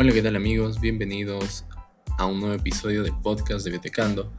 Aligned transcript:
Hola, 0.00 0.12
¿qué 0.12 0.22
tal 0.22 0.36
amigos? 0.36 0.80
Bienvenidos 0.80 1.64
a 2.18 2.26
un 2.26 2.38
nuevo 2.38 2.54
episodio 2.54 3.02
del 3.02 3.14
podcast 3.20 3.64
de 3.64 3.72
Betecando. 3.72 4.32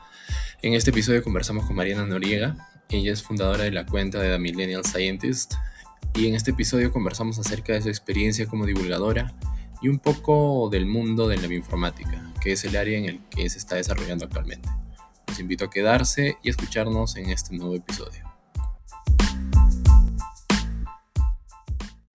En 0.61 0.73
este 0.73 0.91
episodio 0.91 1.21
conversamos 1.21 1.65
con 1.65 1.75
Mariana 1.75 2.05
Noriega. 2.05 2.55
Ella 2.87 3.11
es 3.11 3.21
fundadora 3.21 3.65
de 3.65 3.71
la 3.71 3.85
cuenta 3.85 4.21
de 4.21 4.29
The 4.29 4.39
Millennial 4.39 4.85
Scientist. 4.85 5.55
Y 6.15 6.29
en 6.29 6.35
este 6.35 6.51
episodio 6.51 6.93
conversamos 6.93 7.39
acerca 7.39 7.73
de 7.73 7.81
su 7.81 7.89
experiencia 7.89 8.45
como 8.45 8.65
divulgadora 8.65 9.33
y 9.81 9.89
un 9.89 9.99
poco 9.99 10.69
del 10.71 10.85
mundo 10.85 11.27
de 11.27 11.35
la 11.35 11.47
bioinformática, 11.47 12.31
que 12.41 12.53
es 12.53 12.63
el 12.63 12.77
área 12.77 12.97
en 12.97 13.03
el 13.03 13.19
que 13.29 13.49
se 13.49 13.57
está 13.57 13.75
desarrollando 13.75 14.23
actualmente. 14.23 14.69
Los 15.27 15.41
invito 15.41 15.65
a 15.65 15.69
quedarse 15.69 16.37
y 16.41 16.51
escucharnos 16.51 17.17
en 17.17 17.31
este 17.31 17.53
nuevo 17.57 17.75
episodio. 17.75 18.23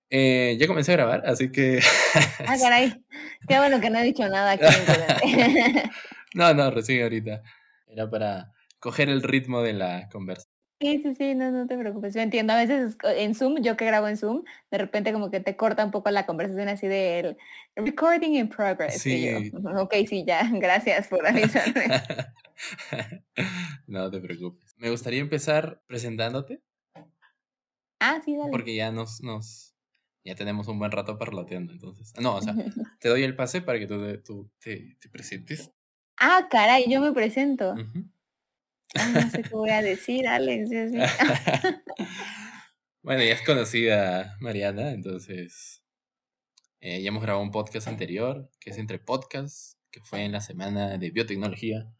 Eh, 0.08 0.56
ya 0.58 0.66
comencé 0.66 0.92
a 0.92 0.96
grabar, 0.96 1.24
así 1.26 1.50
que... 1.50 1.80
ah, 2.46 2.56
caray. 2.58 3.03
Qué 3.48 3.58
bueno 3.58 3.80
que 3.80 3.90
no 3.90 3.98
he 3.98 4.04
dicho 4.04 4.28
nada 4.28 4.52
aquí. 4.52 4.64
no, 6.34 6.54
no, 6.54 6.70
recién 6.70 7.02
ahorita. 7.02 7.42
Era 7.86 8.10
para 8.10 8.52
coger 8.78 9.08
el 9.08 9.22
ritmo 9.22 9.62
de 9.62 9.72
la 9.72 10.08
conversación. 10.10 10.52
Sí, 10.80 11.00
sí, 11.02 11.14
sí, 11.14 11.34
no, 11.34 11.50
no 11.50 11.66
te 11.66 11.78
preocupes. 11.78 12.14
Yo 12.14 12.20
entiendo. 12.20 12.52
A 12.52 12.56
veces 12.56 12.96
en 13.02 13.34
Zoom, 13.34 13.62
yo 13.62 13.76
que 13.76 13.86
grabo 13.86 14.08
en 14.08 14.16
Zoom, 14.16 14.44
de 14.70 14.78
repente 14.78 15.12
como 15.12 15.30
que 15.30 15.40
te 15.40 15.56
corta 15.56 15.84
un 15.84 15.90
poco 15.90 16.10
la 16.10 16.26
conversación 16.26 16.68
así 16.68 16.86
de 16.86 17.36
recording 17.76 18.34
in 18.34 18.48
progress. 18.48 19.00
Sí. 19.00 19.52
ok, 19.78 19.94
sí, 20.06 20.24
ya. 20.26 20.48
Gracias 20.52 21.08
por 21.08 21.26
avisarme. 21.26 21.86
no 23.86 24.10
te 24.10 24.20
preocupes. 24.20 24.74
Me 24.76 24.90
gustaría 24.90 25.20
empezar 25.20 25.80
presentándote. 25.86 26.60
Ah, 28.00 28.20
sí, 28.24 28.36
dale. 28.36 28.50
Porque 28.50 28.74
ya 28.74 28.90
nos, 28.90 29.22
nos, 29.22 29.73
ya 30.24 30.34
tenemos 30.34 30.68
un 30.68 30.78
buen 30.78 30.90
rato 30.90 31.18
parloteando, 31.18 31.72
entonces. 31.72 32.12
No, 32.18 32.36
o 32.36 32.42
sea, 32.42 32.54
te 33.00 33.08
doy 33.08 33.22
el 33.22 33.36
pase 33.36 33.60
para 33.60 33.78
que 33.78 33.86
tú, 33.86 34.50
te, 34.58 34.96
presentes. 35.12 35.70
Ah, 36.16 36.48
caray, 36.50 36.86
yo 36.88 37.00
me 37.00 37.12
presento. 37.12 37.74
No 37.74 39.30
sé 39.30 39.42
qué 39.42 39.50
voy 39.50 39.70
a 39.70 39.82
decir, 39.82 40.26
Alex. 40.26 40.70
bueno, 43.02 43.22
ya 43.22 43.34
es 43.34 43.42
conocida 43.42 44.36
Mariana, 44.40 44.92
entonces 44.92 45.82
eh, 46.80 47.02
ya 47.02 47.08
hemos 47.08 47.22
grabado 47.22 47.44
un 47.44 47.50
podcast 47.50 47.88
anterior, 47.88 48.50
que 48.60 48.70
es 48.70 48.78
entre 48.78 48.98
podcasts, 48.98 49.78
que 49.90 50.00
fue 50.00 50.24
en 50.24 50.32
la 50.32 50.40
semana 50.40 50.96
de 50.96 51.10
biotecnología. 51.10 51.92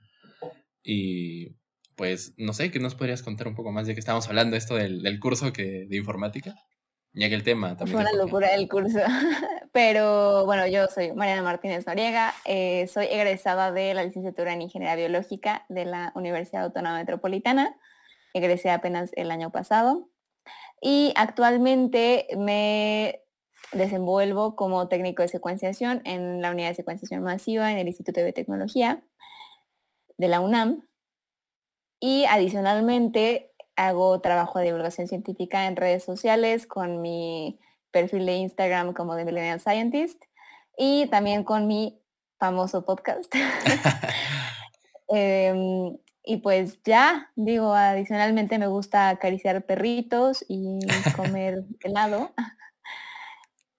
Y 0.82 1.56
pues, 1.94 2.34
no 2.38 2.54
sé, 2.54 2.70
¿qué 2.70 2.78
nos 2.80 2.94
podrías 2.94 3.22
contar 3.22 3.48
un 3.48 3.54
poco 3.54 3.70
más 3.72 3.86
de 3.86 3.94
que 3.94 4.00
estamos 4.00 4.28
hablando 4.28 4.56
esto 4.56 4.76
del, 4.76 5.02
del 5.02 5.20
curso 5.20 5.52
que, 5.52 5.86
de 5.88 5.96
informática? 5.96 6.54
Ya 7.14 7.28
que 7.28 7.36
el 7.36 7.44
tema 7.44 7.76
también. 7.76 8.00
Fue 8.00 8.10
una 8.10 8.12
locura 8.12 8.48
el 8.54 8.68
curso. 8.68 8.98
Pero 9.72 10.44
bueno, 10.46 10.66
yo 10.66 10.88
soy 10.88 11.12
Mariana 11.12 11.42
Martínez 11.42 11.86
Noriega, 11.86 12.34
eh, 12.44 12.88
soy 12.88 13.06
egresada 13.06 13.70
de 13.70 13.94
la 13.94 14.02
licenciatura 14.02 14.52
en 14.52 14.62
Ingeniería 14.62 14.96
Biológica 14.96 15.64
de 15.68 15.84
la 15.84 16.12
Universidad 16.16 16.64
Autónoma 16.64 16.98
Metropolitana. 16.98 17.76
Egresé 18.32 18.70
apenas 18.70 19.12
el 19.14 19.30
año 19.30 19.50
pasado. 19.50 20.08
Y 20.80 21.12
actualmente 21.16 22.26
me 22.36 23.22
desenvuelvo 23.72 24.56
como 24.56 24.88
técnico 24.88 25.22
de 25.22 25.28
secuenciación 25.28 26.02
en 26.04 26.42
la 26.42 26.50
unidad 26.50 26.70
de 26.70 26.74
secuenciación 26.74 27.22
masiva 27.22 27.70
en 27.70 27.78
el 27.78 27.86
Instituto 27.86 28.20
de 28.20 28.26
Biotecnología 28.26 29.04
de 30.18 30.28
la 30.28 30.40
UNAM. 30.40 30.88
Y 32.00 32.24
adicionalmente 32.24 33.53
hago 33.76 34.20
trabajo 34.20 34.58
de 34.58 34.66
divulgación 34.66 35.08
científica 35.08 35.66
en 35.66 35.76
redes 35.76 36.04
sociales 36.04 36.66
con 36.66 37.00
mi 37.00 37.58
perfil 37.90 38.26
de 38.26 38.34
Instagram 38.34 38.92
como 38.92 39.16
The 39.16 39.24
Millennial 39.24 39.60
Scientist 39.60 40.22
y 40.76 41.06
también 41.06 41.44
con 41.44 41.66
mi 41.66 42.00
famoso 42.38 42.84
podcast. 42.84 43.32
Em, 45.08 45.98
y 46.24 46.38
pues 46.38 46.80
ya, 46.84 47.30
digo, 47.36 47.74
adicionalmente 47.74 48.58
me 48.58 48.66
gusta 48.66 49.10
acariciar 49.10 49.66
perritos 49.66 50.44
y 50.48 50.78
comer 51.14 51.64
helado. 51.84 52.32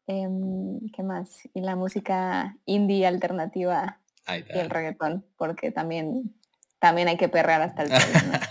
Em, 0.07 0.79
¿Qué 0.93 1.01
más? 1.01 1.49
Y 1.55 1.61
la 1.61 1.75
música 1.75 2.55
indie 2.65 3.07
alternativa 3.07 3.99
y 4.27 4.57
el 4.57 4.69
reggaetón, 4.69 5.25
porque 5.35 5.71
también 5.71 6.35
también 6.79 7.07
hay 7.07 7.17
que 7.17 7.29
perrear 7.29 7.63
hasta 7.63 7.81
el 7.83 7.91
final. 7.91 8.41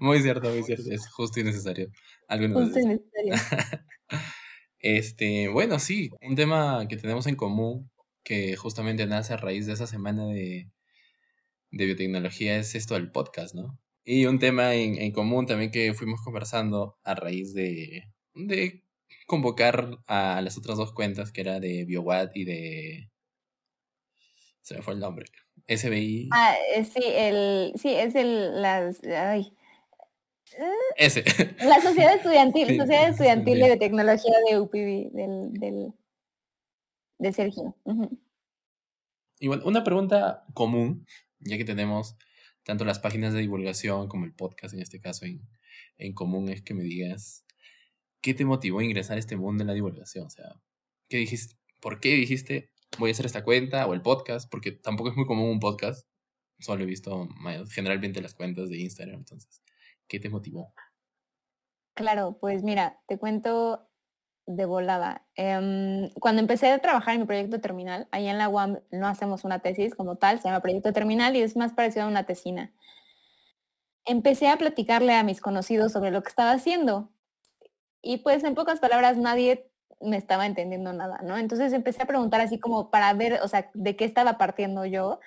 Muy 0.00 0.20
cierto, 0.20 0.50
muy 0.50 0.62
cierto. 0.62 0.90
Es 0.90 1.08
justo 1.08 1.40
y 1.40 1.44
necesario. 1.44 1.90
justo 2.28 2.80
y 2.80 2.86
necesario. 2.86 3.34
este, 4.78 5.48
bueno, 5.48 5.78
sí, 5.78 6.10
un 6.22 6.34
tema 6.34 6.86
que 6.88 6.96
tenemos 6.96 7.26
en 7.26 7.36
común, 7.36 7.90
que 8.24 8.56
justamente 8.56 9.06
nace 9.06 9.34
a 9.34 9.36
raíz 9.36 9.66
de 9.66 9.74
esa 9.74 9.86
semana 9.86 10.26
de, 10.26 10.70
de 11.70 11.86
biotecnología, 11.86 12.56
es 12.58 12.74
esto 12.74 12.94
del 12.94 13.12
podcast, 13.12 13.54
¿no? 13.54 13.78
Y 14.04 14.26
un 14.26 14.38
tema 14.38 14.74
en, 14.74 14.96
en 14.98 15.12
común 15.12 15.46
también 15.46 15.70
que 15.70 15.94
fuimos 15.94 16.20
conversando 16.22 16.98
a 17.04 17.14
raíz 17.14 17.54
de, 17.54 18.04
de 18.34 18.82
convocar 19.26 19.98
a 20.06 20.40
las 20.42 20.58
otras 20.58 20.76
dos 20.78 20.92
cuentas, 20.92 21.32
que 21.32 21.42
era 21.42 21.60
de 21.60 21.84
BioWatt 21.84 22.36
y 22.36 22.44
de... 22.44 23.10
Se 24.62 24.74
me 24.74 24.82
fue 24.82 24.94
el 24.94 25.00
nombre. 25.00 25.26
SBI. 25.68 26.28
Ah, 26.32 26.54
eh, 26.74 26.84
sí, 26.84 27.02
el, 27.04 27.72
sí, 27.76 27.94
es 27.94 28.14
el, 28.14 28.60
las, 28.60 29.02
ay. 29.04 29.52
Ese. 30.96 31.24
La 31.64 31.80
Sociedad 31.80 32.14
Estudiantil, 32.14 32.76
Sociedad 32.76 33.08
Estudiantil 33.08 33.58
de 33.58 33.76
Tecnología 33.76 34.34
de 34.48 34.58
UPB, 34.58 35.12
del, 35.12 35.52
del, 35.52 35.92
de 37.18 37.32
Sergio. 37.32 37.76
Y 39.38 39.48
bueno, 39.48 39.62
una 39.66 39.84
pregunta 39.84 40.44
común, 40.54 41.06
ya 41.38 41.56
que 41.56 41.64
tenemos 41.64 42.16
tanto 42.64 42.84
las 42.84 42.98
páginas 42.98 43.32
de 43.32 43.40
divulgación 43.40 44.08
como 44.08 44.24
el 44.24 44.34
podcast 44.34 44.74
en 44.74 44.80
este 44.80 45.00
caso 45.00 45.24
en, 45.24 45.40
en 45.98 46.12
común, 46.12 46.48
es 46.48 46.62
que 46.62 46.74
me 46.74 46.82
digas, 46.82 47.44
¿qué 48.20 48.34
te 48.34 48.44
motivó 48.44 48.80
a 48.80 48.84
ingresar 48.84 49.16
a 49.16 49.20
este 49.20 49.36
mundo 49.36 49.62
en 49.62 49.68
la 49.68 49.74
divulgación? 49.74 50.26
O 50.26 50.30
sea, 50.30 50.60
¿qué 51.08 51.18
dijiste? 51.18 51.56
¿Por 51.80 52.00
qué 52.00 52.14
dijiste, 52.14 52.70
voy 52.98 53.10
a 53.10 53.12
hacer 53.12 53.26
esta 53.26 53.44
cuenta 53.44 53.86
o 53.86 53.94
el 53.94 54.02
podcast, 54.02 54.50
porque 54.50 54.72
tampoco 54.72 55.10
es 55.10 55.16
muy 55.16 55.26
común 55.26 55.50
un 55.50 55.60
podcast. 55.60 56.06
Solo 56.58 56.82
he 56.82 56.86
visto 56.86 57.28
generalmente 57.70 58.20
las 58.20 58.34
cuentas 58.34 58.68
de 58.68 58.78
Instagram. 58.78 59.20
Entonces, 59.20 59.62
¿qué 60.10 60.20
te 60.20 60.28
motivó? 60.28 60.74
Claro, 61.94 62.36
pues 62.40 62.62
mira, 62.62 63.00
te 63.06 63.18
cuento 63.18 63.88
de 64.46 64.64
volada. 64.66 65.24
Em, 65.36 66.10
cuando 66.20 66.40
empecé 66.40 66.70
a 66.72 66.78
trabajar 66.80 67.14
en 67.14 67.20
mi 67.20 67.26
proyecto 67.26 67.60
terminal, 67.60 68.08
ahí 68.10 68.26
en 68.28 68.36
la 68.36 68.48
UAM 68.48 68.80
no 68.90 69.06
hacemos 69.06 69.44
una 69.44 69.60
tesis 69.60 69.94
como 69.94 70.16
tal, 70.16 70.38
se 70.38 70.48
llama 70.48 70.60
proyecto 70.60 70.92
terminal 70.92 71.36
y 71.36 71.42
es 71.42 71.56
más 71.56 71.72
parecido 71.72 72.04
a 72.04 72.08
una 72.08 72.24
tesina. 72.24 72.72
Empecé 74.04 74.48
a 74.48 74.56
platicarle 74.56 75.14
a 75.14 75.22
mis 75.22 75.40
conocidos 75.40 75.92
sobre 75.92 76.10
lo 76.10 76.22
que 76.22 76.30
estaba 76.30 76.52
haciendo. 76.52 77.10
Y 78.02 78.18
pues 78.18 78.42
en 78.44 78.54
pocas 78.54 78.80
palabras 78.80 79.16
nadie 79.16 79.70
me 80.00 80.16
estaba 80.16 80.46
entendiendo 80.46 80.92
nada, 80.92 81.20
¿no? 81.22 81.36
Entonces 81.36 81.72
empecé 81.72 82.02
a 82.02 82.06
preguntar 82.06 82.40
así 82.40 82.58
como 82.58 82.90
para 82.90 83.12
ver, 83.12 83.40
o 83.42 83.48
sea, 83.48 83.70
de 83.74 83.94
qué 83.94 84.06
estaba 84.06 84.38
partiendo 84.38 84.84
yo. 84.86 85.20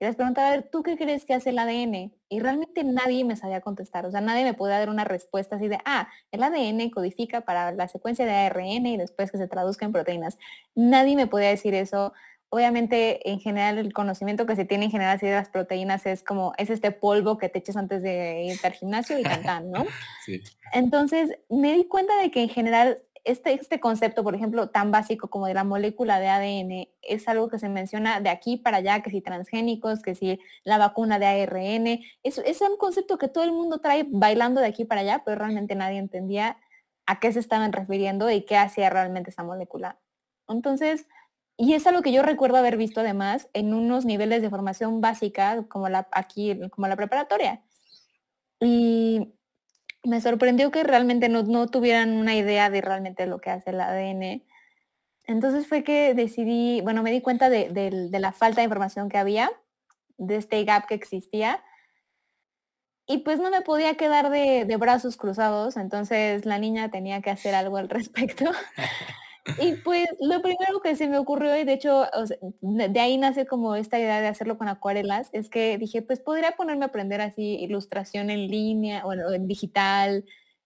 Y 0.00 0.06
les 0.06 0.16
preguntaba, 0.16 0.48
a 0.48 0.50
ver, 0.52 0.62
¿tú 0.70 0.82
qué 0.82 0.96
crees 0.96 1.26
que 1.26 1.34
hace 1.34 1.50
el 1.50 1.58
ADN? 1.58 2.14
Y 2.30 2.40
realmente 2.40 2.84
nadie 2.84 3.22
me 3.22 3.36
sabía 3.36 3.60
contestar, 3.60 4.06
o 4.06 4.10
sea, 4.10 4.22
nadie 4.22 4.44
me 4.44 4.54
podía 4.54 4.78
dar 4.78 4.88
una 4.88 5.04
respuesta 5.04 5.56
así 5.56 5.68
de, 5.68 5.78
ah, 5.84 6.08
el 6.32 6.42
ADN 6.42 6.88
codifica 6.88 7.42
para 7.42 7.70
la 7.72 7.86
secuencia 7.86 8.24
de 8.24 8.32
ARN 8.32 8.86
y 8.86 8.96
después 8.96 9.30
que 9.30 9.36
se 9.36 9.46
traduzca 9.46 9.84
en 9.84 9.92
proteínas. 9.92 10.38
Nadie 10.74 11.16
me 11.16 11.26
podía 11.26 11.48
decir 11.48 11.74
eso. 11.74 12.14
Obviamente, 12.48 13.30
en 13.30 13.40
general, 13.40 13.76
el 13.76 13.92
conocimiento 13.92 14.46
que 14.46 14.56
se 14.56 14.64
tiene 14.64 14.86
en 14.86 14.90
general 14.90 15.18
de 15.18 15.32
las 15.32 15.50
proteínas 15.50 16.06
es 16.06 16.24
como, 16.24 16.54
es 16.56 16.70
este 16.70 16.92
polvo 16.92 17.36
que 17.36 17.50
te 17.50 17.58
echas 17.58 17.76
antes 17.76 18.02
de 18.02 18.44
ir 18.44 18.58
al 18.64 18.72
gimnasio 18.72 19.18
y 19.18 19.22
cantar, 19.22 19.64
¿no? 19.64 19.84
Sí. 20.24 20.40
Entonces, 20.72 21.30
me 21.50 21.74
di 21.74 21.84
cuenta 21.84 22.16
de 22.22 22.30
que 22.30 22.42
en 22.42 22.48
general 22.48 23.02
este, 23.24 23.54
este 23.54 23.80
concepto, 23.80 24.22
por 24.24 24.34
ejemplo, 24.34 24.70
tan 24.70 24.90
básico 24.90 25.28
como 25.28 25.46
de 25.46 25.54
la 25.54 25.64
molécula 25.64 26.20
de 26.20 26.28
ADN, 26.28 26.88
es 27.02 27.28
algo 27.28 27.48
que 27.48 27.58
se 27.58 27.68
menciona 27.68 28.20
de 28.20 28.30
aquí 28.30 28.56
para 28.56 28.78
allá, 28.78 29.02
que 29.02 29.10
si 29.10 29.20
transgénicos, 29.20 30.02
que 30.02 30.14
si 30.14 30.40
la 30.64 30.78
vacuna 30.78 31.18
de 31.18 31.26
ARN, 31.26 32.00
es, 32.22 32.38
es 32.38 32.60
un 32.60 32.76
concepto 32.78 33.18
que 33.18 33.28
todo 33.28 33.44
el 33.44 33.52
mundo 33.52 33.78
trae 33.80 34.06
bailando 34.08 34.60
de 34.60 34.68
aquí 34.68 34.84
para 34.84 35.02
allá, 35.02 35.22
pero 35.24 35.38
realmente 35.38 35.74
nadie 35.74 35.98
entendía 35.98 36.56
a 37.06 37.20
qué 37.20 37.32
se 37.32 37.40
estaban 37.40 37.72
refiriendo 37.72 38.30
y 38.30 38.42
qué 38.42 38.56
hacía 38.56 38.90
realmente 38.90 39.30
esa 39.30 39.42
molécula. 39.42 39.98
Entonces, 40.48 41.06
y 41.56 41.74
es 41.74 41.86
algo 41.86 42.02
que 42.02 42.12
yo 42.12 42.22
recuerdo 42.22 42.56
haber 42.56 42.76
visto 42.76 43.00
además 43.00 43.50
en 43.52 43.74
unos 43.74 44.04
niveles 44.06 44.42
de 44.42 44.48
formación 44.50 45.00
básica, 45.00 45.64
como 45.68 45.88
la 45.88 46.08
aquí, 46.12 46.58
como 46.70 46.88
la 46.88 46.96
preparatoria. 46.96 47.62
Y 48.60 49.34
me 50.02 50.20
sorprendió 50.20 50.70
que 50.70 50.82
realmente 50.82 51.28
no, 51.28 51.66
tuvieran 51.68 52.16
una 52.16 52.34
idea 52.34 52.70
de 52.70 52.80
realmente 52.80 53.26
lo 53.26 53.40
que 53.40 53.50
hace 53.50 53.70
el 53.70 53.80
ADN. 53.80 54.42
Entonces 55.26 55.66
fue 55.66 55.84
que 55.84 56.14
decidí, 56.14 56.80
bueno, 56.80 57.02
me 57.02 57.10
di 57.10 57.20
cuenta 57.20 57.50
de, 57.50 58.08
la 58.10 58.32
falta 58.32 58.60
de 58.60 58.64
información 58.64 59.08
que 59.08 59.18
había, 59.18 59.50
de 60.16 60.36
este 60.36 60.62
gap 60.64 60.86
que 60.86 60.94
existía. 60.94 61.62
Y 63.06 63.18
pues 63.18 63.38
no 63.40 63.50
me 63.50 63.60
podía 63.60 63.96
quedar 63.96 64.30
de, 64.30 64.76
brazos 64.78 65.16
cruzados, 65.16 65.76
entonces 65.76 66.46
la 66.46 66.58
niña 66.58 66.90
tenía 66.90 67.20
que 67.20 67.30
hacer 67.30 67.54
algo 67.54 67.76
al 67.76 67.88
respecto. 67.90 68.44
Y 69.58 69.74
pues 69.76 70.06
lo 70.20 70.42
primero 70.42 70.80
que 70.82 70.96
se 70.96 71.08
me 71.08 71.18
ocurrió, 71.18 71.56
y 71.56 71.64
de 71.64 71.72
hecho 71.72 72.06
de 72.60 73.00
ahí 73.00 73.18
nace 73.18 73.46
como 73.46 73.74
esta 73.74 73.98
idea 73.98 74.20
de 74.20 74.28
hacerlo 74.28 74.58
con 74.58 74.68
acuarelas, 74.68 75.30
es 75.32 75.48
que 75.48 75.78
dije, 75.78 76.02
pues 76.02 76.20
podría 76.20 76.52
ponerme 76.52 76.84
a 76.84 76.88
aprender 76.88 77.20
así 77.20 77.56
ilustración 77.56 78.30
en 78.30 78.48
línea, 78.48 79.04
bueno, 79.04 79.32
en 79.32 79.46
digital, 79.46 80.24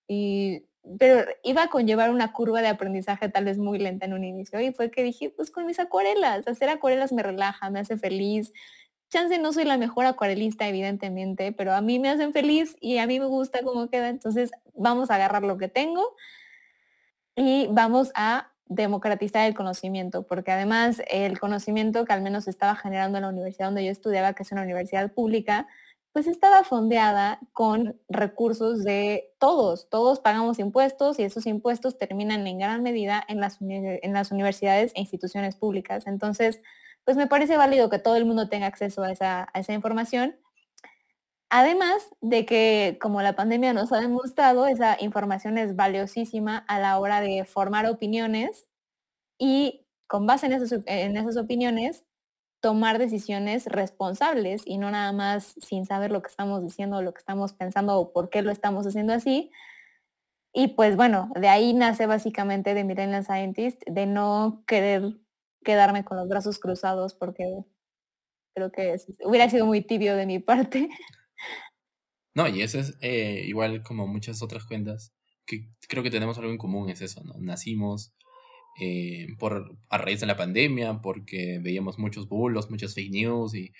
y, 0.09 0.65
pero 0.99 1.25
iba 1.43 1.63
a 1.63 1.71
conllevar 1.71 2.11
una 2.11 2.33
curva 2.33 2.61
de 2.61 2.69
aprendizaje 2.69 3.29
tal 3.29 3.47
vez 3.47 3.59
muy 3.59 3.79
lenta 3.79 4.07
en 4.07 4.13
un 4.13 4.25
inicio. 4.25 4.61
Y 4.61 4.73
fue 4.73 4.91
que 4.91 5.03
dije, 5.03 5.31
pues 5.31 5.51
con 5.51 5.67
mis 5.67 5.79
acuarelas, 5.79 6.47
hacer 6.47 6.69
acuarelas 6.69 7.13
me 7.13 7.23
relaja, 7.23 7.71
me 7.71 7.81
hace 7.81 7.97
feliz. 7.97 8.53
Chance 9.11 9.39
no 9.39 9.53
soy 9.53 9.65
la 9.65 9.79
mejor 9.79 10.07
acuarelista, 10.07 10.69
evidentemente, 10.69 11.53
pero 11.53 11.73
a 11.73 11.81
mí 11.81 11.99
me 11.99 12.11
hacen 12.11 12.33
feliz 12.33 12.77
y 12.81 12.99
a 12.99 13.07
mí 13.07 13.21
me 13.21 13.27
gusta 13.27 13.63
cómo 13.63 13.89
queda. 13.89 14.09
Entonces 14.09 14.51
vamos 14.75 15.11
a 15.11 15.15
agarrar 15.15 15.43
lo 15.43 15.57
que 15.57 15.69
tengo 15.69 16.15
y 17.37 17.69
vamos 17.71 18.11
a 18.15 18.54
democratizar 18.67 19.47
el 19.47 19.55
conocimiento, 19.55 20.27
porque 20.27 20.53
además 20.53 21.03
el 21.11 21.39
conocimiento 21.39 22.05
que 22.05 22.13
al 22.13 22.23
menos 22.23 22.49
estaba 22.49 22.77
generando 22.77 23.19
en 23.19 23.23
la 23.23 23.29
universidad 23.29 23.67
donde 23.67 23.85
yo 23.85 23.91
estudiaba, 23.91 24.33
que 24.33 24.43
es 24.43 24.53
una 24.53 24.63
universidad 24.63 25.13
pública, 25.13 25.67
pues 26.13 26.29
estaba 26.29 26.63
fondeada 26.63 27.41
con 27.53 28.01
recursos 28.09 28.85
de 28.85 29.35
todos. 29.41 29.89
Todos 29.91 30.21
pagamos 30.21 30.61
impuestos 30.61 31.19
y 31.19 31.25
esos 31.25 31.45
impuestos 31.45 31.99
terminan 31.99 32.47
en 32.47 32.59
gran 32.59 32.85
medida 32.85 33.25
en 33.27 33.41
las, 33.41 33.59
en 33.61 34.13
las 34.13 34.31
universidades 34.31 34.93
e 34.95 35.01
instituciones 35.01 35.57
públicas. 35.57 36.07
Entonces, 36.07 36.63
pues 37.05 37.17
me 37.17 37.27
parece 37.27 37.57
válido 37.57 37.91
que 37.91 37.99
todo 37.99 38.15
el 38.15 38.25
mundo 38.25 38.49
tenga 38.49 38.67
acceso 38.67 39.03
a 39.03 39.11
esa, 39.11 39.49
a 39.53 39.59
esa 39.59 39.73
información. 39.73 40.37
Además 41.57 42.11
de 42.21 42.45
que, 42.47 42.99
como 43.01 43.23
la 43.23 43.37
pandemia 43.37 43.73
nos 43.73 43.93
ha 43.93 44.01
demostrado, 44.01 44.67
esa 44.67 44.97
información 45.01 45.57
es 45.57 45.77
valiosísima 45.77 46.59
a 46.59 46.81
la 46.81 46.99
hora 46.99 47.21
de 47.21 47.45
formar 47.45 47.87
opiniones 47.87 48.67
y 49.39 49.87
con 50.09 50.27
base 50.27 50.47
en 50.47 50.53
esas, 50.55 51.37
opiniones 51.37 52.05
tomar 52.61 52.99
decisiones 52.99 53.67
responsables 53.67 54.63
y 54.67 54.79
no 54.79 54.91
nada 54.91 55.13
más 55.13 55.55
sin 55.61 55.87
saber 55.87 56.11
lo 56.11 56.23
que 56.23 56.29
estamos 56.29 56.61
diciendo, 56.61 57.03
lo 57.03 57.15
que 57.15 57.21
estamos 57.21 57.53
pensando 57.53 58.01
o 58.01 58.13
por 58.13 58.31
qué 58.31 58.43
lo 58.43 58.51
estamos 58.51 58.85
haciendo 58.89 59.13
así. 59.13 59.53
Y 60.53 60.69
pues 60.75 60.97
bueno, 60.97 61.31
de 61.37 61.47
ahí 61.47 61.73
nace 61.73 62.07
básicamente 62.07 62.75
de 62.75 62.83
Millennial 62.83 63.25
Scientist, 63.25 63.81
de 63.87 64.07
no 64.07 64.65
querer 64.67 65.21
quedarme 65.65 66.05
con 66.05 66.17
los 66.17 66.29
brazos 66.29 66.59
cruzados 66.59 67.15
porque 67.15 67.45
creo 68.57 68.73
que 68.73 68.97
hubiera 69.25 69.49
sido 69.49 69.67
muy 69.67 69.83
tibio 69.83 70.17
de 70.17 70.27
mi 70.27 70.41
parte. 70.41 70.89
No, 72.35 72.49
y 72.49 72.63
eso 72.63 72.81
es 72.81 72.97
eh, 73.01 73.45
igual 73.47 73.83
como 73.83 74.07
muchas 74.07 74.43
otras 74.43 74.65
cuentas, 74.65 75.15
que 75.47 75.69
creo 75.89 76.03
que 76.03 76.11
tenemos 76.11 76.39
algo 76.39 76.51
en 76.51 76.59
común, 76.59 76.91
es 76.91 77.01
eso, 77.01 77.23
¿no? 77.25 77.35
Nacimos 77.39 78.13
eh, 78.81 79.29
por, 79.39 79.79
a 79.89 79.99
raíz 79.99 80.21
de 80.21 80.27
la 80.27 80.37
pandemia, 80.37 81.01
porque 81.01 81.61
veíamos 81.63 81.99
muchos 81.99 82.29
bulos, 82.29 82.71
muchas 82.71 82.95
fake 82.95 83.13
news 83.13 83.55
y 83.55 83.73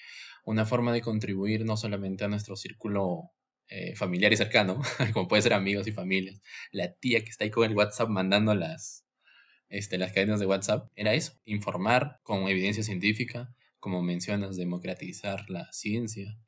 una 0.45 0.67
forma 0.67 0.93
de 0.93 1.01
contribuir 1.01 1.65
no 1.65 1.77
solamente 1.77 2.25
a 2.25 2.29
nuestro 2.29 2.55
círculo 2.57 3.33
eh, 3.69 3.97
familiar 3.97 4.33
y 4.33 4.37
cercano, 4.37 4.81
como 5.15 5.27
puede 5.27 5.43
ser 5.43 5.55
amigos 5.55 5.87
y 5.89 5.93
familias, 5.93 6.41
la 6.71 6.93
tía 6.95 7.25
que 7.25 7.31
está 7.31 7.45
ahí 7.45 7.51
con 7.51 7.69
el 7.69 7.77
WhatsApp 7.77 8.09
mandando 8.09 8.55
las, 8.55 9.05
este, 9.69 9.99
las 9.99 10.13
cadenas 10.13 10.39
de 10.39 10.47
WhatsApp, 10.47 10.91
era 10.95 11.15
eso, 11.15 11.33
informar 11.45 12.21
con 12.23 12.47
evidencia 12.49 12.85
científica, 12.85 13.55
como 13.81 14.03
mencionas, 14.03 14.57
democratizar 14.57 15.49
la 15.51 15.73
ciencia, 15.73 16.39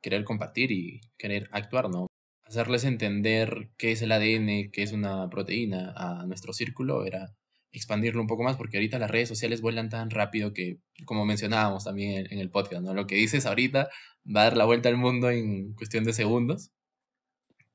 querer 0.00 0.24
compartir 0.24 0.72
y 0.72 1.00
querer 1.18 1.48
actuar, 1.52 1.88
¿no? 1.90 2.06
Hacerles 2.44 2.84
entender 2.84 3.70
qué 3.76 3.92
es 3.92 4.02
el 4.02 4.12
ADN, 4.12 4.70
qué 4.72 4.82
es 4.82 4.92
una 4.92 5.28
proteína 5.30 5.92
a 5.96 6.26
nuestro 6.26 6.52
círculo 6.52 7.04
era 7.04 7.34
expandirlo 7.72 8.20
un 8.20 8.26
poco 8.26 8.42
más, 8.42 8.56
porque 8.56 8.76
ahorita 8.76 8.98
las 8.98 9.10
redes 9.10 9.28
sociales 9.28 9.60
vuelan 9.60 9.88
tan 9.88 10.10
rápido 10.10 10.52
que, 10.52 10.80
como 11.04 11.24
mencionábamos 11.24 11.84
también 11.84 12.26
en, 12.30 12.38
el 12.38 12.50
podcast, 12.50 12.82
¿no? 12.82 12.94
Lo 12.94 13.06
que 13.06 13.14
dices 13.14 13.46
ahorita 13.46 13.88
va 14.26 14.40
a 14.42 14.44
dar 14.44 14.56
la 14.56 14.64
vuelta 14.64 14.88
al 14.88 14.96
mundo 14.96 15.30
en 15.30 15.74
cuestión 15.74 16.04
de 16.04 16.12
segundos. 16.12 16.72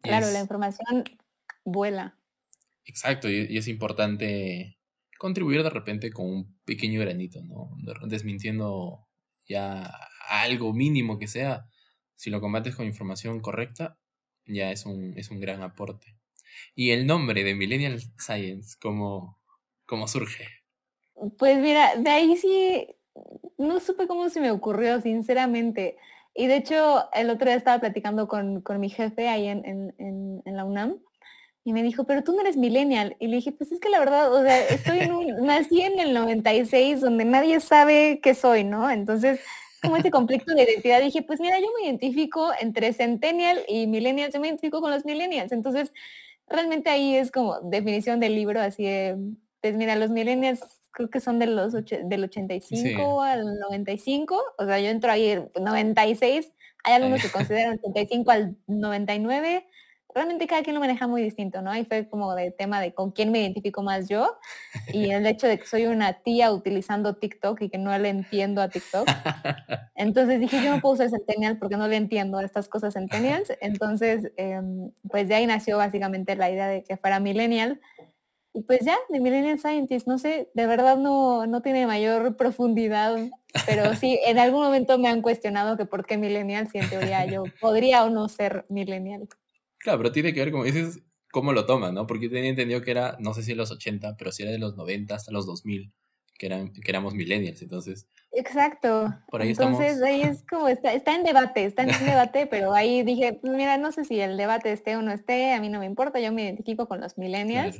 Claro, 0.01 0.29
la 0.31 0.41
información 0.41 1.03
vuela. 1.63 2.17
Exacto, 2.85 3.29
y, 3.29 3.57
es 3.57 3.67
importante 3.67 4.77
contribuir 5.17 5.63
de 5.63 5.69
repente 5.69 6.11
con 6.11 6.27
un 6.27 6.59
pequeño 6.65 6.99
granito, 6.99 7.41
¿no? 7.43 7.69
Desmintiendo 8.07 9.07
ya 9.47 9.91
algo 10.27 10.73
mínimo 10.73 11.17
que 11.17 11.27
sea, 11.27 11.67
si 12.15 12.29
lo 12.29 12.41
combates 12.41 12.75
con 12.75 12.85
información 12.85 13.39
correcta, 13.39 13.97
ya 14.45 14.71
es 14.71 14.85
un, 14.85 15.13
es 15.17 15.31
un 15.31 15.39
gran 15.39 15.61
aporte. 15.63 16.17
Y 16.75 16.91
el 16.91 17.07
nombre 17.07 17.43
de 17.43 17.55
Millennial 17.55 17.99
Science, 18.17 18.77
como, 18.79 19.39
¿Cómo 19.85 20.07
surge? 20.07 20.45
Pues 21.37 21.59
mira, 21.59 21.95
de 21.95 22.09
ahí 22.09 22.35
sí, 22.37 22.87
no 23.57 23.79
supe 23.79 24.07
cómo 24.07 24.29
se 24.29 24.41
me 24.41 24.51
ocurrió, 24.51 24.99
sinceramente. 24.99 25.97
Y 26.33 26.47
de 26.47 26.57
hecho, 26.57 27.09
el 27.13 27.29
otro 27.29 27.45
día 27.45 27.55
estaba 27.55 27.79
platicando 27.79 28.27
con, 28.27 28.63
mi 28.79 28.89
jefe 28.89 29.29
ahí 29.29 29.47
en, 29.47 30.43
la 30.45 30.65
UNAM 30.65 30.97
y 31.63 31.73
me 31.73 31.83
dijo, 31.83 32.05
pero 32.05 32.23
tú 32.23 32.33
no 32.33 32.41
eres 32.41 32.57
millennial. 32.57 33.15
Y 33.19 33.27
le 33.27 33.37
dije, 33.37 33.51
pues 33.51 33.71
es 33.71 33.79
que 33.79 33.89
la 33.89 33.99
verdad, 33.99 34.33
o 34.33 34.41
sea, 34.43 34.67
estoy 34.67 34.99
en 34.99 35.13
un, 35.13 35.27
nací 35.45 35.81
en 35.81 35.99
el 35.99 36.13
96 36.13 37.01
donde 37.01 37.25
nadie 37.25 37.59
sabe 37.59 38.19
qué 38.21 38.33
soy, 38.33 38.63
¿no? 38.63 38.89
Entonces, 38.89 39.39
como 39.81 39.97
ese 39.97 40.11
conflicto 40.11 40.53
de 40.53 40.63
identidad, 40.63 41.01
dije, 41.01 41.21
pues 41.21 41.39
mira, 41.39 41.59
yo 41.59 41.67
me 41.79 41.87
identifico 41.87 42.51
entre 42.59 42.93
centennial 42.93 43.59
y 43.67 43.87
millennial, 43.87 44.31
yo 44.31 44.39
me 44.39 44.47
identifico 44.47 44.81
con 44.81 44.91
los 44.91 45.05
millennials. 45.05 45.51
Entonces, 45.51 45.93
realmente 46.47 46.89
ahí 46.89 47.15
es 47.15 47.31
como 47.31 47.59
definición 47.61 48.19
del 48.19 48.35
libro, 48.35 48.61
así 48.61 48.83
de 48.83 49.17
pues 49.65 49.75
mira, 49.77 49.95
los 49.95 50.11
millennials 50.11 50.61
creo 50.91 51.09
que 51.09 51.19
son 51.19 51.39
de 51.39 51.47
los 51.47 51.73
del 51.73 52.23
85 52.23 53.23
al 53.23 53.43
95, 53.59 54.43
o 54.59 54.65
sea, 54.65 54.79
yo 54.79 54.89
entro 54.89 55.11
ahí 55.11 55.27
el 55.29 55.49
96, 55.59 56.51
hay 56.83 56.93
algunos 56.93 57.23
que 57.23 57.31
consideran 57.31 57.79
85 57.83 58.29
al 58.29 58.55
99, 58.67 59.65
realmente 60.15 60.47
cada 60.47 60.63
quien 60.63 60.73
lo 60.73 60.79
maneja 60.79 61.07
muy 61.07 61.21
distinto, 61.21 61.61
¿no? 61.61 61.69
Ahí 61.69 61.85
fue 61.85 62.07
como 62.09 62.33
de 62.33 62.49
tema 62.51 62.79
de 62.81 62.93
con 62.93 63.11
quién 63.11 63.31
me 63.31 63.41
identifico 63.41 63.83
más 63.83 64.07
yo 64.07 64.37
y 64.93 65.11
el 65.11 65.25
hecho 65.27 65.45
de 65.47 65.59
que 65.59 65.67
soy 65.67 65.85
una 65.85 66.13
tía 66.13 66.51
utilizando 66.53 67.15
TikTok 67.17 67.61
y 67.61 67.69
que 67.69 67.77
no 67.77 67.95
le 67.97 68.09
entiendo 68.09 68.61
a 68.61 68.69
TikTok. 68.69 69.07
Entonces 69.95 70.39
dije, 70.39 70.63
yo 70.63 70.73
no 70.73 70.81
puedo 70.81 70.95
ser 70.95 71.09
centennial 71.09 71.57
porque 71.59 71.77
no 71.77 71.87
le 71.87 71.97
entiendo 71.97 72.37
a 72.37 72.43
estas 72.45 72.69
cosas 72.69 72.93
centennials. 72.93 73.51
Entonces, 73.61 74.31
em, 74.37 74.91
pues 75.09 75.27
de 75.27 75.35
ahí 75.35 75.45
nació 75.45 75.77
básicamente 75.77 76.35
la 76.35 76.49
idea 76.49 76.67
de 76.67 76.83
que 76.83 76.97
fuera 76.97 77.19
millennial 77.19 77.81
y 78.53 78.61
pues 78.61 78.79
ya, 78.85 78.95
de 79.09 79.19
Millennial 79.19 79.59
Scientist, 79.59 80.07
no 80.07 80.17
sé, 80.17 80.49
de 80.53 80.65
verdad 80.65 80.95
no, 80.97 81.45
no 81.45 81.61
tiene 81.61 81.85
mayor 81.87 82.37
profundidad, 82.37 83.17
pero 83.65 83.93
sí, 83.95 84.17
en 84.25 84.39
algún 84.39 84.63
momento 84.63 84.97
me 84.97 85.09
han 85.09 85.21
cuestionado 85.21 85.75
que 85.75 85.85
por 85.85 86.05
qué 86.05 86.17
Millennial, 86.17 86.69
si 86.69 86.77
en 86.77 86.89
teoría 86.89 87.25
yo 87.25 87.43
podría 87.59 88.05
o 88.05 88.09
no 88.09 88.29
ser 88.29 88.65
Millennial. 88.69 89.27
Claro, 89.85 89.99
pero 89.99 90.11
tiene 90.11 90.33
que 90.33 90.39
ver, 90.39 90.51
como 90.51 90.63
dices, 90.63 90.99
cómo 91.31 91.53
lo 91.53 91.67
toman, 91.67 91.93
¿no? 91.93 92.07
Porque 92.07 92.27
tenía 92.27 92.49
entendido 92.49 92.81
que 92.81 92.89
era, 92.89 93.17
no 93.19 93.35
sé 93.35 93.43
si 93.43 93.51
en 93.51 93.59
los 93.59 93.69
80, 93.69 94.17
pero 94.17 94.31
si 94.31 94.41
era 94.41 94.51
de 94.51 94.57
los 94.57 94.75
90 94.75 95.13
hasta 95.13 95.31
los 95.31 95.45
2000, 95.45 95.93
que, 96.39 96.47
eran, 96.47 96.73
que 96.73 96.89
éramos 96.89 97.13
millennials, 97.13 97.61
entonces... 97.61 98.07
Exacto. 98.31 99.13
Por 99.29 99.43
ahí 99.43 99.49
entonces 99.49 100.01
ahí 100.01 100.23
es 100.23 100.43
como, 100.47 100.69
está, 100.69 100.91
está 100.91 101.13
en 101.13 101.23
debate, 101.23 101.65
está 101.65 101.83
en 101.83 101.89
debate, 102.03 102.47
pero 102.47 102.73
ahí 102.73 103.03
dije, 103.03 103.33
pues 103.33 103.53
mira, 103.53 103.77
no 103.77 103.91
sé 103.91 104.05
si 104.05 104.19
el 104.19 104.37
debate 104.37 104.71
esté 104.71 104.95
o 104.95 105.03
no 105.03 105.11
esté, 105.11 105.53
a 105.53 105.61
mí 105.61 105.69
no 105.69 105.77
me 105.77 105.85
importa, 105.85 106.19
yo 106.19 106.33
me 106.33 106.45
identifico 106.45 106.87
con 106.87 106.99
los 106.99 107.19
millennials. 107.19 107.79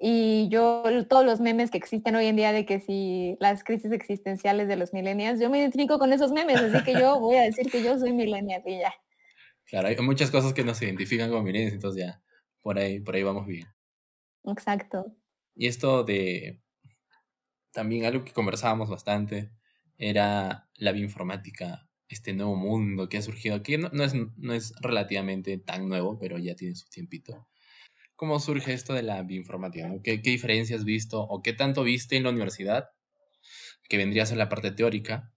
Y 0.00 0.48
yo, 0.48 0.82
todos 1.08 1.24
los 1.24 1.38
memes 1.38 1.70
que 1.70 1.78
existen 1.78 2.16
hoy 2.16 2.26
en 2.26 2.34
día 2.34 2.50
de 2.50 2.66
que 2.66 2.80
si 2.80 3.36
las 3.38 3.62
crisis 3.62 3.92
existenciales 3.92 4.66
de 4.66 4.74
los 4.74 4.92
millennials, 4.92 5.38
yo 5.38 5.50
me 5.50 5.60
identifico 5.60 6.00
con 6.00 6.12
esos 6.12 6.32
memes, 6.32 6.56
así 6.56 6.82
que 6.82 6.94
yo 6.94 7.20
voy 7.20 7.36
a 7.36 7.42
decir 7.42 7.70
que 7.70 7.84
yo 7.84 7.96
soy 7.96 8.12
millennial 8.12 8.62
y 8.66 8.80
ya. 8.80 8.92
Claro, 9.70 9.88
hay 9.88 9.96
muchas 9.98 10.30
cosas 10.30 10.52
que 10.52 10.64
nos 10.64 10.82
identifican 10.82 11.30
como 11.30 11.42
millennials, 11.42 11.74
entonces 11.74 12.04
ya, 12.04 12.22
por 12.60 12.78
ahí, 12.78 13.00
por 13.00 13.14
ahí 13.14 13.22
vamos 13.22 13.46
bien. 13.46 13.66
Exacto. 14.44 15.16
Y 15.54 15.66
esto 15.66 16.02
de, 16.04 16.60
también 17.72 18.04
algo 18.04 18.24
que 18.24 18.32
conversábamos 18.32 18.90
bastante, 18.90 19.52
era 19.96 20.68
la 20.74 20.92
bioinformática, 20.92 21.88
este 22.08 22.32
nuevo 22.32 22.56
mundo 22.56 23.08
que 23.08 23.18
ha 23.18 23.22
surgido, 23.22 23.62
que 23.62 23.78
no, 23.78 24.04
es, 24.04 24.14
no 24.36 24.52
es 24.52 24.74
relativamente 24.80 25.58
tan 25.58 25.88
nuevo, 25.88 26.18
pero 26.18 26.38
ya 26.38 26.56
tiene 26.56 26.74
su 26.74 26.88
tiempito 26.88 27.46
cómo 28.20 28.38
surge 28.38 28.74
esto 28.74 28.92
de 28.92 29.02
la 29.02 29.22
bioinformática, 29.22 29.90
¿Qué, 30.04 30.18
diferencias 30.18 30.80
has 30.80 30.84
visto 30.84 31.22
o 31.22 31.40
qué 31.40 31.54
tanto 31.54 31.82
viste 31.82 32.18
en 32.18 32.24
la 32.24 32.28
universidad 32.28 32.90
que 33.88 33.96
vendría 33.96 34.24
a 34.24 34.26
ser 34.26 34.36
la 34.36 34.50
parte 34.50 34.72
teórica 34.72 35.32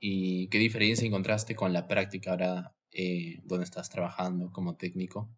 y 0.00 0.48
qué 0.48 0.58
diferencia 0.58 1.06
encontraste 1.06 1.54
con 1.54 1.72
la 1.72 1.86
práctica 1.86 2.32
ahora 2.32 2.74
eh, 2.92 3.40
donde 3.44 3.64
estás 3.64 3.90
trabajando 3.90 4.52
como 4.52 4.76
técnico? 4.76 5.28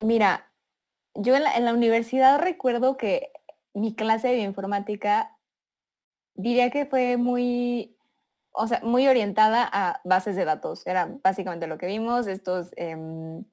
Mira, 0.00 0.52
yo 1.14 1.34
en 1.36 1.42
la, 1.42 1.72
universidad 1.72 2.40
recuerdo 2.40 2.96
que 2.96 3.32
mi 3.74 3.94
clase 3.94 4.28
de 4.28 4.36
bioinformática 4.36 5.36
diría 6.34 6.70
que 6.70 6.86
fue 6.86 7.16
muy, 7.16 7.96
o 8.52 8.66
sea, 8.66 8.80
muy 8.82 9.08
orientada 9.08 9.68
a 9.70 10.00
bases 10.04 10.36
de 10.36 10.44
datos. 10.44 10.86
Era 10.86 11.18
básicamente 11.22 11.66
lo 11.66 11.78
que 11.78 11.86
vimos, 11.86 12.26
estos... 12.26 12.70
Em, 12.76 13.44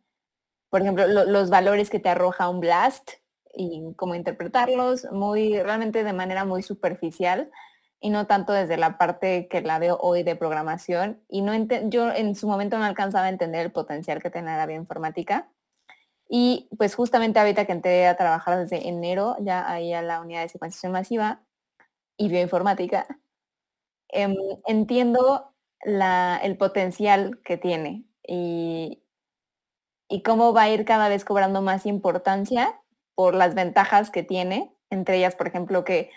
por 0.69 0.81
ejemplo, 0.81 1.07
los 1.07 1.49
valores 1.49 1.89
que 1.89 1.99
te 1.99 2.09
arroja 2.09 2.49
un 2.49 2.59
blast, 2.59 3.11
y 3.55 3.93
cómo 3.95 4.15
interpretarlos, 4.15 5.07
muy, 5.11 5.61
realmente 5.61 6.03
de 6.03 6.13
manera 6.13 6.45
muy 6.45 6.61
superficial 6.61 7.49
y 8.05 8.11
no 8.11 8.27
tanto 8.27 8.53
desde 8.53 8.77
la 8.77 8.99
parte 8.99 9.47
que 9.47 9.61
la 9.61 9.79
veo 9.79 9.97
hoy 9.99 10.21
de 10.21 10.35
programación. 10.35 11.19
Y 11.27 11.41
no 11.41 11.55
yo 11.89 12.11
en 12.11 12.35
su 12.35 12.47
momento 12.47 12.77
no 12.77 12.85
alcanzaba 12.85 13.25
a 13.25 13.29
entender 13.29 13.65
el 13.65 13.71
potencial 13.71 14.21
que 14.21 14.29
tenía 14.29 14.57
la 14.57 14.67
bioinformática. 14.67 15.49
Y 16.29 16.69
pues 16.77 16.93
justamente 16.93 17.39
ahorita 17.39 17.65
que 17.65 17.71
entré 17.71 18.05
a 18.05 18.15
trabajar 18.15 18.59
desde 18.59 18.87
enero, 18.87 19.35
ya 19.39 19.67
ahí 19.67 19.91
a 19.91 20.03
la 20.03 20.21
unidad 20.21 20.43
de 20.43 20.49
secuenciación 20.49 20.91
masiva 20.91 21.41
y 22.15 22.29
bioinformática, 22.29 23.07
em, 24.09 24.35
entiendo 24.67 25.55
el 25.79 26.57
potencial 26.57 27.39
que 27.43 27.57
tiene 27.57 28.05
y, 28.21 29.01
y 30.09 30.21
cómo 30.21 30.53
va 30.53 30.63
a 30.63 30.69
ir 30.69 30.85
cada 30.85 31.09
vez 31.09 31.25
cobrando 31.25 31.63
más 31.63 31.87
importancia 31.87 32.79
por 33.15 33.33
las 33.33 33.55
ventajas 33.55 34.11
que 34.11 34.21
tiene, 34.21 34.71
entre 34.91 35.17
ellas, 35.17 35.35
por 35.35 35.47
ejemplo, 35.47 35.83
que 35.83 36.11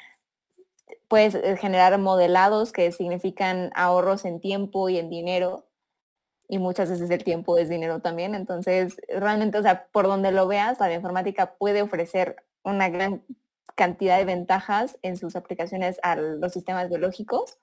puedes 1.09 1.35
eh, 1.35 1.57
generar 1.57 1.99
modelados 1.99 2.73
que 2.73 2.93
significan 2.93 3.71
ahorros 3.75 4.25
en 4.25 4.41
tiempo 4.41 4.89
y 4.89 4.99
en 4.99 5.11
dinero, 5.11 5.67
y 6.49 6.59
muchas 6.59 6.91
veces 6.91 7.11
el 7.11 7.25
tiempo 7.25 7.59
es 7.59 7.69
dinero 7.69 8.01
también. 8.01 8.35
Entonces, 8.35 9.01
realmente, 9.09 9.59
o 9.59 9.63
sea, 9.63 9.87
por 9.93 10.07
donde 10.07 10.33
lo 10.33 10.47
veas, 10.49 10.81
la 10.81 10.89
bioinformática 10.89 11.55
puede 11.57 11.83
ofrecer 11.83 12.37
una 12.65 12.89
gran 12.89 13.23
cantidad 13.75 14.19
de 14.19 14.25
ventajas 14.25 14.99
en 15.03 15.17
sus 15.17 15.37
aplicaciones 15.37 16.01
a 16.03 16.17
los 16.17 16.53
sistemas 16.53 16.89
biológicos. 16.89 17.59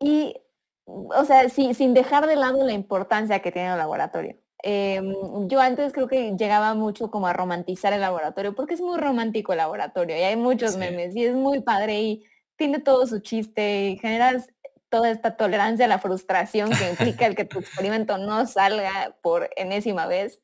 Y, 0.00 0.40
o 0.84 1.24
sea, 1.24 1.48
sin 1.48 1.94
dejar 1.94 2.26
de 2.26 2.36
lado 2.36 2.64
la 2.64 2.72
importancia 2.72 3.40
que 3.42 3.52
tiene 3.52 3.72
el 3.72 3.78
laboratorio. 3.78 4.36
Em, 4.62 5.14
yo 5.48 5.60
antes 5.60 5.92
creo 5.92 6.08
que 6.08 6.34
llegaba 6.36 6.74
mucho 6.74 7.10
como 7.10 7.26
a 7.26 7.32
romantizar 7.32 7.92
el 7.92 8.00
laboratorio, 8.00 8.54
porque 8.54 8.74
es 8.74 8.80
muy 8.80 8.98
romántico 8.98 9.52
el 9.52 9.58
laboratorio 9.58 10.16
y 10.16 10.22
hay 10.22 10.36
muchos 10.36 10.76
memes 10.76 11.14
y 11.14 11.24
es 11.24 11.34
muy 11.34 11.60
padre 11.60 12.00
y 12.00 12.24
tiene 12.56 12.80
todo 12.80 13.06
su 13.06 13.20
chiste 13.20 13.90
y 13.90 13.98
generas 13.98 14.52
toda 14.88 15.10
esta 15.10 15.36
tolerancia 15.36 15.84
a 15.84 15.88
la 15.88 15.98
frustración 15.98 16.70
que 16.70 16.88
implica 16.90 17.26
el 17.26 17.36
que 17.36 17.44
tu 17.44 17.58
experimento 17.58 18.18
no 18.18 18.46
salga 18.46 19.16
por 19.22 19.50
enésima 19.56 20.06
vez. 20.06 20.40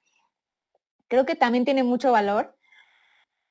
Creo 1.09 1.27
que 1.27 1.37
también 1.37 1.65
tiene 1.65 1.83
mucho 1.83 2.13
valor 2.13 2.57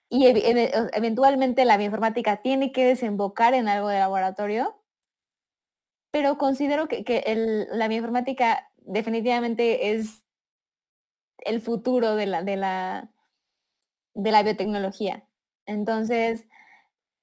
y 0.09 0.25
eventualmente 0.27 1.63
la 1.63 1.77
bioinformática 1.77 2.41
tiene 2.41 2.71
que 2.71 2.85
desembocar 2.85 3.53
en 3.53 3.69
algo 3.69 3.87
de 3.87 3.99
laboratorio, 3.99 4.75
pero 6.11 6.37
considero 6.37 6.87
que, 6.89 7.67
la 7.71 7.87
bioinformática 7.87 8.69
definitivamente 8.77 9.91
es 9.91 10.20
el 11.41 11.61
futuro 11.61 12.15
de 12.15 12.25
la, 12.25 12.43
de 12.43 12.55
la, 12.57 13.09
de 14.13 14.31
la 14.31 14.43
biotecnología. 14.43 15.23
Entonces, 15.65 16.45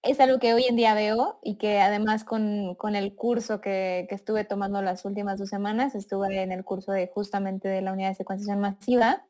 es 0.02 0.20
algo 0.20 0.38
que 0.38 0.54
hoy 0.54 0.64
en 0.68 0.76
día 0.76 0.94
veo 0.94 1.38
y 1.42 1.56
que 1.56 1.80
además 1.80 2.24
con, 2.24 2.76
el 2.94 3.14
curso 3.14 3.60
que, 3.60 4.06
estuve 4.10 4.44
tomando 4.44 4.80
las 4.82 5.04
últimas 5.04 5.38
dos 5.38 5.48
semanas, 5.48 5.94
estuve 5.94 6.42
en 6.42 6.52
el 6.52 6.64
curso 6.64 6.92
de 6.92 7.08
justamente 7.08 7.68
de 7.68 7.82
la 7.82 7.92
unidad 7.92 8.10
de 8.10 8.14
secuenciación 8.14 8.60
masiva 8.60 9.24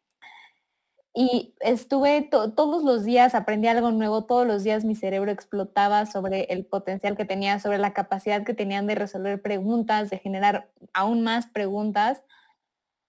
y 1.15 1.55
estuve 1.61 2.23
todos 2.31 2.85
los 2.85 3.05
días, 3.05 3.35
aprendí 3.35 3.67
algo 3.67 3.91
nuevo, 3.91 4.25
todos 4.25 4.47
los 4.47 4.63
días 4.63 4.85
mi 4.85 4.95
cerebro 4.95 5.33
explotaba 5.33 6.07
sobre 6.07 6.43
el 6.45 6.65
potencial 6.65 7.17
que 7.17 7.25
tenía, 7.25 7.59
sobre 7.59 7.79
la 7.79 7.93
capacidad 7.93 8.45
que 8.45 8.55
tenían 8.55 8.87
de 8.87 8.95
resolver 8.95 9.43
preguntas, 9.43 10.11
de 10.11 10.19
generar 10.19 10.71
aún 10.93 11.23
más 11.23 11.47
preguntas. 11.47 12.23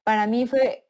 Para 0.03 0.25
mí 0.25 0.47
fue 0.47 0.85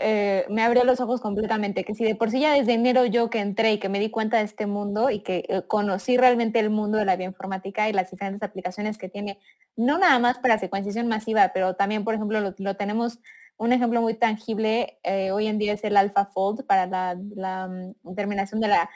eh, 0.00 0.46
me 0.48 0.62
abrió 0.62 0.84
los 0.84 1.00
ojos 1.00 1.20
completamente, 1.20 1.84
que 1.84 1.94
si 1.94 2.04
de 2.04 2.14
por 2.14 2.30
sí 2.30 2.40
ya 2.40 2.54
desde 2.54 2.72
enero 2.72 3.04
yo 3.04 3.30
que 3.30 3.40
entré 3.40 3.72
y 3.72 3.78
que 3.78 3.88
me 3.88 3.98
di 3.98 4.10
cuenta 4.10 4.38
de 4.38 4.44
este 4.44 4.66
mundo 4.66 5.10
y 5.10 5.20
que 5.20 5.44
eh, 5.48 5.62
conocí 5.66 6.16
realmente 6.16 6.60
el 6.60 6.70
mundo 6.70 6.98
de 6.98 7.04
la 7.04 7.16
bioinformática 7.16 7.88
y 7.88 7.92
las 7.92 8.10
diferentes 8.10 8.42
aplicaciones 8.42 8.98
que 8.98 9.08
tiene, 9.08 9.38
no 9.76 9.98
nada 9.98 10.18
más 10.18 10.38
para 10.38 10.58
secuenciación 10.58 11.08
masiva, 11.08 11.50
pero 11.52 11.74
también, 11.74 12.04
por 12.04 12.14
ejemplo, 12.14 12.40
lo, 12.56 12.76
tenemos, 12.76 13.18
un 13.56 13.72
ejemplo 13.72 14.00
muy 14.00 14.14
tangible 14.14 14.98
eh, 15.02 15.32
hoy 15.32 15.48
en 15.48 15.58
día 15.58 15.72
es 15.72 15.82
el 15.84 15.96
AlphaFold 15.96 16.64
para 16.64 16.86
la, 16.86 17.16
la 17.34 17.66
mm, 17.68 17.94
determinación 18.02 18.60
de 18.60 18.68
la 18.68 18.90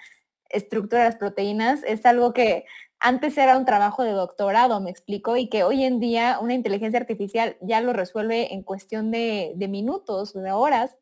estructura 0.50 1.02
de 1.02 1.08
las 1.08 1.16
proteínas. 1.16 1.82
Es 1.84 2.06
algo 2.06 2.32
que 2.32 2.64
antes 3.02 3.36
era 3.36 3.58
un 3.58 3.64
trabajo 3.64 4.04
de 4.04 4.12
doctorado, 4.12 4.80
me 4.80 4.90
explico, 4.90 5.36
y 5.36 5.48
que 5.48 5.64
hoy 5.64 5.84
en 5.84 5.98
día 5.98 6.38
una 6.40 6.54
inteligencia 6.54 7.00
artificial 7.00 7.56
ya 7.60 7.80
lo 7.80 7.92
resuelve 7.92 8.54
en 8.54 8.62
cuestión 8.62 9.10
de, 9.10 9.54
minutos 9.68 10.36
o 10.36 10.40
de 10.40 10.52
horas. 10.52 10.96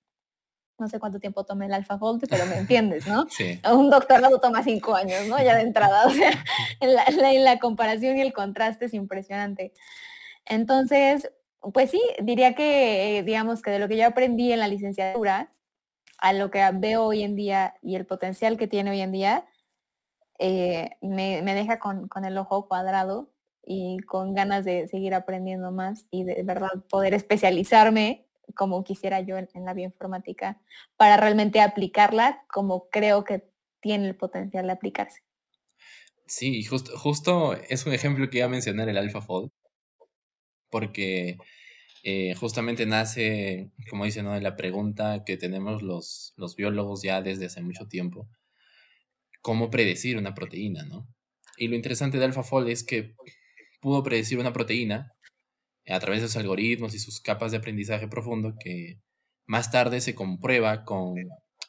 No 0.78 0.88
sé 0.88 0.98
cuánto 0.98 1.20
tiempo 1.20 1.44
tome 1.44 1.66
el 1.66 1.74
AlphaFold, 1.74 2.26
pero 2.26 2.46
me 2.46 2.56
entiendes, 2.58 3.06
¿no? 3.06 3.26
Sí. 3.28 3.60
Un 3.70 3.90
doctorado 3.90 4.40
toma 4.40 4.64
cinco 4.64 4.94
años, 4.94 5.26
¿no? 5.28 5.36
Ya 5.42 5.54
de 5.54 5.60
entrada. 5.60 6.06
O 6.06 6.10
sea, 6.10 6.30
en 6.80 7.44
la, 7.44 7.58
comparación 7.58 8.16
y 8.16 8.22
el 8.22 8.32
contraste 8.32 8.86
es 8.86 8.94
impresionante. 8.94 9.74
Entonces, 10.46 11.30
pues 11.74 11.90
sí, 11.90 12.00
diría 12.22 12.54
que, 12.54 13.22
digamos, 13.26 13.60
que 13.60 13.72
de 13.72 13.78
lo 13.78 13.88
que 13.88 13.98
yo 13.98 14.06
aprendí 14.06 14.52
en 14.52 14.60
la 14.60 14.68
licenciatura 14.68 15.52
a 16.16 16.32
lo 16.32 16.50
que 16.50 16.66
veo 16.72 17.04
hoy 17.04 17.24
en 17.24 17.36
día 17.36 17.74
y 17.82 17.96
el 17.96 18.06
potencial 18.06 18.56
que 18.56 18.66
tiene 18.66 18.90
hoy 18.90 19.02
en 19.02 19.12
día, 19.12 19.44
eh, 20.42 20.96
me, 21.02 21.42
deja 21.54 21.78
con, 21.78 22.08
el 22.24 22.38
ojo 22.38 22.66
cuadrado 22.66 23.30
y 23.62 23.98
con 23.98 24.32
ganas 24.32 24.64
de 24.64 24.88
seguir 24.88 25.12
aprendiendo 25.12 25.70
más 25.70 26.06
y 26.10 26.24
de 26.24 26.42
verdad 26.44 26.70
poder 26.88 27.12
especializarme 27.12 28.26
como 28.56 28.82
quisiera 28.82 29.20
yo 29.20 29.36
en, 29.36 29.48
la 29.66 29.74
bioinformática 29.74 30.58
para 30.96 31.18
realmente 31.18 31.60
aplicarla 31.60 32.42
como 32.50 32.88
creo 32.88 33.22
que 33.22 33.50
tiene 33.80 34.08
el 34.08 34.16
potencial 34.16 34.66
de 34.66 34.72
aplicarse. 34.72 35.20
Sí, 36.26 36.64
justo, 36.64 36.96
justo 36.96 37.52
es 37.68 37.84
un 37.84 37.92
ejemplo 37.92 38.30
que 38.30 38.38
iba 38.38 38.46
a 38.46 38.50
mencionar 38.50 38.88
el 38.88 38.96
AlphaFold, 38.96 39.50
porque 40.70 41.36
eh, 42.02 42.34
justamente 42.34 42.86
nace, 42.86 43.72
como 43.90 44.06
dice, 44.06 44.22
¿no? 44.22 44.32
de 44.32 44.40
la 44.40 44.56
pregunta 44.56 45.22
que 45.22 45.36
tenemos 45.36 45.82
los, 45.82 46.32
los 46.38 46.56
biólogos 46.56 47.02
ya 47.02 47.20
desde 47.20 47.46
hace 47.46 47.60
mucho 47.60 47.88
tiempo, 47.88 48.26
cómo 49.40 49.70
predecir 49.70 50.16
una 50.16 50.34
proteína, 50.34 50.84
¿no? 50.84 51.08
Y 51.56 51.68
lo 51.68 51.76
interesante 51.76 52.18
de 52.18 52.24
AlphaFold 52.24 52.68
es 52.68 52.84
que 52.84 53.14
pudo 53.80 54.02
predecir 54.02 54.38
una 54.38 54.52
proteína 54.52 55.12
a 55.86 56.00
través 56.00 56.22
de 56.22 56.28
sus 56.28 56.36
algoritmos 56.36 56.94
y 56.94 56.98
sus 56.98 57.20
capas 57.20 57.50
de 57.50 57.58
aprendizaje 57.58 58.08
profundo 58.08 58.54
que 58.58 59.00
más 59.46 59.70
tarde 59.70 60.00
se 60.00 60.14
comprueba 60.14 60.84
con, 60.84 61.16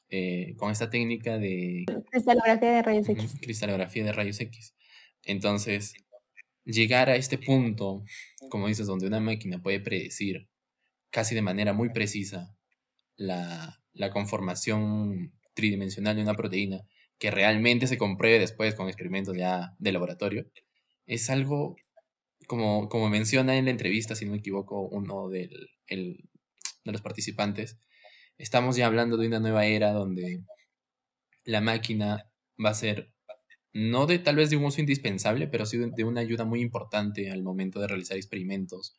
eh, 0.10 0.54
con 0.58 0.72
esta 0.72 0.90
técnica 0.90 1.38
de... 1.38 1.86
Cristalografía 2.12 2.72
de 2.72 2.82
rayos 2.84 3.10
X. 3.10 3.36
Cristalografía 3.42 4.04
de 4.04 4.13
rayos 4.13 4.40
X. 4.40 4.75
Entonces, 5.24 5.94
llegar 6.63 7.10
a 7.10 7.16
este 7.16 7.38
punto, 7.38 8.04
como 8.50 8.68
dices, 8.68 8.88
donde 8.88 9.08
una 9.08 9.20
máquina 9.20 9.62
puede 9.62 9.80
predecir 9.80 10.48
casi 11.10 11.36
de 11.36 11.42
manera 11.42 11.74
muy 11.74 11.90
precisa 11.90 12.56
la, 13.16 13.82
la 13.94 14.12
conformación 14.12 15.34
tridimensional 15.54 16.16
de 16.16 16.22
una 16.22 16.36
proteína 16.36 16.82
que 17.22 17.30
realmente 17.30 17.86
se 17.86 18.00
compruebe 18.00 18.40
después 18.40 18.74
con 18.74 18.88
experimentos 18.88 19.38
ya 19.38 19.75
de 19.78 19.92
laboratorio, 19.92 20.48
es 21.06 21.30
algo, 21.30 21.75
como, 22.48 22.90
como 22.90 23.10
menciona 23.10 23.58
en 23.58 23.66
la 23.66 23.72
entrevista, 23.72 24.16
si 24.16 24.25
no 24.25 24.32
me 24.32 24.40
equivoco, 24.40 24.82
uno 24.90 25.30
del, 25.30 25.70
de 25.88 26.18
los 26.84 27.01
participantes, 27.01 27.78
estamos 28.40 28.75
ya 28.75 28.88
hablando 28.88 29.18
de 29.18 29.28
una 29.28 29.40
nueva 29.40 29.68
era 29.68 29.92
donde 29.92 30.42
la 31.44 31.62
máquina 31.62 32.28
va 32.63 32.72
a 32.72 32.74
ser, 32.74 33.13
no 33.72 34.08
de 34.08 34.18
tal 34.18 34.38
vez 34.38 34.50
de 34.50 34.58
un 34.58 34.66
uso 34.66 34.82
indispensable, 34.82 35.48
pero 35.48 35.68
sí 35.68 35.78
de, 35.78 36.04
una 36.04 36.22
ayuda 36.22 36.44
muy 36.44 36.62
importante 36.62 37.30
al 37.30 37.44
momento 37.44 37.80
de 37.80 37.88
realizar 37.88 38.18
experimentos 38.18 38.98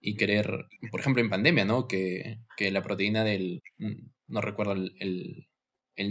y 0.00 0.14
querer, 0.14 0.66
por 0.92 1.00
ejemplo, 1.00 1.20
en 1.20 1.30
pandemia, 1.30 1.64
¿no? 1.64 1.88
Que, 1.88 2.38
que 2.56 2.70
la 2.70 2.82
proteína 2.84 3.24
del, 3.24 3.64
mm, 3.78 4.10
no 4.28 4.40
recuerdo 4.40 4.74
el, 4.74 4.94
el 5.00 5.48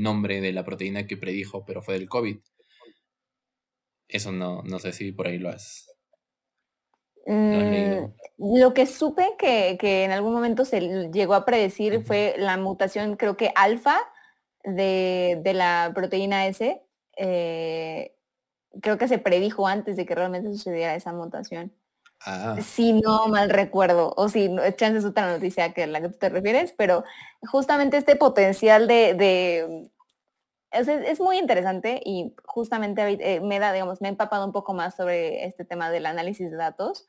nombre 0.01 0.41
de 0.41 0.53
la 0.53 0.63
proteína 0.63 1.07
que 1.07 1.17
predijo, 1.17 1.65
pero 1.65 1.81
fue 1.81 1.95
del 1.95 2.09
COVID. 2.09 2.37
Eso 4.07 4.31
no, 4.31 4.61
no 4.63 4.79
sé 4.79 4.93
si 4.93 5.11
por 5.11 5.27
ahí 5.27 5.39
lo 5.39 5.49
has, 5.49 5.89
mm, 7.25 8.05
lo 8.37 8.73
que 8.73 8.85
supe 8.85 9.35
que, 9.37 10.03
en 10.03 10.11
algún 10.11 10.33
momento 10.33 10.65
se 10.65 11.09
llegó 11.11 11.33
a 11.33 11.45
predecir 11.45 12.03
fue 12.05 12.35
la 12.37 12.57
mutación, 12.57 13.15
creo 13.15 13.37
que 13.37 13.51
alfa 13.55 13.97
de, 14.63 15.41
la 15.53 15.91
proteína 15.95 16.47
S. 16.47 16.81
Eh, 17.17 18.15
creo 18.81 18.97
que 18.97 19.07
se 19.07 19.19
predijo 19.19 19.67
antes 19.67 19.95
de 19.95 20.05
que 20.05 20.15
realmente 20.15 20.51
sucediera 20.51 20.95
esa 20.95 21.13
mutación. 21.13 21.73
Ah. 22.25 22.55
Si 22.61 22.93
no 22.93 23.27
mal 23.27 23.49
recuerdo, 23.49 24.13
o 24.15 24.29
si 24.29 24.49
no, 24.49 24.69
chances 24.71 25.03
otra 25.03 25.31
noticia 25.31 25.73
que 25.73 25.87
la 25.87 26.01
que 26.01 26.09
tú 26.09 26.17
te 26.17 26.29
refieres, 26.29 26.73
pero 26.77 27.03
justamente 27.41 27.97
este 27.97 28.15
potencial 28.15 28.87
de, 28.87 29.89
es, 30.71 31.19
muy 31.19 31.37
interesante 31.37 32.01
y 32.03 32.33
justamente 32.45 33.01
eh, 33.19 33.41
me 33.41 33.59
da, 33.59 33.73
digamos, 33.73 34.01
me 34.01 34.07
he 34.07 34.11
empapado 34.11 34.45
un 34.45 34.53
poco 34.53 34.73
más 34.73 34.95
sobre 34.95 35.45
este 35.45 35.65
tema 35.65 35.91
del 35.91 36.05
análisis 36.05 36.49
de 36.49 36.57
datos 36.57 37.05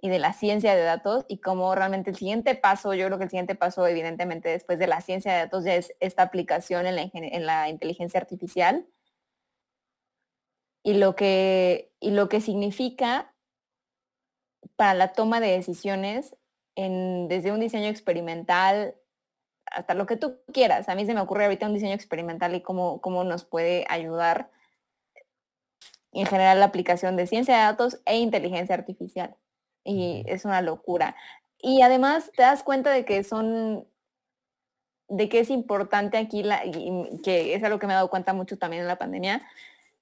y 0.00 0.08
de 0.08 0.18
la 0.18 0.32
ciencia 0.32 0.74
de 0.74 0.82
datos 0.82 1.24
y 1.28 1.38
cómo 1.38 1.74
realmente 1.74 2.10
el 2.10 2.16
siguiente 2.16 2.54
paso, 2.54 2.92
yo 2.94 3.06
creo 3.06 3.18
que 3.18 3.24
el 3.24 3.30
siguiente 3.30 3.54
paso 3.54 3.86
evidentemente 3.86 4.48
después 4.50 4.78
de 4.78 4.86
la 4.86 5.00
ciencia 5.00 5.32
de 5.32 5.38
datos 5.38 5.64
ya 5.64 5.76
es 5.76 5.94
esta 6.00 6.22
aplicación 6.22 6.86
en 6.86 6.96
la, 6.96 7.10
en 7.12 7.46
la 7.46 7.68
inteligencia 7.68 8.20
artificial 8.20 8.86
y 10.82 10.94
lo 10.94 11.14
que, 11.14 11.92
y 12.00 12.10
lo 12.10 12.28
que 12.28 12.40
significa 12.40 13.31
para 14.76 14.94
la 14.94 15.12
toma 15.12 15.40
de 15.40 15.52
decisiones 15.52 16.36
en, 16.74 17.28
desde 17.28 17.52
un 17.52 17.60
diseño 17.60 17.88
experimental 17.88 18.94
hasta 19.66 19.94
lo 19.94 20.06
que 20.06 20.16
tú 20.16 20.38
quieras. 20.52 20.88
A 20.88 20.94
mí 20.94 21.06
se 21.06 21.14
me 21.14 21.20
ocurre 21.20 21.44
ahorita 21.44 21.66
un 21.66 21.74
diseño 21.74 21.94
experimental 21.94 22.54
y 22.54 22.62
cómo, 22.62 23.00
cómo 23.00 23.24
nos 23.24 23.44
puede 23.44 23.84
ayudar 23.88 24.50
en 26.12 26.26
general 26.26 26.60
la 26.60 26.66
aplicación 26.66 27.16
de 27.16 27.26
ciencia 27.26 27.56
de 27.56 27.62
datos 27.62 28.00
e 28.04 28.18
inteligencia 28.18 28.74
artificial. 28.74 29.34
Y 29.84 30.24
es 30.26 30.44
una 30.44 30.60
locura. 30.60 31.16
Y 31.58 31.82
además 31.82 32.30
te 32.36 32.42
das 32.42 32.62
cuenta 32.62 32.90
de 32.90 33.04
que 33.04 33.24
son, 33.24 33.86
de 35.08 35.28
que 35.28 35.40
es 35.40 35.50
importante 35.50 36.18
aquí, 36.18 36.42
la, 36.42 36.62
que 37.24 37.54
es 37.54 37.64
algo 37.64 37.78
que 37.78 37.86
me 37.86 37.94
he 37.94 37.96
dado 37.96 38.10
cuenta 38.10 38.32
mucho 38.34 38.58
también 38.58 38.82
en 38.82 38.88
la 38.88 38.98
pandemia, 38.98 39.42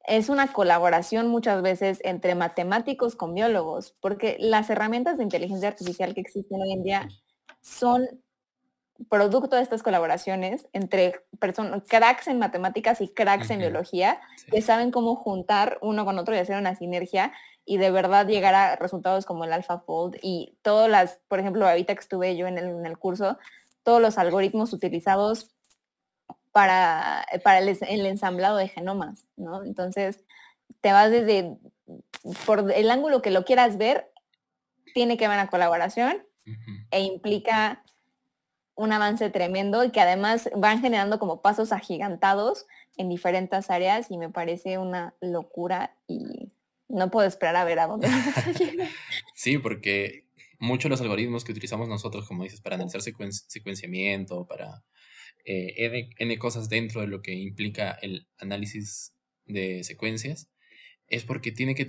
es 0.05 0.29
una 0.29 0.53
colaboración 0.53 1.29
muchas 1.29 1.63
veces 1.63 2.01
entre 2.05 2.35
matemáticos 2.35 3.17
con 3.17 3.35
biólogos, 3.35 3.95
porque 4.01 4.37
las 4.41 4.71
herramientas 4.71 5.19
de 5.19 5.25
inteligencia 5.25 5.69
artificial 5.69 6.15
que 6.15 6.21
existen 6.21 6.61
hoy 6.61 6.73
en 6.73 6.83
día 6.83 7.09
son 7.61 8.09
producto 9.09 9.57
de 9.57 9.63
estas 9.63 9.83
colaboraciones 9.83 10.69
entre 10.73 11.25
personas, 11.39 11.83
cracks 11.87 12.29
en 12.29 12.39
matemáticas 12.39 13.01
y 13.01 13.09
cracks 13.09 13.51
en 13.51 13.61
biología, 13.61 14.21
que 14.51 14.61
saben 14.61 14.91
cómo 14.91 15.17
juntar 15.17 15.79
uno 15.81 16.05
con 16.05 16.19
otro 16.19 16.35
y 16.35 16.39
hacer 16.39 16.59
una 16.59 16.75
sinergia 16.75 17.33
y 17.65 17.79
de 17.79 17.91
verdad 17.91 18.27
llegar 18.27 18.55
a 18.55 18.77
resultados 18.77 19.27
como 19.27 19.45
el 19.45 19.53
AlphaFold 19.53 20.17
y 20.23 20.57
todas 20.63 20.91
las, 20.91 21.21
por 21.29 21.41
ejemplo, 21.41 21.67
ahorita 21.67 21.95
que 21.95 22.01
estuve 22.01 22.37
yo 22.37 22.47
en 22.47 22.59
el, 22.59 22.69
en 22.69 22.87
el 22.87 22.99
curso, 22.99 23.39
todos 23.83 24.03
los 24.03 24.19
algoritmos 24.19 24.73
utilizados 24.73 25.51
para, 26.53 27.27
para 27.45 27.59
el, 27.59 28.07
ensamblado 28.07 28.57
de 28.57 28.69
genomas, 28.69 29.27
¿no? 29.37 29.65
Entonces, 29.65 30.21
te 30.81 30.93
vas 30.93 31.11
desde, 31.11 31.57
por 32.47 32.73
el 32.73 32.91
ángulo 32.91 33.23
que 33.23 33.31
lo 33.31 33.45
quieras 33.45 33.79
ver, 33.79 34.11
tiene 34.95 35.17
que 35.17 35.27
haber 35.27 35.39
una 35.39 35.51
colaboración 35.51 36.25
e 36.91 37.01
implica 37.03 37.85
un 38.75 38.93
avance 38.93 39.31
tremendo 39.31 39.85
y 39.85 39.91
que 39.91 40.01
además 40.01 40.49
van 40.57 40.81
generando 40.81 41.19
como 41.19 41.43
pasos 41.43 41.71
agigantados 41.71 42.67
en 42.97 43.09
diferentes 43.09 43.71
áreas 43.71 44.11
y 44.11 44.19
me 44.19 44.31
parece 44.31 44.79
una 44.79 45.15
locura 45.21 45.97
y 46.09 46.51
no 46.89 47.11
puedo 47.11 47.29
esperar 47.29 47.57
a 47.57 47.65
ver 47.65 47.79
a 47.79 47.87
dónde 47.87 48.09
vamos 48.09 48.37
a 48.39 48.53
llegar. 48.53 48.89
Sí, 49.35 49.59
porque 49.59 50.27
muchos 50.59 50.85
de 50.85 50.91
los 50.91 51.01
algoritmos 51.01 51.45
que 51.45 51.53
utilizamos 51.53 51.89
nosotros, 51.89 52.27
como 52.27 52.43
dices, 52.43 52.61
para 52.61 52.77
analizar 52.77 53.01
secuenciamiento, 53.03 54.47
para 54.47 54.83
eh, 55.51 56.11
N, 56.19 56.39
cosas 56.39 56.69
dentro 56.69 57.01
de 57.01 57.09
lo 57.09 57.23
que 57.23 57.35
implica 57.35 57.91
el 58.03 58.29
análisis 58.39 59.17
de 59.47 59.83
secuencias, 59.83 60.49
es 61.09 61.25
porque 61.25 61.51
tiene 61.51 61.75
que 61.75 61.87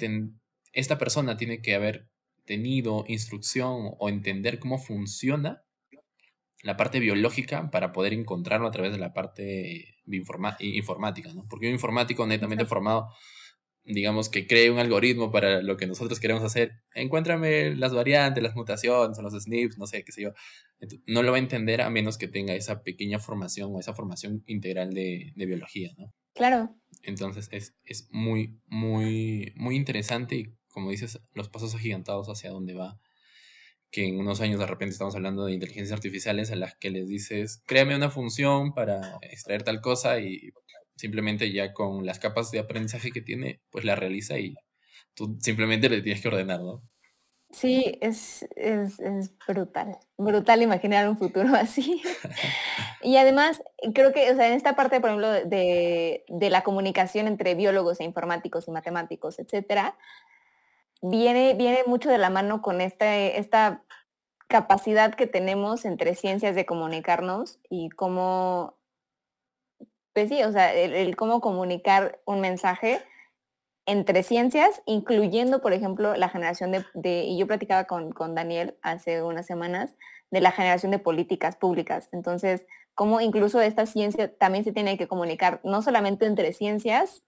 esta 0.74 0.98
persona 0.98 1.38
tiene 1.38 1.62
que 1.62 1.76
haber 1.76 2.10
tenido 2.46 3.06
instrucción 3.08 3.92
o 4.00 4.10
entender 4.10 4.58
cómo 4.58 4.80
funciona 4.80 5.64
la 6.64 6.76
parte 6.76 7.00
biológica 7.00 7.70
para 7.70 7.92
poder 7.92 8.14
encontrarlo 8.14 8.68
a 8.68 8.72
través 8.72 8.94
de 8.94 9.00
la 9.00 9.14
parte 9.14 9.96
informática, 10.08 11.32
¿no? 11.34 11.46
Porque 11.48 11.68
un 11.68 11.74
informático 11.74 12.26
netamente 12.26 12.66
formado 12.66 13.10
digamos, 13.84 14.30
que 14.30 14.48
cree 14.48 14.72
un 14.72 14.80
algoritmo 14.80 15.32
para 15.32 15.62
lo 15.62 15.78
que 15.78 15.88
nosotros 15.88 16.20
queremos 16.20 16.44
hacer, 16.44 16.74
encuéntrame 16.94 17.76
las 17.76 17.94
variantes, 17.94 18.44
las 18.44 18.56
mutaciones, 18.56 19.18
los 19.18 19.44
SNPs, 19.44 19.78
no 19.78 19.88
sé, 19.88 20.04
qué 20.04 20.12
sé 20.12 20.22
yo. 20.22 20.34
No 21.06 21.24
lo 21.24 21.32
va 21.32 21.38
a 21.38 21.42
entender 21.42 21.82
a 21.82 21.90
menos 21.90 22.18
que 22.18 22.28
tenga 22.28 22.54
esa 22.54 22.84
pequeña 22.84 23.20
formación 23.20 23.74
o 23.74 23.80
esa 23.80 23.94
formación 23.94 24.44
integral 24.48 24.94
de, 24.94 25.34
biología, 25.36 25.92
¿no? 25.98 26.14
Claro. 26.34 26.76
Entonces 27.04 27.50
es, 27.52 27.76
es, 27.84 28.08
muy, 28.12 28.60
muy, 28.68 29.54
muy 29.56 29.76
interesante 29.76 30.36
y 30.36 30.56
como 30.72 30.90
dices, 30.90 31.20
los 31.34 31.50
pasos 31.50 31.76
agigantados 31.76 32.28
hacia 32.28 32.50
dónde 32.50 32.74
va. 32.74 33.00
Que 33.92 34.08
en 34.08 34.20
unos 34.20 34.40
años 34.40 34.60
de 34.60 34.68
repente 34.68 34.94
estamos 34.94 35.16
hablando 35.16 35.46
de 35.46 35.54
inteligencias 35.54 35.92
artificiales 35.92 36.50
a 36.52 36.56
las 36.56 36.76
que 36.76 36.92
les 36.92 37.08
dices, 37.10 37.62
créame 37.66 37.96
una 37.96 38.10
función 38.10 38.74
para 38.74 39.18
extraer 39.22 39.64
tal 39.64 39.82
cosa 39.82 40.20
y 40.22 40.52
Simplemente 40.96 41.52
ya 41.52 41.74
con 41.74 42.06
las 42.06 42.20
capas 42.20 42.52
de 42.52 42.60
aprendizaje 42.60 43.12
que 43.12 43.22
tiene, 43.22 43.62
pues 43.72 43.86
la 43.86 43.96
realiza 43.96 44.38
y 44.38 44.56
tú 45.14 45.38
simplemente 45.40 45.90
le 45.90 46.02
tienes 46.02 46.22
que 46.22 46.28
ordenar, 46.28 46.62
¿no? 46.62 46.82
Sí, 47.52 47.98
es, 48.02 48.48
brutal, 49.46 49.98
brutal 50.18 50.62
imaginar 50.62 51.10
un 51.10 51.18
futuro 51.18 51.50
así. 51.56 52.02
y 53.02 53.18
además, 53.18 53.62
creo 53.94 54.14
que, 54.14 54.32
o 54.32 54.36
sea, 54.36 54.48
en 54.48 54.54
esta 54.54 54.76
parte, 54.76 55.02
por 55.02 55.10
ejemplo, 55.10 55.32
de, 55.32 56.24
la 56.50 56.64
comunicación 56.64 57.28
entre 57.28 57.56
biólogos 57.56 58.00
e 58.00 58.06
informáticos 58.06 58.68
y 58.68 58.72
matemáticos, 58.72 59.40
etcétera, 59.40 59.98
viene, 61.02 61.54
viene 61.56 61.80
mucho 61.86 62.10
de 62.10 62.18
la 62.18 62.30
mano 62.30 62.62
con 62.62 62.80
este, 62.80 63.40
esta 63.40 63.84
capacidad 64.48 65.16
que 65.16 65.28
tenemos 65.28 65.86
entre 65.86 66.16
ciencias 66.16 66.56
de 66.56 66.66
comunicarnos 66.66 67.60
y 67.70 67.90
cómo 67.90 68.78
pues 70.14 70.30
sí, 70.30 70.44
o 70.44 70.52
sea, 70.52 70.74
el, 70.74 71.16
cómo 71.16 71.42
comunicar 71.42 72.20
un 72.26 72.42
mensaje 72.42 73.02
entre 73.86 74.24
ciencias, 74.24 74.82
incluyendo, 74.86 75.62
por 75.62 75.74
ejemplo, 75.74 76.16
la 76.16 76.30
generación 76.30 76.72
de, 76.72 77.24
y 77.24 77.38
yo 77.38 77.48
platicaba 77.48 77.86
con, 77.86 78.14
Daniel 78.36 78.78
hace 78.82 79.24
unas 79.24 79.46
semanas, 79.46 79.96
de 80.30 80.42
la 80.42 80.52
generación 80.52 80.92
de 80.92 81.00
políticas 81.00 81.58
públicas. 81.58 82.08
Entonces, 82.12 82.66
cómo 82.94 83.20
incluso 83.20 83.60
esta 83.60 83.86
ciencia 83.86 84.34
también 84.38 84.64
se 84.64 84.72
tiene 84.72 84.98
que 84.98 85.08
comunicar 85.08 85.60
no 85.64 85.82
solamente 85.82 86.26
entre 86.26 86.54
ciencias 86.54 87.24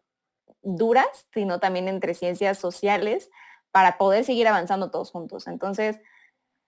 duras, 0.62 1.28
sino 1.34 1.60
también 1.60 1.88
entre 1.88 2.14
ciencias 2.14 2.58
sociales 2.58 3.30
para 3.72 3.98
poder 3.98 4.24
seguir 4.24 4.48
avanzando 4.48 4.92
todos 4.92 5.12
juntos. 5.12 5.48
Entonces, 5.48 6.00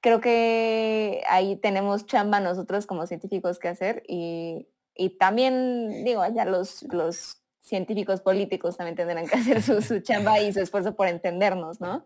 creo 0.01 0.19
que 0.19 1.23
ahí 1.29 1.55
tenemos 1.55 2.05
chamba 2.05 2.39
nosotros 2.39 2.85
como 2.85 3.07
científicos 3.07 3.59
que 3.59 3.69
hacer 3.69 4.03
y 4.07 4.67
y 4.95 5.17
también, 5.17 6.03
digo, 6.05 6.21
allá 6.21 6.45
los, 6.45 6.83
los 6.83 7.41
científicos 7.59 8.21
políticos 8.21 8.77
también 8.77 8.95
tendrán 8.95 9.27
que 9.27 9.35
hacer 9.35 9.61
su, 9.61 9.99
chamba 9.99 10.39
y 10.39 10.53
su 10.53 10.61
esfuerzo 10.61 10.95
por 10.95 11.07
entendernos, 11.07 11.81
¿no? 11.81 12.05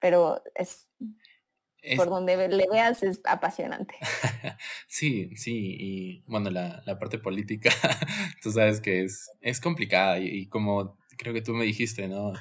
Pero 0.00 0.42
es, 0.54 0.88
por 1.96 2.08
donde 2.08 2.48
le 2.48 2.66
veas 2.70 3.02
es 3.02 3.20
apasionante. 3.24 3.94
Sí, 4.86 5.34
sí, 5.36 5.76
y 5.78 6.22
bueno, 6.26 6.50
la, 6.50 6.82
parte 6.98 7.18
política, 7.18 7.70
tú 8.42 8.52
sabes 8.52 8.80
que 8.80 9.02
es, 9.02 9.30
es 9.40 9.60
complicada 9.60 10.18
y, 10.18 10.46
como 10.46 10.98
creo 11.18 11.32
que 11.34 11.42
tú 11.42 11.52
me 11.54 11.64
dijiste, 11.64 12.08
¿no? 12.08 12.32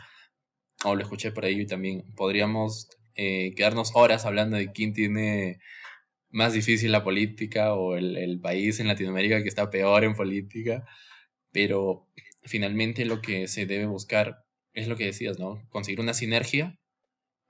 O 0.83 0.95
lo 0.95 1.01
escuché 1.01 1.31
por 1.31 1.45
ahí 1.45 1.65
también, 1.65 2.03
podríamos 2.15 2.89
eh, 3.15 3.53
quedarnos 3.55 3.91
horas 3.95 4.25
hablando 4.25 4.57
de 4.57 4.71
quién 4.71 4.93
tiene 4.93 5.59
más 6.33 6.53
difícil 6.53 6.91
la 6.91 7.03
política 7.03 7.75
o 7.75 7.95
el, 7.95 8.39
país 8.41 8.79
en 8.79 8.87
Latinoamérica 8.87 9.41
que 9.43 9.49
está 9.49 9.69
peor 9.69 10.03
en 10.03 10.15
política, 10.15 10.83
pero 11.51 12.09
finalmente 12.41 13.05
lo 13.05 13.21
que 13.21 13.47
se 13.47 13.65
debe 13.67 13.85
buscar 13.85 14.43
es 14.73 14.87
lo 14.87 14.97
que 14.97 15.05
decías, 15.05 15.39
¿no? 15.39 15.61
Conseguir 15.69 16.01
una 16.01 16.15
sinergia 16.15 16.79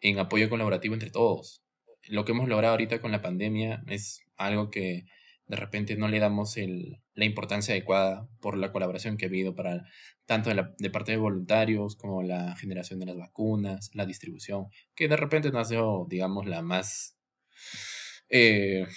en 0.01 0.19
apoyo 0.19 0.49
colaborativo 0.49 0.93
entre 0.93 1.09
todos. 1.09 1.63
Lo 2.09 2.25
que 2.25 2.33
hemos 2.33 2.49
logrado 2.49 2.73
ahorita 2.73 2.99
con 2.99 3.13
la 3.13 3.21
pandemia 3.21 3.83
es 3.87 4.21
algo 4.35 4.69
que 4.69 5.05
de 5.45 5.55
repente 5.55 5.95
no 5.95 6.09
le 6.09 6.19
damos 6.19 6.55
la 6.57 7.25
importancia 7.25 7.73
adecuada 7.73 8.27
por 8.41 8.57
la 8.57 8.73
colaboración 8.73 9.15
que 9.15 9.25
ha 9.25 9.29
habido 9.29 9.55
para 9.55 9.85
tanto 10.25 10.49
de, 10.49 10.65
de 10.77 10.89
parte 10.89 11.13
de 11.13 11.17
voluntarios 11.17 11.95
como 11.95 12.21
la 12.21 12.55
generación 12.57 12.99
de 12.99 13.05
las 13.05 13.17
vacunas, 13.17 13.91
la 13.93 14.05
distribución, 14.05 14.67
que 14.93 15.07
de 15.07 15.15
repente 15.15 15.51
no 15.51 15.59
ha 15.59 15.65
sido, 15.65 16.05
digamos, 16.09 16.45
la 16.47 16.61
más 16.61 17.17
eh, 18.33 18.87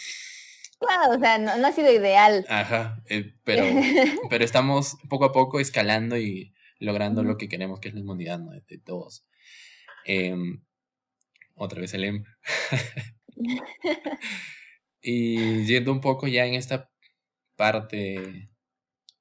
o 0.81 1.19
sea, 1.19 1.39
no, 1.39 1.67
ha 1.67 1.73
sido 1.73 1.93
ideal. 1.93 2.45
Ajá, 2.49 3.03
eh, 3.09 3.35
pero, 3.45 3.65
pero 4.31 4.45
estamos 4.45 4.97
poco 5.09 5.27
a 5.27 5.33
poco 5.33 5.61
escalando 5.61 6.19
y 6.19 6.55
logrando 6.79 7.23
lo 7.23 7.37
que 7.37 7.49
queremos, 7.49 7.81
que 7.81 7.89
es 7.89 7.95
la 7.95 8.01
inmunidad 8.01 8.41
de, 8.41 8.79
todos. 8.79 9.27
Em, 10.05 10.63
otra 11.55 11.81
vez 11.81 11.95
el 11.95 12.05
M. 12.05 12.25
y 15.03 15.65
yendo 15.65 15.93
un 15.93 16.01
poco 16.01 16.27
ya 16.29 16.47
en 16.47 16.55
esta 16.55 16.91
parte 17.57 18.51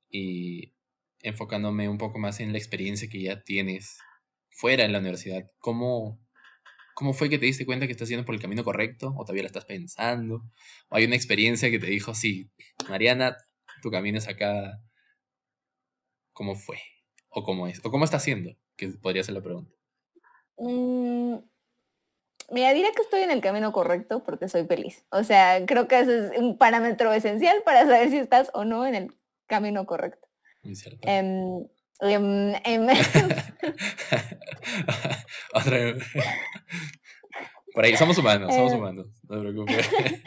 y 0.09 0.73
enfocándome 1.21 1.89
un 1.89 1.97
poco 1.97 2.19
más 2.19 2.39
en 2.39 2.51
la 2.51 2.57
experiencia 2.57 3.09
que 3.09 3.21
ya 3.21 3.41
tienes 3.43 3.97
fuera 4.49 4.83
de 4.83 4.89
la 4.89 4.99
universidad, 4.99 5.49
¿cómo, 5.59 6.24
¿Cómo 6.95 7.11
fue 7.11 7.29
que 7.29 7.37
te 7.37 7.45
diste 7.45 7.65
cuenta 7.65 7.87
que 7.87 7.91
estás 7.91 8.07
yendo 8.07 8.23
por 8.23 8.33
el 8.33 8.41
camino 8.41 8.63
correcto? 8.63 9.13
¿O 9.17 9.25
todavía 9.25 9.43
la 9.43 9.47
estás 9.47 9.65
pensando? 9.65 10.45
¿O 10.87 10.95
hay 10.95 11.03
una 11.03 11.17
experiencia 11.17 11.69
que 11.69 11.77
te 11.77 11.87
dijo, 11.87 12.15
sí, 12.15 12.49
Mariana, 12.87 13.35
tu 13.81 13.91
camino 13.91 14.17
es 14.17 14.29
acá? 14.29 14.81
¿Cómo 16.31 16.55
fue? 16.55 16.77
¿O 17.27 17.43
cómo 17.43 17.67
es? 17.67 17.85
¿O 17.85 17.91
cómo 17.91 18.05
está 18.05 18.15
haciendo? 18.15 18.55
Que 18.77 18.87
podría 18.87 19.25
ser 19.25 19.33
la 19.33 19.41
pregunta. 19.41 19.75
Mm, 20.55 21.35
mira, 22.51 22.73
diría 22.73 22.93
que 22.95 23.01
estoy 23.01 23.23
en 23.23 23.31
el 23.31 23.41
camino 23.41 23.73
correcto 23.73 24.23
porque 24.23 24.47
soy 24.47 24.65
feliz. 24.65 25.05
O 25.09 25.25
sea, 25.25 25.65
creo 25.65 25.89
que 25.89 25.99
ese 25.99 26.27
es 26.27 26.39
un 26.39 26.57
parámetro 26.57 27.11
esencial 27.11 27.61
para 27.65 27.81
saber 27.81 28.09
si 28.09 28.19
estás 28.19 28.51
o 28.53 28.63
no 28.63 28.87
en 28.87 28.95
el 28.95 29.15
camino 29.47 29.85
correcto. 29.85 30.29
Muy 30.63 30.77
cierto. 30.77 30.99
Em, 31.01 31.67
em, 32.01 32.53
em, 32.63 32.87
Otra. 35.53 35.77
Por 37.73 37.83
ahí, 37.83 37.95
somos 37.97 38.17
humanos, 38.17 38.53
somos 38.53 38.73
humanos, 38.73 39.07
no 39.27 39.35
te 39.35 39.41
preocupes. 39.41 39.89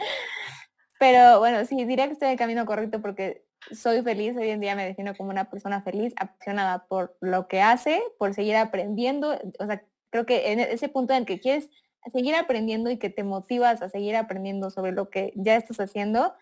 Pero 0.99 1.39
bueno, 1.39 1.65
sí, 1.65 1.83
diría 1.85 2.05
que 2.07 2.13
estoy 2.13 2.27
en 2.27 2.33
el 2.33 2.37
camino 2.37 2.65
correcto 2.65 3.01
porque 3.01 3.43
soy 3.71 4.01
feliz, 4.03 4.35
hoy 4.37 4.49
en 4.49 4.59
día 4.59 4.75
me 4.75 4.85
defino 4.85 5.15
como 5.15 5.29
una 5.29 5.49
persona 5.49 5.81
feliz, 5.81 6.13
apasionada 6.17 6.85
por 6.87 7.17
lo 7.21 7.47
que 7.47 7.61
hace, 7.61 8.03
por 8.17 8.33
seguir 8.33 8.55
aprendiendo, 8.55 9.39
o 9.59 9.65
sea, 9.65 9.83
creo 10.11 10.25
que 10.25 10.51
en 10.51 10.59
ese 10.59 10.89
punto 10.89 11.13
en 11.13 11.19
el 11.21 11.25
que 11.25 11.39
quieres 11.39 11.69
seguir 12.11 12.35
aprendiendo 12.35 12.91
y 12.91 12.97
que 12.97 13.09
te 13.09 13.23
motivas 13.23 13.81
a 13.81 13.89
seguir 13.89 14.15
aprendiendo 14.15 14.69
sobre 14.69 14.91
lo 14.91 15.09
que 15.09 15.31
ya 15.35 15.55
estás 15.55 15.79
haciendo, 15.79 16.33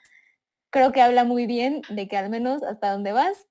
creo 0.72 0.92
que 0.92 1.02
habla 1.02 1.24
muy 1.24 1.46
bien 1.46 1.82
de 1.90 2.08
que 2.08 2.18
al 2.18 2.30
menos 2.30 2.64
hasta 2.64 2.92
donde 2.92 3.12
vas, 3.12 3.48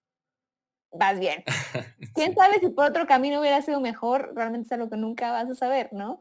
vas 0.98 1.18
bien. 1.18 1.44
Quién 2.14 2.34
sabe 2.34 2.58
si 2.60 2.68
por 2.68 2.86
otro 2.86 3.06
camino 3.06 3.40
hubiera 3.40 3.62
sido 3.62 3.80
mejor, 3.80 4.32
realmente 4.34 4.66
es 4.66 4.72
algo 4.72 4.90
que 4.90 4.96
nunca 4.96 5.32
vas 5.32 5.50
a 5.50 5.54
saber, 5.54 5.92
¿no? 5.92 6.20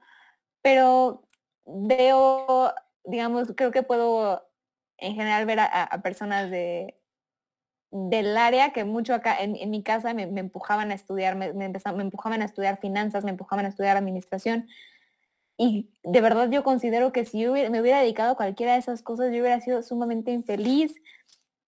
Pero 0.62 1.24
veo, 1.66 2.74
digamos, 3.04 3.54
creo 3.56 3.72
que 3.72 3.84
puedo 3.84 4.48
en 4.98 5.16
general 5.16 5.46
ver 5.46 5.60
a, 5.60 6.02
personas 6.02 6.50
de, 6.50 6.98
del 7.92 8.38
área 8.38 8.72
que 8.72 8.86
mucho 8.86 9.14
acá 9.14 9.38
en, 9.40 9.70
mi 9.70 9.84
casa 9.84 10.14
me, 10.14 10.24
empujaban 10.24 10.92
a 10.92 10.96
estudiar, 10.96 11.36
me, 11.36 11.54
me, 11.54 11.70
me, 11.70 12.04
empujaban 12.04 12.42
a 12.42 12.46
estudiar 12.46 12.80
finanzas, 12.80 13.24
me 13.24 13.32
empujaban 13.32 13.66
a 13.66 13.70
estudiar 13.70 13.98
administración. 13.98 14.68
Y 15.58 15.90
de 16.04 16.22
verdad 16.22 16.50
yo 16.50 16.64
considero 16.64 17.12
que 17.12 17.26
si 17.26 17.40
yo 17.40 17.54
me 17.54 17.82
hubiera 17.82 18.02
dedicado 18.02 18.32
a 18.32 18.38
cualquiera 18.38 18.74
de 18.74 18.80
esas 18.80 19.02
cosas, 19.02 19.28
yo 19.28 19.40
hubiera 19.40 19.62
sido 19.62 19.82
sumamente 19.84 20.32
infeliz 20.32 20.96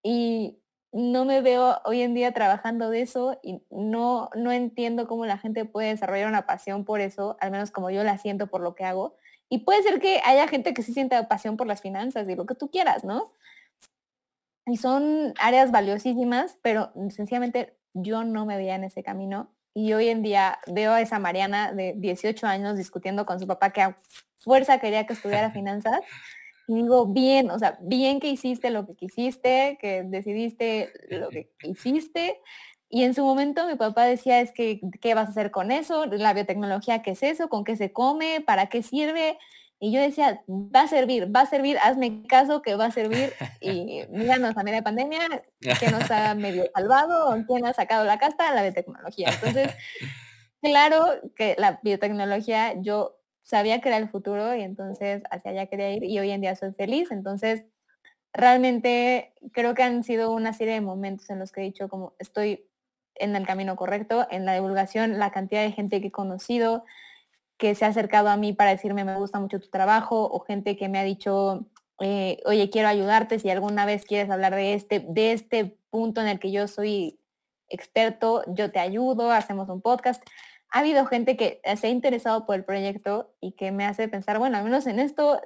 y 0.04 0.58
no 0.97 1.25
me 1.25 1.41
veo 1.41 1.79
hoy 1.86 2.01
en 2.01 2.15
día 2.15 2.31
trabajando 2.33 2.89
de 2.89 3.01
eso 3.01 3.39
y 3.43 3.62
no, 3.69 4.31
no 4.36 4.51
entiendo 4.51 5.07
cómo 5.07 5.27
la 5.27 5.38
gente 5.38 5.63
puede 5.63 5.89
desarrollar 5.89 6.27
una 6.27 6.47
pasión 6.47 6.86
por 6.86 7.01
eso, 7.01 7.38
al 7.39 7.51
menos 7.51 7.69
como 7.69 7.91
yo 7.91 8.03
la 8.03 8.17
siento 8.17 8.47
por 8.47 8.62
lo 8.62 8.73
que 8.73 8.83
hago. 8.83 9.15
Y 9.47 9.60
puede 9.60 9.83
ser 9.83 9.99
que 9.99 10.21
haya 10.25 10.47
gente 10.47 10.73
que 10.73 10.81
sí 10.81 10.93
sienta 10.93 11.27
pasión 11.27 11.55
por 11.55 11.67
las 11.67 11.81
finanzas 11.81 12.27
y 12.27 12.36
lo 12.36 12.47
que 12.47 12.55
tú 12.55 12.71
quieras, 12.71 13.03
¿no? 13.03 13.31
Y 14.65 14.77
son 14.77 15.36
áreas 15.39 15.69
valiosísimas, 15.69 16.57
pero 16.63 16.91
sencillamente 17.12 17.77
yo 17.93 18.23
no 18.23 18.47
me 18.47 18.57
veía 18.57 18.73
en 18.73 18.83
ese 18.83 19.03
camino 19.03 19.51
y 19.75 19.93
hoy 19.93 20.10
en 20.10 20.23
día 20.23 20.57
veo 20.65 20.93
a 20.93 21.01
esa 21.01 21.19
Mariana 21.19 21.73
de 21.73 21.93
18 21.95 22.47
años 22.47 22.75
discutiendo 22.75 23.27
con 23.27 23.39
su 23.39 23.45
papá 23.45 23.69
que 23.69 23.83
a 23.83 23.97
fuerza 24.39 24.79
quería 24.79 25.05
que 25.05 25.13
estudiara 25.13 25.51
finanzas. 25.51 26.01
Y 26.67 26.75
digo, 26.75 27.06
bien, 27.06 27.49
o 27.49 27.58
sea, 27.58 27.77
bien 27.82 28.19
que 28.19 28.30
hiciste 28.30 28.69
lo 28.69 28.86
que 28.86 28.95
quisiste, 28.95 29.77
que 29.82 30.03
decidiste 30.03 30.91
lo 31.10 31.30
que 31.30 31.49
hiciste. 31.63 32.41
Y 32.89 33.03
en 33.03 33.13
su 33.13 33.23
momento 33.23 33.67
mi 33.67 33.75
papá 33.75 34.06
decía, 34.06 34.41
es 34.41 34.51
que, 34.51 34.80
¿qué 35.01 35.13
vas 35.13 35.27
a 35.27 35.32
hacer 35.32 35.51
con 35.51 35.71
eso? 35.71 36.06
La 36.06 36.34
biotecnología, 36.34 37.01
¿qué 37.01 37.12
es 37.12 37.23
eso? 37.23 37.49
¿Con 37.49 37.63
qué 37.63 37.75
se 37.75 37.91
come? 37.91 38.41
¿Para 38.41 38.67
qué 38.67 38.84
sirve? 38.84 39.38
Y 39.80 39.91
yo 39.91 40.01
decía, 40.01 40.41
va 40.47 40.82
a 40.82 40.88
servir, 40.88 41.34
va 41.34 41.41
a 41.41 41.45
servir, 41.45 41.77
hazme 41.80 42.23
caso 42.27 42.62
que 42.62 42.75
va 42.75 42.86
a 42.86 42.91
servir. 42.91 43.34
Y 43.62 44.01
míranos 44.10 44.58
a 44.58 44.63
media 44.63 44.82
pandemia, 44.82 45.19
que 45.60 45.91
nos 45.91 46.10
ha 46.10 46.34
medio 46.34 46.65
salvado, 46.73 47.38
quién 47.47 47.65
ha 47.65 47.73
sacado 47.73 48.03
la 48.03 48.17
casta, 48.17 48.53
la 48.56 48.63
biotecnología. 48.63 49.30
Entonces, 49.30 49.73
claro 50.62 51.06
que 51.36 51.56
la 51.60 51.80
biotecnología 51.84 52.73
yo 52.82 53.16
sabía 53.47 53.79
que 53.79 53.88
era 53.88 53.97
el 53.97 54.10
futuro 54.10 54.53
y 54.55 54.62
entonces 54.62 55.23
hacia 55.31 55.51
allá 55.51 55.67
quería 55.67 55.93
ir 55.93 56.03
y 56.03 56.19
hoy 56.19 56.31
en 56.31 56.41
día 56.41 56.55
soy 56.55 56.73
feliz. 56.73 57.12
Entonces, 57.12 57.63
realmente 58.33 59.33
creo 59.53 59.73
que 59.73 59.83
han 59.83 60.03
sido 60.03 60.33
una 60.33 60.51
serie 60.51 60.73
de 60.73 60.81
momentos 60.81 61.29
en 61.29 61.39
los 61.39 61.51
que 61.51 61.62
he 61.62 61.63
dicho 61.63 61.88
como 61.88 62.13
estoy 62.19 62.67
en 63.15 63.36
el 63.36 63.47
camino 63.47 63.77
correcto, 63.77 64.27
en 64.29 64.45
la 64.45 64.53
divulgación, 64.53 65.17
la 65.17 65.31
cantidad 65.31 65.63
de 65.63 65.71
gente 65.71 66.01
que 66.01 66.07
he 66.07 66.12
conocido, 66.12 66.83
que 67.57 67.73
se 67.73 67.86
ha 67.86 67.88
acercado 67.88 68.27
a 68.29 68.38
mí 68.38 68.51
para 68.51 68.71
decirme 68.71 69.05
me 69.05 69.15
gusta 69.15 69.39
mucho 69.39 69.62
tu 69.62 69.69
trabajo 69.69 70.29
o 70.29 70.41
gente 70.41 70.75
que 70.75 70.89
me 70.89 70.99
ha 70.99 71.03
dicho, 71.03 71.67
eh, 72.01 72.39
oye, 72.45 72.69
quiero 72.69 72.89
ayudarte 72.89 73.39
si 73.39 73.49
alguna 73.49 73.86
vez 73.86 74.03
quieres 74.05 74.29
hablar 74.29 74.55
de 74.55 74.73
este, 74.73 74.99
de 74.99 75.31
este 75.31 75.77
punto 75.89 76.19
en 76.19 76.27
el 76.27 76.39
que 76.39 76.51
yo 76.51 76.67
soy 76.67 77.17
experto, 77.69 78.43
yo 78.47 78.71
te 78.71 78.79
ayudo, 78.79 79.31
hacemos 79.31 79.69
un 79.69 79.81
podcast. 79.81 80.21
Ha 80.71 80.80
habido 80.80 81.06
gente 81.06 81.38
que 81.38 81.62
se 81.77 81.88
ha 81.88 81.89
interesado 81.89 82.45
por 82.45 82.56
el 82.56 82.65
proyecto 82.65 83.34
y 83.39 83.53
que 83.53 83.71
me 83.71 83.86
hace 83.86 84.08
pensar, 84.08 84.39
bueno, 84.39 84.58
al 84.58 84.63
menos 84.63 84.86
en 84.88 84.99
esto 84.99 85.39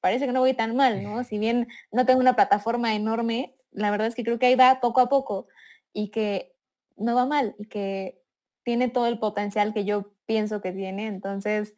parece 0.00 0.26
que 0.26 0.32
no 0.32 0.40
voy 0.40 0.54
tan 0.54 0.76
mal, 0.76 1.02
¿no? 1.02 1.24
Si 1.24 1.38
bien 1.38 1.68
no 1.90 2.04
tengo 2.04 2.20
una 2.20 2.36
plataforma 2.36 2.94
enorme, 2.94 3.54
la 3.70 3.90
verdad 3.90 4.06
es 4.06 4.14
que 4.14 4.24
creo 4.24 4.38
que 4.38 4.46
ahí 4.46 4.54
va 4.54 4.80
poco 4.80 5.00
a 5.00 5.08
poco 5.08 5.46
y 5.92 6.10
que 6.10 6.54
no 6.96 7.14
va 7.14 7.26
mal 7.26 7.54
y 7.58 7.66
que 7.66 8.20
tiene 8.64 8.88
todo 8.88 9.06
el 9.06 9.18
potencial 9.18 9.72
que 9.72 9.84
yo 9.84 10.12
pienso 10.26 10.60
que 10.60 10.72
tiene. 10.72 11.06
Entonces, 11.06 11.74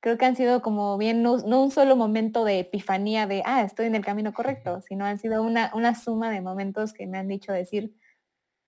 creo 0.00 0.18
que 0.18 0.26
han 0.26 0.36
sido 0.36 0.60
como 0.60 0.98
bien, 0.98 1.22
no, 1.22 1.32
un 1.34 1.70
solo 1.70 1.96
momento 1.96 2.44
de 2.44 2.58
epifanía 2.60 3.26
de, 3.26 3.42
ah, 3.46 3.62
estoy 3.62 3.86
en 3.86 3.94
el 3.94 4.04
camino 4.04 4.34
correcto, 4.34 4.82
sino 4.82 5.06
han 5.06 5.18
sido 5.18 5.42
una, 5.42 5.70
una 5.74 5.94
suma 5.94 6.30
de 6.30 6.42
momentos 6.42 6.92
que 6.92 7.06
me 7.06 7.16
han 7.16 7.28
dicho 7.28 7.52
decir, 7.52 7.94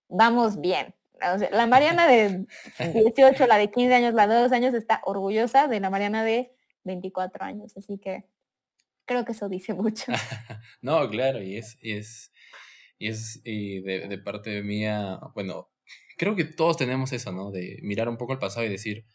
vamos 0.08 0.60
bien. 0.60 0.94
La 1.50 1.66
Mariana 1.66 2.06
de 2.06 2.46
18, 2.78 3.46
la 3.46 3.58
de 3.58 3.70
15 3.70 3.94
años, 3.94 4.14
la 4.14 4.26
de 4.26 4.34
2 4.34 4.52
años 4.52 4.74
está 4.74 5.00
orgullosa 5.04 5.68
de 5.68 5.80
la 5.80 5.90
Mariana 5.90 6.24
de 6.24 6.52
24 6.84 7.44
años. 7.44 7.76
Así 7.76 7.98
que 7.98 8.24
creo 9.06 9.24
que 9.24 9.32
eso 9.32 9.48
dice 9.48 9.74
mucho. 9.74 10.12
no, 10.82 11.08
claro, 11.08 11.42
y 11.42 11.56
es, 11.56 11.78
y 11.80 11.92
es, 11.92 12.32
y 12.98 13.08
es 13.08 13.42
de 13.42 14.18
parte 14.22 14.62
mía, 14.62 15.18
bueno, 15.34 15.70
creo 16.16 16.36
que 16.36 16.44
todos 16.44 16.76
tenemos 16.76 17.12
eso, 17.12 17.32
¿no? 17.32 17.50
De 17.50 17.78
mirar 17.82 18.08
un 18.08 18.16
poco 18.16 18.32
al 18.32 18.38
pasado 18.38 18.66
y 18.66 18.70
decir, 18.70 19.06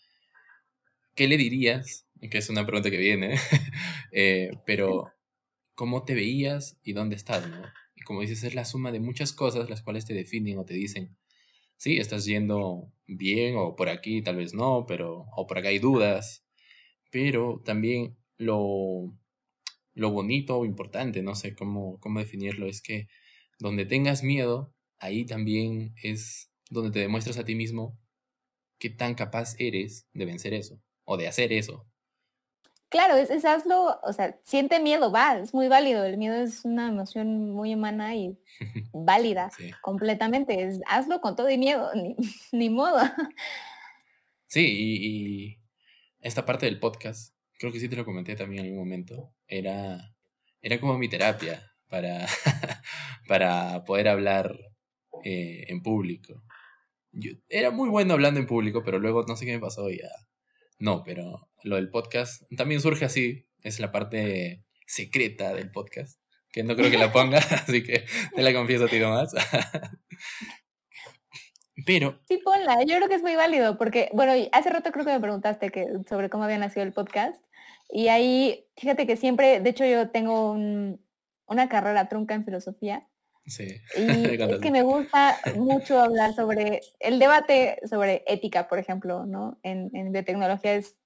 ¿qué 1.15 1.27
le 1.27 1.37
dirías? 1.37 2.07
Que 2.29 2.37
es 2.37 2.49
una 2.49 2.65
pregunta 2.65 2.89
que 2.89 2.97
viene, 2.97 3.35
eh, 4.11 4.51
pero 4.65 5.11
¿cómo 5.75 6.03
te 6.05 6.15
veías 6.15 6.79
y 6.83 6.93
dónde 6.93 7.15
estás, 7.15 7.47
¿no? 7.47 7.61
Y 7.95 8.01
como 8.01 8.21
dices, 8.21 8.43
es 8.43 8.55
la 8.55 8.65
suma 8.65 8.91
de 8.91 8.99
muchas 8.99 9.33
cosas 9.33 9.69
las 9.69 9.81
cuales 9.81 10.05
te 10.05 10.13
definen 10.13 10.57
o 10.59 10.65
te 10.65 10.73
dicen, 10.73 11.17
sí, 11.81 11.97
estás 11.97 12.25
yendo 12.25 12.93
bien 13.07 13.55
o 13.57 13.75
por 13.75 13.89
aquí 13.89 14.21
tal 14.21 14.35
vez 14.35 14.53
no, 14.53 14.85
pero 14.87 15.25
o 15.35 15.47
por 15.47 15.57
acá 15.57 15.69
hay 15.69 15.79
dudas, 15.79 16.45
pero 17.11 17.59
también 17.65 18.17
lo, 18.37 19.17
lo 19.95 20.11
bonito 20.11 20.59
o 20.59 20.65
importante, 20.65 21.23
no 21.23 21.33
sé 21.33 21.55
cómo, 21.55 21.99
cómo 21.99 22.19
definirlo, 22.19 22.67
es 22.67 22.83
que 22.83 23.07
donde 23.57 23.85
tengas 23.87 24.21
miedo, 24.21 24.75
ahí 24.99 25.25
también 25.25 25.95
es 26.03 26.51
donde 26.69 26.91
te 26.91 26.99
demuestras 26.99 27.39
a 27.39 27.45
ti 27.45 27.55
mismo 27.55 27.97
qué 28.77 28.91
tan 28.91 29.15
capaz 29.15 29.55
eres 29.57 30.07
de 30.13 30.25
vencer 30.25 30.53
eso 30.53 30.79
o 31.03 31.17
de 31.17 31.27
hacer 31.27 31.51
eso. 31.51 31.90
Claro, 32.91 33.15
es, 33.15 33.45
hazlo, 33.45 33.99
o 34.03 34.13
sea, 34.13 34.37
siente 34.43 34.79
miedo, 34.79 35.11
va, 35.11 35.39
es 35.39 35.53
muy 35.53 35.67
válido. 35.67 36.03
El 36.03 36.17
miedo 36.17 36.35
es 36.35 36.65
una 36.65 36.89
emoción 36.89 37.49
muy 37.51 37.73
humana 37.73 38.15
y 38.15 38.37
válida 38.93 39.49
completamente. 39.81 40.63
Es, 40.63 40.81
hazlo 40.85 41.21
con 41.21 41.35
todo 41.35 41.49
y 41.49 41.57
miedo, 41.57 41.89
ni, 42.51 42.69
modo. 42.69 42.99
Sí, 44.47 44.67
y, 44.69 45.57
esta 46.19 46.45
parte 46.45 46.67
del 46.67 46.79
podcast, 46.79 47.33
creo 47.57 47.71
que 47.71 47.79
sí 47.79 47.89
te 47.89 47.95
lo 47.95 48.05
comenté 48.05 48.35
también 48.35 48.65
en 48.65 48.71
algún 48.71 48.83
momento, 48.85 49.33
era, 49.47 50.13
era 50.61 50.79
como 50.79 50.97
mi 50.99 51.09
terapia 51.09 51.73
para, 51.87 52.27
para 53.27 53.83
poder 53.85 54.09
hablar 54.09 54.55
eh, 55.23 55.65
en 55.69 55.81
público 55.81 56.43
era 57.49 57.71
muy 57.71 57.89
bueno 57.89 58.13
hablando 58.13 58.39
en 58.39 58.47
público, 58.47 58.83
pero 58.83 58.99
luego 58.99 59.25
no 59.27 59.35
sé 59.35 59.45
qué 59.45 59.53
me 59.53 59.59
pasó 59.59 59.89
y 59.89 59.99
ya. 59.99 60.09
No, 60.81 61.03
pero 61.03 61.47
lo 61.63 61.75
del 61.75 61.91
podcast 61.91 62.41
también 62.57 62.81
surge 62.81 63.05
así. 63.05 63.47
Es 63.61 63.79
la 63.79 63.91
parte 63.91 64.65
secreta 64.87 65.53
del 65.53 65.71
podcast. 65.71 66.19
Que 66.51 66.63
no 66.63 66.75
creo 66.75 66.89
que 66.89 66.97
la 66.97 67.11
ponga, 67.11 67.37
así 67.67 67.83
que 67.83 68.03
te 68.35 68.41
la 68.41 68.51
confieso 68.51 68.85
a 68.85 68.87
ti 68.87 68.99
nomás. 68.99 69.31
pero. 71.85 72.19
Sí, 72.27 72.39
ponla. 72.43 72.83
Yo 72.83 72.95
creo 72.95 73.07
que 73.07 73.13
es 73.13 73.21
muy 73.21 73.35
válido 73.35 73.77
porque, 73.77 74.09
bueno, 74.13 74.33
hace 74.51 74.71
rato 74.71 74.91
creo 74.91 75.05
que 75.05 75.13
me 75.13 75.19
preguntaste 75.19 75.69
que, 75.69 75.85
sobre 76.09 76.31
cómo 76.31 76.45
había 76.45 76.57
nacido 76.57 76.83
el 76.83 76.93
podcast. 76.93 77.39
Y 77.87 78.07
ahí, 78.07 78.65
fíjate 78.75 79.05
que 79.05 79.17
siempre, 79.17 79.59
de 79.59 79.69
hecho, 79.69 79.85
yo 79.85 80.09
tengo 80.09 80.53
una 80.53 81.69
carrera 81.69 82.09
trunca 82.09 82.33
en 82.33 82.43
filosofía 82.43 83.07
Sí. 83.45 83.81
Y 83.97 84.01
es 84.41 84.59
que 84.59 84.71
me 84.71 84.83
gusta 84.83 85.37
mucho 85.55 85.99
hablar 85.99 86.33
sobre 86.33 86.81
el 86.99 87.19
debate 87.19 87.79
sobre 87.89 88.23
ética, 88.27 88.67
por 88.67 88.79
ejemplo, 88.79 89.25
¿no? 89.25 89.59
En, 89.63 89.89
en 89.93 90.11
biotecnología 90.11 90.75
es 90.75 90.97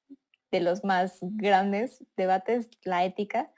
de 0.52 0.60
los 0.60 0.84
más 0.84 1.18
grandes 1.22 2.04
debates, 2.16 2.70
la 2.84 3.04
ética. 3.04 3.52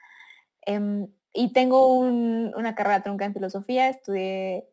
Em, 0.62 1.08
y 1.32 1.52
tengo 1.52 1.98
una 1.98 2.74
carrera 2.74 3.02
trunca 3.02 3.24
en 3.24 3.34
filosofía, 3.34 3.88
estudié 3.88 4.68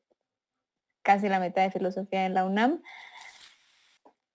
casi 1.04 1.30
la 1.30 1.40
mitad 1.40 1.62
de 1.62 1.72
filosofía 1.72 2.26
en 2.26 2.34
la 2.34 2.46
UNAM. 2.46 2.82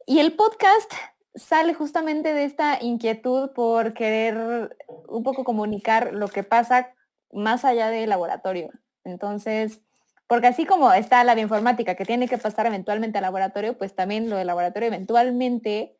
Y 0.06 0.20
el 0.20 0.34
podcast 0.34 0.92
sale 1.34 1.74
justamente 1.74 2.32
de 2.32 2.44
esta 2.44 2.78
inquietud 2.80 3.50
por 3.50 3.94
querer 3.94 4.76
un 5.08 5.22
poco 5.22 5.44
comunicar 5.44 6.12
lo 6.12 6.28
que 6.28 6.42
pasa 6.42 6.94
más 7.32 7.64
allá 7.64 7.88
del 7.88 8.10
laboratorio. 8.10 8.70
Entonces, 9.04 9.80
porque 10.26 10.46
así 10.48 10.66
como 10.66 10.92
está 10.92 11.24
la 11.24 11.34
bioinformática 11.34 11.94
que 11.96 12.04
tiene 12.04 12.28
que 12.28 12.38
pasar 12.38 12.66
eventualmente 12.66 13.18
al 13.18 13.22
laboratorio, 13.22 13.76
pues 13.76 13.94
también 13.94 14.30
lo 14.30 14.36
del 14.36 14.46
laboratorio 14.46 14.88
eventualmente 14.88 15.96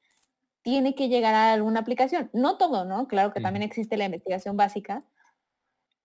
tiene 0.62 0.94
que 0.94 1.08
llegar 1.08 1.34
a 1.34 1.52
alguna 1.52 1.80
aplicación. 1.80 2.30
No 2.32 2.58
todo, 2.58 2.84
¿no? 2.84 3.08
Claro 3.08 3.32
que 3.32 3.40
también 3.40 3.62
existe 3.62 3.96
la 3.96 4.04
investigación 4.04 4.56
básica, 4.56 5.04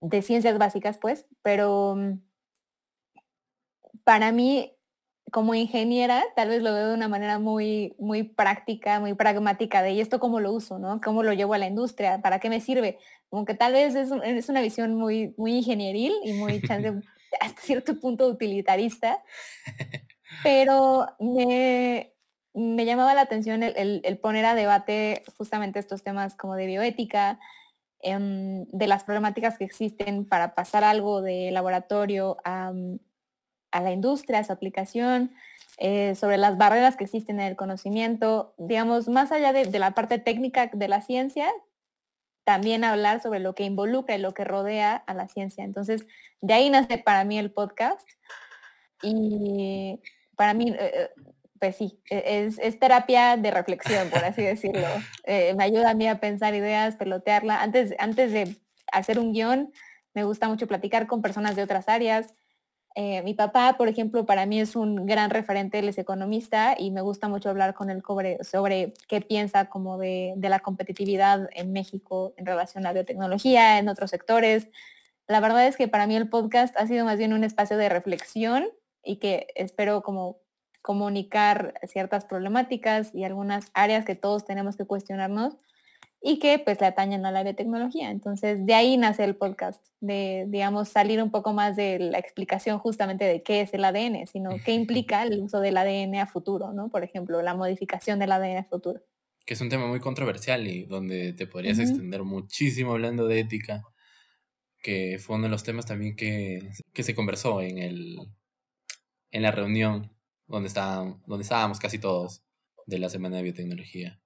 de 0.02 0.22
ciencias 0.22 0.58
básicas, 0.58 0.98
pues, 0.98 1.26
pero 1.42 1.96
mm, 1.96 2.20
para 4.04 4.32
mí 4.32 4.75
como 5.32 5.56
ingeniera, 5.56 6.24
tal 6.36 6.50
vez 6.50 6.62
lo 6.62 6.74
veo 6.74 6.90
de 6.90 6.94
una 6.94 7.08
manera 7.08 7.40
muy, 7.40 7.96
muy 7.98 8.24
práctica, 8.24 9.00
muy 9.00 9.14
pragmática 9.16 9.82
de, 9.82 9.94
¿y 9.94 10.02
esto 10.02 10.20
cómo 10.20 10.40
lo 10.40 10.52
uso, 10.52 10.80
no? 10.80 11.02
¿Cómo 11.02 11.24
lo 11.24 11.34
llevo 11.34 11.54
a 11.54 11.58
la 11.58 11.68
industria? 11.68 12.22
¿Para 12.22 12.40
qué 12.40 12.50
me 12.50 12.62
sirve? 12.62 13.00
Como 13.30 13.46
que 13.46 13.56
tal 13.56 13.74
vez 13.74 13.96
es, 13.96 14.12
es 14.24 14.50
una 14.50 14.62
visión 14.62 14.96
muy, 14.96 15.34
muy 15.38 15.58
ingenieril 15.58 16.14
y 16.24 16.34
muy 16.34 16.62
hasta 17.42 17.62
cierto 17.62 18.00
punto 18.00 18.28
utilitarista, 18.28 19.24
pero 20.44 21.08
me, 21.20 22.14
me 22.54 22.86
llamaba 22.86 23.14
la 23.14 23.22
atención 23.22 23.64
el, 23.64 24.02
el, 24.04 24.18
poner 24.20 24.46
a 24.46 24.56
debate 24.56 25.24
justamente 25.38 25.80
estos 25.80 26.04
temas 26.04 26.36
como 26.36 26.56
de 26.56 26.68
bioética, 26.68 27.40
em, 28.00 28.66
de 28.68 28.88
las 28.88 29.04
problemáticas 29.04 29.58
que 29.58 29.66
existen 29.66 30.26
para 30.26 30.54
pasar 30.54 30.84
algo 30.84 31.22
de 31.22 31.52
laboratorio 31.52 32.38
a, 32.46 32.72
a 33.76 33.82
la 33.82 33.92
industria, 33.92 34.40
a 34.40 34.44
su 34.46 34.54
aplicación, 34.54 35.36
eh, 35.78 36.16
sobre 36.16 36.38
las 36.38 36.58
barreras 36.58 36.96
que 36.96 37.04
existen 37.04 37.42
en 37.42 37.48
el 37.48 37.56
conocimiento, 37.58 38.54
digamos, 38.58 39.10
más 39.10 39.34
allá 39.34 39.52
de, 39.52 39.66
la 39.78 39.92
parte 39.92 40.18
técnica 40.18 40.70
de 40.72 40.88
la 40.88 41.02
ciencia, 41.02 41.52
también 42.46 42.86
hablar 42.86 43.22
sobre 43.22 43.42
lo 43.42 43.54
que 43.54 43.64
involucra 43.64 44.16
y 44.16 44.20
lo 44.20 44.34
que 44.34 44.46
rodea 44.46 44.96
a 44.96 45.14
la 45.14 45.28
ciencia. 45.28 45.66
Entonces, 45.66 46.08
de 46.40 46.54
ahí 46.54 46.70
nace 46.70 46.98
para 46.98 47.26
mí 47.26 47.38
el 47.38 47.52
podcast. 47.52 48.08
Y 49.04 50.00
para 50.38 50.54
mí, 50.54 50.70
eh, 50.70 50.78
eh, 50.80 51.10
pues 51.60 51.76
sí, 51.76 52.00
e, 52.10 52.46
es, 52.58 52.80
terapia 52.80 53.36
de 53.36 53.52
reflexión, 53.52 54.10
por 54.10 54.24
así 54.24 54.42
decirlo. 54.42 54.88
me 55.28 55.64
ayuda 55.66 55.90
a 55.90 55.96
mí 55.96 56.08
a 56.08 56.22
pensar 56.22 56.56
ideas, 56.56 56.96
pelotearla. 56.96 57.62
Antes, 57.62 57.94
antes 58.00 58.32
de 58.32 58.56
hacer 58.94 59.20
un 59.20 59.34
guion, 59.34 59.74
me 60.14 60.24
gusta 60.24 60.48
mucho 60.48 60.66
platicar 60.66 61.08
con 61.08 61.22
personas 61.22 61.58
de 61.58 61.64
otras 61.64 61.90
áreas, 61.90 62.34
eh, 62.98 63.22
mi 63.24 63.34
papá, 63.34 63.76
por 63.78 63.90
ejemplo, 63.90 64.26
para 64.26 64.46
mí 64.46 64.62
es 64.62 64.78
un 64.78 65.06
gran 65.06 65.30
referente, 65.30 65.80
él 65.80 65.90
es 65.90 65.98
economista 65.98 66.76
y 66.80 66.92
me 66.92 67.02
gusta 67.02 67.28
mucho 67.28 67.50
hablar 67.50 67.74
con 67.74 67.90
él 67.90 68.02
sobre, 68.42 68.94
qué 69.10 69.20
piensa 69.20 69.66
como 69.66 69.98
de, 69.98 70.34
la 70.38 70.62
competitividad 70.62 71.50
en 71.52 71.74
México 71.74 72.34
en 72.38 72.46
relación 72.46 72.86
a 72.86 72.94
biotecnología, 72.94 73.80
en 73.80 73.90
otros 73.90 74.12
sectores. 74.12 74.70
La 75.28 75.42
verdad 75.42 75.68
es 75.68 75.76
que 75.76 75.90
para 75.90 76.08
mí 76.08 76.16
el 76.16 76.30
podcast 76.30 76.78
ha 76.78 76.88
sido 76.88 77.04
más 77.04 77.18
bien 77.18 77.34
un 77.34 77.44
espacio 77.44 77.76
de 77.76 77.90
reflexión 77.90 78.66
y 79.04 79.18
que 79.18 79.48
espero 79.56 80.02
como 80.02 80.38
comunicar 80.82 81.74
ciertas 81.84 82.24
problemáticas 82.24 83.14
y 83.14 83.26
algunas 83.26 83.72
áreas 83.74 84.06
que 84.06 84.16
todos 84.16 84.46
tenemos 84.46 84.78
que 84.78 84.86
cuestionarnos 84.86 85.56
y 86.28 86.40
que 86.40 86.58
pues 86.58 86.82
le 86.82 86.88
atañen 86.88 87.24
a 87.28 87.32
la 87.32 87.44
biotecnología. 87.44 88.10
Entonces, 88.10 88.66
de 88.66 88.74
ahí 88.74 88.98
nace 88.98 89.24
el 89.24 89.36
podcast, 89.36 89.86
de, 90.00 90.46
digamos, 90.48 90.90
salir 90.90 91.22
un 91.22 91.30
poco 91.30 91.54
más 91.54 91.76
de 91.76 92.00
la 92.00 92.18
explicación 92.18 92.80
justamente 92.80 93.26
de 93.26 93.44
qué 93.44 93.62
es 93.62 93.76
el 93.76 93.86
ADN, 93.86 94.26
sino 94.26 94.50
qué 94.66 94.72
implica 94.72 95.22
el 95.22 95.40
uso 95.40 95.60
del 95.60 95.78
ADN 95.78 96.16
a 96.16 96.26
futuro, 96.26 96.74
¿no? 96.74 96.90
Por 96.90 97.04
ejemplo, 97.04 97.44
la 97.44 97.54
modificación 97.54 98.18
del 98.18 98.32
ADN 98.32 98.58
a 98.58 98.64
futuro. 98.64 99.04
Que 99.46 99.54
es 99.54 99.62
un 99.62 99.70
tema 99.70 99.86
muy 99.86 100.00
controversial 100.00 100.66
y 100.66 100.86
donde 100.86 101.34
te 101.34 101.46
podrías 101.46 101.78
extender 101.78 102.24
muchísimo 102.24 102.94
hablando 102.94 103.28
de 103.28 103.42
ética, 103.42 103.84
que 104.82 105.20
fue 105.20 105.36
uno 105.36 105.46
de 105.46 105.52
los 105.52 105.62
temas 105.62 105.86
también 105.86 106.16
que, 106.16 106.72
que 106.92 107.04
se 107.04 107.14
conversó 107.14 107.62
en, 107.62 107.78
el, 107.78 108.18
en 109.30 109.42
la 109.44 109.52
reunión 109.52 110.12
donde, 110.48 110.70
está, 110.70 111.04
donde 111.28 111.44
estábamos 111.44 111.78
casi 111.78 112.00
todos 112.00 112.42
de 112.88 112.98
la 112.98 113.10
Semana 113.10 113.38
de 113.38 113.44
Biotecnología. 113.44 114.20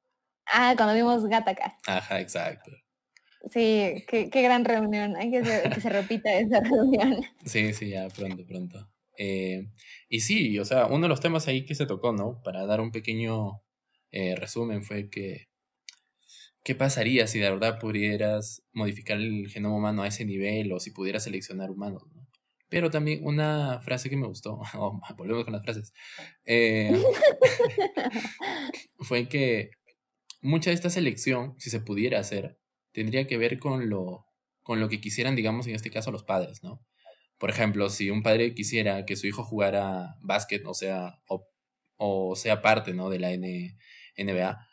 Ah, 0.51 0.73
cuando 0.75 0.95
vimos 0.95 1.23
Gataca. 1.25 1.77
Ajá, 1.85 2.19
exacto. 2.19 2.71
Sí, 3.51 4.05
qué, 4.07 4.29
gran 4.29 4.65
reunión. 4.65 5.15
Hay 5.15 5.31
que, 5.31 5.41
que 5.41 5.81
se 5.81 5.89
repita 5.89 6.31
esa 6.33 6.59
reunión. 6.61 7.23
Sí, 7.45 7.73
sí, 7.73 7.89
ya 7.89 8.07
pronto, 8.09 8.45
pronto. 8.45 8.89
Eh, 9.17 9.69
y 10.07 10.21
sí, 10.21 10.57
o 10.59 10.65
sea, 10.65 10.87
uno 10.87 11.03
de 11.03 11.09
los 11.09 11.19
temas 11.19 11.47
ahí 11.47 11.65
que 11.65 11.75
se 11.75 11.85
tocó, 11.85 12.13
¿no? 12.13 12.41
Para 12.43 12.65
dar 12.65 12.81
un 12.81 12.91
pequeño 12.91 13.61
eh, 14.11 14.35
resumen 14.35 14.83
fue 14.83 15.09
que, 15.09 15.49
¿qué 16.63 16.75
pasaría 16.75 17.27
si 17.27 17.39
de 17.39 17.49
verdad 17.49 17.79
pudieras 17.79 18.63
modificar 18.71 19.17
el 19.17 19.49
genoma 19.49 19.77
humano 19.77 20.03
a 20.03 20.07
ese 20.07 20.25
nivel 20.25 20.71
o 20.71 20.79
si 20.79 20.91
pudieras 20.91 21.23
seleccionar 21.23 21.69
humanos, 21.69 22.03
¿no? 22.13 22.27
Pero 22.69 22.91
también 22.91 23.25
una 23.25 23.81
frase 23.81 24.09
que 24.09 24.17
me 24.17 24.27
gustó, 24.27 24.61
volvemos 25.17 25.43
con 25.43 25.53
las 25.53 25.63
frases, 25.63 25.93
eh, 26.45 26.91
fue 28.99 29.27
que 29.27 29.71
mucha 30.41 30.69
de 30.69 30.75
esta 30.75 30.89
selección, 30.89 31.55
si 31.59 31.69
se 31.69 31.81
pudiera 31.81 32.19
hacer, 32.19 32.59
tendría 32.91 33.27
que 33.27 33.37
ver 33.37 33.59
con 33.59 33.89
lo, 33.89 34.25
con 34.61 34.79
lo 34.79 34.89
que 34.89 35.01
quisieran, 35.01 35.35
digamos, 35.35 35.67
en 35.67 35.75
este 35.75 35.91
caso, 35.91 36.11
los 36.11 36.23
padres, 36.23 36.63
¿no? 36.63 36.85
Por 37.37 37.49
ejemplo, 37.49 37.89
si 37.89 38.09
un 38.09 38.21
padre 38.21 38.53
quisiera 38.53 39.05
que 39.05 39.15
su 39.15 39.27
hijo 39.27 39.43
jugara 39.43 40.15
básquet, 40.21 40.63
o 40.65 40.73
sea, 40.73 41.19
o, 41.97 42.35
sea 42.35 42.61
parte, 42.61 42.93
¿no? 42.93 43.09
De 43.09 43.19
la 43.19 43.29
NBA, 43.31 44.67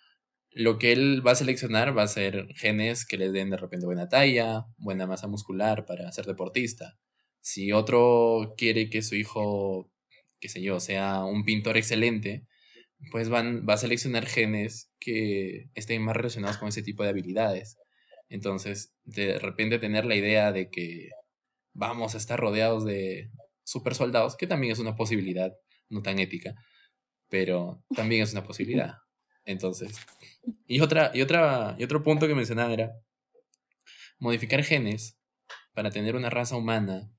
lo 0.51 0.79
que 0.79 0.93
él 0.93 1.25
va 1.27 1.33
a 1.33 1.37
seleccionar 1.37 1.97
va 1.97 2.03
a 2.03 2.09
ser 2.09 2.49
genes 2.57 3.07
que 3.07 3.19
le 3.19 3.31
den 3.31 3.51
de 3.51 3.57
repente 3.57 3.87
buena 3.87 4.09
talla, 4.09 4.67
buena 4.79 5.07
masa 5.07 5.29
muscular 5.29 5.85
para 5.87 6.11
ser 6.13 6.27
deportista. 6.27 6.99
Si 7.41 7.73
otro 7.73 8.55
quiere 8.57 8.91
que 8.91 9.03
su 9.03 9.15
hijo, 9.15 9.93
qué 10.41 10.49
sé 10.49 10.63
yo, 10.63 10.81
sea 10.81 11.25
un 11.25 11.45
pintor 11.45 11.77
excelente, 11.77 12.47
pues 13.11 13.29
van, 13.29 13.67
va 13.69 13.75
a 13.75 13.79
seleccionar 13.79 14.27
genes 14.27 14.93
que 14.99 15.71
estén 15.75 16.03
más 16.03 16.17
relacionados 16.17 16.59
con 16.59 16.69
ese 16.69 16.83
tipo 16.83 17.03
de 17.03 17.11
habilidades. 17.11 17.79
Entonces, 18.29 18.95
de 19.05 19.39
repente 19.39 19.79
tener 19.79 20.05
la 20.05 20.17
idea 20.17 20.53
de 20.53 20.71
que 20.71 21.11
vamos 21.73 22.15
a 22.15 22.19
estar 22.19 22.39
rodeados 22.41 22.85
de 22.85 23.31
super 23.65 23.95
soldados, 23.95 24.37
que 24.37 24.47
también 24.47 24.73
es 24.73 24.79
una 24.79 24.97
posibilidad, 24.97 25.53
no 25.89 26.03
tan 26.03 26.19
ética, 26.19 26.55
pero 27.29 27.83
también 27.95 28.23
es 28.23 28.33
una 28.33 28.45
posibilidad. 28.45 28.95
Entonces, 29.45 29.97
y 30.67 30.81
otra, 30.81 31.11
y 31.15 31.23
otra, 31.23 31.77
y 31.79 31.85
otro 31.85 32.03
punto 32.03 32.27
que 32.27 32.35
mencionaba 32.35 32.73
era 32.73 32.93
modificar 34.19 34.63
genes 34.65 35.19
para 35.73 35.91
tener 35.91 36.17
una 36.17 36.31
raza 36.31 36.57
humana 36.57 37.13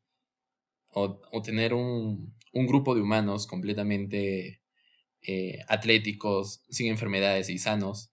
o, 0.89 1.21
o 1.31 1.41
tener 1.41 1.73
un, 1.73 2.35
un 2.53 2.67
grupo 2.67 2.95
de 2.95 3.01
humanos 3.01 3.47
completamente 3.47 4.61
eh, 5.21 5.59
atléticos, 5.67 6.63
sin 6.69 6.87
enfermedades 6.87 7.49
y 7.49 7.57
sanos, 7.57 8.11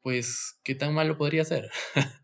pues, 0.00 0.58
¿qué 0.62 0.74
tan 0.74 0.94
malo 0.94 1.16
podría 1.16 1.44
ser? 1.44 1.70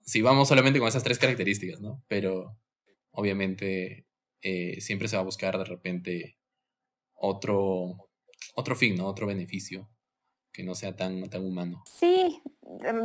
si 0.00 0.22
vamos 0.22 0.48
solamente 0.48 0.78
con 0.78 0.88
esas 0.88 1.04
tres 1.04 1.18
características, 1.18 1.80
¿no? 1.80 2.02
Pero 2.08 2.56
obviamente 3.10 4.06
eh, 4.42 4.80
siempre 4.80 5.08
se 5.08 5.16
va 5.16 5.22
a 5.22 5.26
buscar 5.26 5.58
de 5.58 5.64
repente 5.64 6.38
otro, 7.14 8.08
otro 8.54 8.76
fin, 8.76 8.96
¿no? 8.96 9.06
Otro 9.06 9.26
beneficio 9.26 9.90
que 10.52 10.62
no 10.62 10.74
sea 10.74 10.96
tan, 10.96 11.28
tan 11.28 11.44
humano. 11.44 11.84
Sí, 11.86 12.40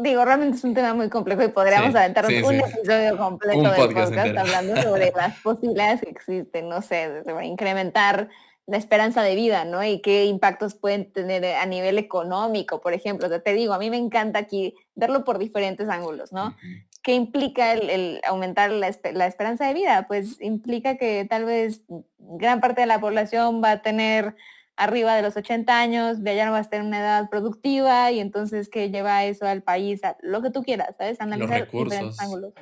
digo, 0.01 0.23
realmente 0.23 0.57
es 0.57 0.63
un 0.63 0.73
tema 0.73 0.93
muy 0.93 1.09
complejo 1.09 1.43
y 1.43 1.49
podríamos 1.49 1.93
aventarnos 1.93 2.43
un 2.43 2.55
episodio 2.55 3.17
completo 3.17 3.59
un 3.59 3.75
podcast 3.75 4.13
hablando 4.13 4.81
sobre 4.81 5.11
las 5.15 5.37
posibilidades 5.41 6.01
que 6.01 6.11
existen, 6.11 6.69
no 6.69 6.81
sé, 6.81 7.23
incrementar 7.43 8.29
la 8.71 8.77
esperanza 8.77 9.21
de 9.21 9.35
vida, 9.35 9.65
¿no? 9.65 9.83
Y 9.83 9.99
qué 9.99 10.23
impactos 10.23 10.75
pueden 10.75 11.11
tener 11.11 11.43
a 11.43 11.65
nivel 11.65 11.97
económico, 11.97 12.79
por 12.79 12.93
ejemplo. 12.93 13.29
te 13.41 13.53
digo, 13.53 13.73
a 13.73 13.79
mí 13.79 13.89
me 13.89 13.97
encanta 13.97 14.39
aquí 14.39 14.75
verlo 14.95 15.25
por 15.25 15.39
diferentes 15.39 15.89
ángulos, 15.89 16.31
¿no? 16.31 16.55
¿Qué 17.03 17.13
implica 17.13 17.73
el, 17.73 18.21
aumentar 18.25 18.71
la, 18.71 18.87
esperanza 18.87 19.67
de 19.67 19.73
vida? 19.73 20.05
Pues 20.07 20.39
implica 20.39 20.95
que 20.95 21.27
tal 21.29 21.43
vez 21.43 21.83
gran 22.17 22.61
parte 22.61 22.79
de 22.79 22.87
la 22.87 23.01
población 23.01 23.61
va 23.61 23.71
a 23.71 23.81
tener 23.81 24.37
arriba 24.77 25.17
de 25.17 25.21
los 25.21 25.35
80 25.35 25.77
años, 25.77 26.23
de 26.23 26.31
allá 26.31 26.45
no 26.45 26.53
va 26.53 26.59
a 26.59 26.61
estar 26.61 26.79
en 26.79 26.85
una 26.85 27.01
edad 27.01 27.29
productiva 27.29 28.09
y 28.13 28.21
entonces 28.21 28.69
que 28.69 28.89
lleva 28.89 29.25
eso 29.25 29.45
al 29.45 29.63
país, 29.63 30.01
a 30.05 30.15
lo 30.21 30.41
que 30.41 30.49
tú 30.49 30.63
quieras, 30.63 30.95
¿sabes? 30.97 31.19
Analizar 31.19 31.69
diferentes 31.69 32.21
ángulos. 32.21 32.53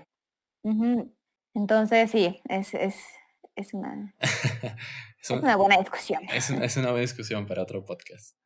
Entonces, 1.54 2.10
sí, 2.10 2.41
es, 2.50 2.74
es, 2.74 2.95
es 3.56 3.76
una... 3.76 4.15
Es, 5.22 5.30
una 5.32 5.56
buena 5.56 5.78
discusión. 5.78 6.22
Es, 6.34 6.50
una 6.50 6.92
buena 6.92 7.02
discusión 7.02 7.46
para 7.46 7.64
otro 7.64 7.84
podcast. 7.84 8.38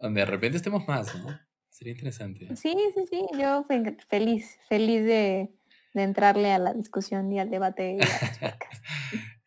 Donde 0.00 0.20
de 0.20 0.26
repente 0.26 0.56
estemos 0.56 0.86
más, 0.86 1.14
¿no? 1.14 1.38
Sería 1.70 1.92
interesante. 1.92 2.54
Sí, 2.56 2.76
sí, 2.94 3.04
sí. 3.08 3.26
Yo 3.38 3.64
feliz, 4.08 4.58
feliz 4.68 5.04
de, 5.04 5.48
entrarle 5.94 6.52
a 6.52 6.58
la 6.58 6.74
discusión 6.74 7.32
y 7.32 7.40
al 7.40 7.50
debate 7.50 7.96
y 7.98 8.00
a 8.00 8.58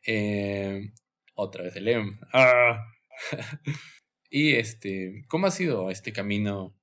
eh, 0.07 0.91
otra 1.35 1.63
vez 1.63 1.75
el 1.75 1.87
EM. 1.87 2.19
Ah. 2.33 2.79
y 4.29 4.53
este, 4.53 5.25
¿cómo 5.27 5.47
ha 5.47 5.51
sido 5.51 5.91
este 5.91 6.13
camino 6.13 6.75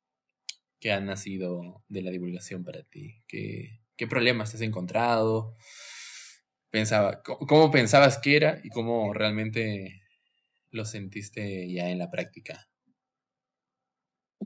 que 0.78 0.92
ha 0.92 1.00
nacido 1.00 1.84
de 1.88 2.02
la 2.02 2.10
divulgación 2.10 2.64
para 2.64 2.82
ti? 2.84 3.22
¿Qué, 3.26 3.80
qué 3.96 4.06
problemas 4.06 4.54
has 4.54 4.60
encontrado? 4.60 5.56
Pensaba, 6.72 7.22
¿Cómo 7.22 7.70
pensabas 7.70 8.18
que 8.18 8.36
era 8.36 8.58
y 8.64 8.70
cómo 8.70 9.12
realmente 9.12 10.02
lo 10.70 10.84
sentiste 10.84 11.72
ya 11.72 11.88
en 11.90 11.98
la 11.98 12.10
práctica? 12.10 12.66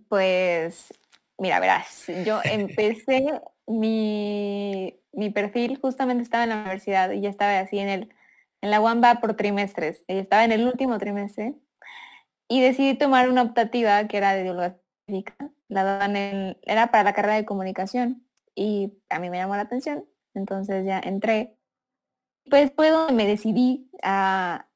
Pues, 0.09 0.93
mira, 1.39 1.59
verás, 1.61 2.05
yo 2.27 2.41
empecé 2.45 3.41
mi, 3.67 5.01
mi 5.13 5.31
perfil, 5.31 5.79
justamente 5.81 6.23
estaba 6.23 6.45
en 6.45 6.51
la 6.51 6.57
universidad 6.57 7.13
y 7.13 7.23
ya 7.23 7.31
estaba 7.31 7.59
así 7.61 7.79
en 7.79 7.89
el 7.89 8.15
en 8.67 8.71
la 8.71 8.81
UAMBA 8.81 9.21
por 9.21 9.35
trimestres. 9.35 10.05
Y 10.09 10.19
estaba 10.19 10.45
en 10.45 10.53
el 10.53 10.67
último 10.67 10.99
trimestre 10.99 11.55
y 12.49 12.61
decidí 12.61 12.97
tomar 12.97 13.29
una 13.29 13.43
optativa 13.43 14.07
que 14.09 14.17
era 14.17 14.33
de 14.33 14.43
divulgación 14.43 14.81
La 15.69 15.85
daban 15.85 16.17
en, 16.17 16.59
era 16.63 16.91
para 16.91 17.05
la 17.05 17.13
carrera 17.13 17.35
de 17.37 17.45
comunicación 17.45 18.25
y 18.55 18.95
a 19.09 19.19
mí 19.19 19.31
me 19.31 19.39
llamó 19.39 19.57
la 19.57 19.63
atención. 19.63 20.05
Entonces 20.35 20.85
ya 20.85 21.01
entré. 21.01 21.56
Pues 22.49 22.73
fue 22.75 22.91
donde 22.91 23.13
me 23.15 23.27
a, 24.03 24.67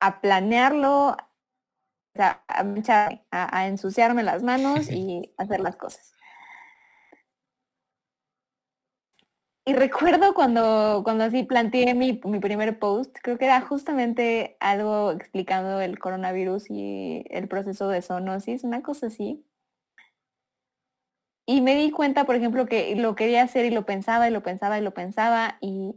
a 0.00 0.20
planearlo, 0.20 1.16
a, 2.18 2.42
a, 3.30 3.66
ensuciarme 3.66 4.22
las 4.22 4.42
manos 4.42 4.90
y 4.90 5.32
hacer 5.38 5.60
las 5.60 5.76
cosas. 5.76 6.12
Y 9.68 9.74
recuerdo 9.74 10.32
cuando, 10.32 11.02
cuando 11.04 11.24
así 11.24 11.42
planteé 11.42 11.94
mi, 11.94 12.14
primer 12.14 12.78
post, 12.78 13.18
creo 13.22 13.36
que 13.36 13.44
era 13.44 13.60
justamente 13.60 14.56
algo 14.60 15.12
explicando 15.12 15.82
el 15.82 15.98
coronavirus 15.98 16.70
y 16.70 17.24
el 17.28 17.48
proceso 17.48 17.88
de 17.88 18.00
zoonosis, 18.00 18.64
una 18.64 18.82
cosa 18.82 19.08
así. 19.08 19.44
Y 21.44 21.60
me 21.60 21.76
di 21.76 21.90
cuenta, 21.90 22.24
por 22.24 22.36
ejemplo, 22.36 22.64
que 22.64 22.96
lo 22.96 23.14
quería 23.14 23.42
hacer 23.42 23.66
y 23.66 23.70
lo 23.70 23.84
pensaba 23.84 24.26
y 24.26 24.30
lo 24.30 24.42
pensaba 24.42 24.78
y 24.78 24.82
lo 24.82 24.94
pensaba 24.94 25.58
y 25.60 25.94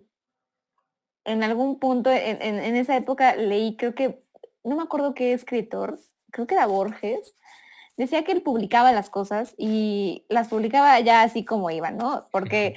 en 1.26 1.44
algún 1.44 1.80
punto, 1.80 2.12
en, 2.12 2.42
en 2.42 2.76
esa 2.76 2.96
época 2.96 3.36
leí, 3.36 3.76
creo 3.78 3.96
que, 3.96 4.24
no 4.64 4.76
me 4.76 4.84
acuerdo 4.84 5.14
qué 5.14 5.34
escritor, 5.34 6.00
creo 6.32 6.48
que 6.48 6.56
era 6.56 6.66
Borges, 6.66 7.36
decía 7.98 8.24
que 8.24 8.32
él 8.32 8.42
publicaba 8.42 8.92
las 8.92 9.10
cosas 9.10 9.54
y 9.58 10.26
las 10.30 10.48
publicaba 10.48 11.00
ya 11.00 11.22
así 11.22 11.46
como 11.46 11.70
iban, 11.70 11.98
¿no? 11.98 12.28
Porque 12.32 12.76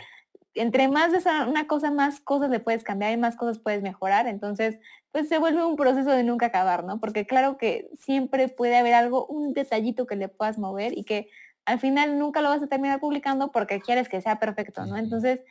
entre 0.55 0.89
más 0.89 1.13
de 1.13 1.19
una 1.49 1.67
cosa, 1.67 1.91
más 1.91 2.21
cosas 2.21 2.51
le 2.51 2.61
puedes 2.61 2.85
cambiar 2.85 3.13
y 3.13 3.17
más 3.17 3.37
cosas 3.37 3.59
puedes 3.59 3.83
mejorar. 3.83 4.27
Entonces, 4.27 4.79
pues 5.11 5.29
se 5.29 5.39
vuelve 5.39 5.65
un 5.65 5.77
proceso 5.77 6.11
de 6.11 6.23
nunca 6.23 6.47
acabar, 6.47 6.85
¿no? 6.85 7.01
Porque 7.01 7.27
claro 7.27 7.59
que 7.59 7.91
siempre 7.99 8.49
puede 8.49 8.77
haber 8.77 8.95
algo, 8.95 9.27
un 9.27 9.53
detallito 9.53 10.07
que 10.07 10.17
le 10.17 10.29
puedas 10.29 10.59
mover 10.59 10.97
y 10.97 11.05
que 11.05 11.29
al 11.65 11.81
final 11.81 12.19
nunca 12.19 12.41
lo 12.41 12.51
vas 12.51 12.63
a 12.63 12.67
terminar 12.67 13.01
publicando 13.01 13.51
porque 13.51 13.81
quieres 13.81 14.09
que 14.09 14.21
sea 14.21 14.39
perfecto, 14.39 14.87
¿no? 14.87 14.97
Entonces, 14.97 15.43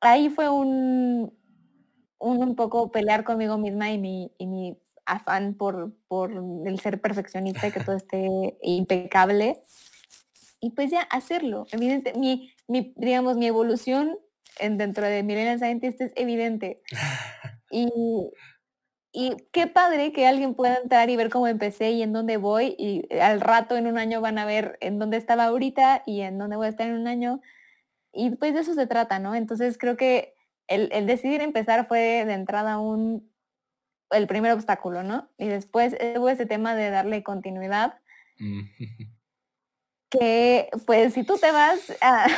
ahí 0.00 0.28
fue 0.28 0.48
un, 0.48 1.32
un, 2.18 2.56
poco 2.56 2.90
pelear 2.90 3.24
conmigo 3.24 3.58
misma 3.58 3.90
y 3.90 3.98
mi, 3.98 4.32
y 4.38 4.46
mi 4.46 4.78
afán 5.04 5.54
por, 5.54 5.92
por 6.08 6.32
el 6.66 6.80
ser 6.80 7.00
perfeccionista 7.00 7.68
y 7.68 7.72
que 7.72 7.80
todo 7.80 7.96
esté 7.96 8.58
impecable. 8.62 9.62
Y 10.60 10.70
pues 10.70 10.90
ya 10.90 11.02
hacerlo. 11.02 11.66
Evidente, 11.70 12.12
mi, 12.14 12.52
mi, 12.66 12.94
digamos, 12.96 13.36
mi 13.36 13.46
evolución 13.46 14.18
en, 14.58 14.78
dentro 14.78 15.06
de 15.06 15.22
Millennial 15.22 15.58
Scientist 15.58 16.00
es 16.00 16.12
evidente. 16.16 16.82
Y, 17.68 17.90
y 19.12 19.36
qué 19.50 19.66
padre 19.66 20.12
que 20.12 20.24
alguien 20.24 20.54
pueda 20.54 20.76
entrar 20.76 21.10
y 21.10 21.16
ver 21.16 21.30
cómo 21.30 21.48
empecé 21.48 21.90
y 21.90 22.02
en 22.04 22.12
dónde 22.12 22.36
voy 22.36 22.76
y 22.78 23.12
al 23.18 23.40
rato 23.40 23.76
en 23.76 23.88
un 23.88 23.98
año 23.98 24.20
van 24.20 24.38
a 24.38 24.46
ver 24.46 24.78
en 24.80 25.00
dónde 25.00 25.16
estaba 25.16 25.46
ahorita 25.46 26.04
y 26.06 26.20
en 26.20 26.38
dónde 26.38 26.54
voy 26.54 26.66
a 26.66 26.70
estar 26.70 26.86
en 26.86 26.94
un 26.94 27.08
año. 27.08 27.40
Y 28.12 28.30
pues 28.36 28.54
de 28.54 28.60
eso 28.60 28.74
se 28.74 28.86
trata, 28.86 29.18
¿no? 29.18 29.34
Entonces 29.34 29.78
creo 29.78 29.96
que 29.96 30.35
el, 30.68 30.90
el 30.92 31.06
decidir 31.06 31.40
empezar 31.40 31.86
fue 31.86 32.24
de 32.24 32.32
entrada 32.32 32.78
un, 32.78 33.30
el 34.10 34.26
primer 34.26 34.52
obstáculo, 34.52 35.02
¿no? 35.02 35.28
Y 35.38 35.46
después 35.46 35.96
hubo 36.16 36.28
ese 36.28 36.46
tema 36.46 36.74
de 36.74 36.90
darle 36.90 37.22
continuidad. 37.22 37.98
Mm. 38.38 38.60
que 40.10 40.68
pues 40.86 41.14
si 41.14 41.24
tú 41.24 41.36
te 41.38 41.50
vas 41.50 41.92
a, 42.00 42.28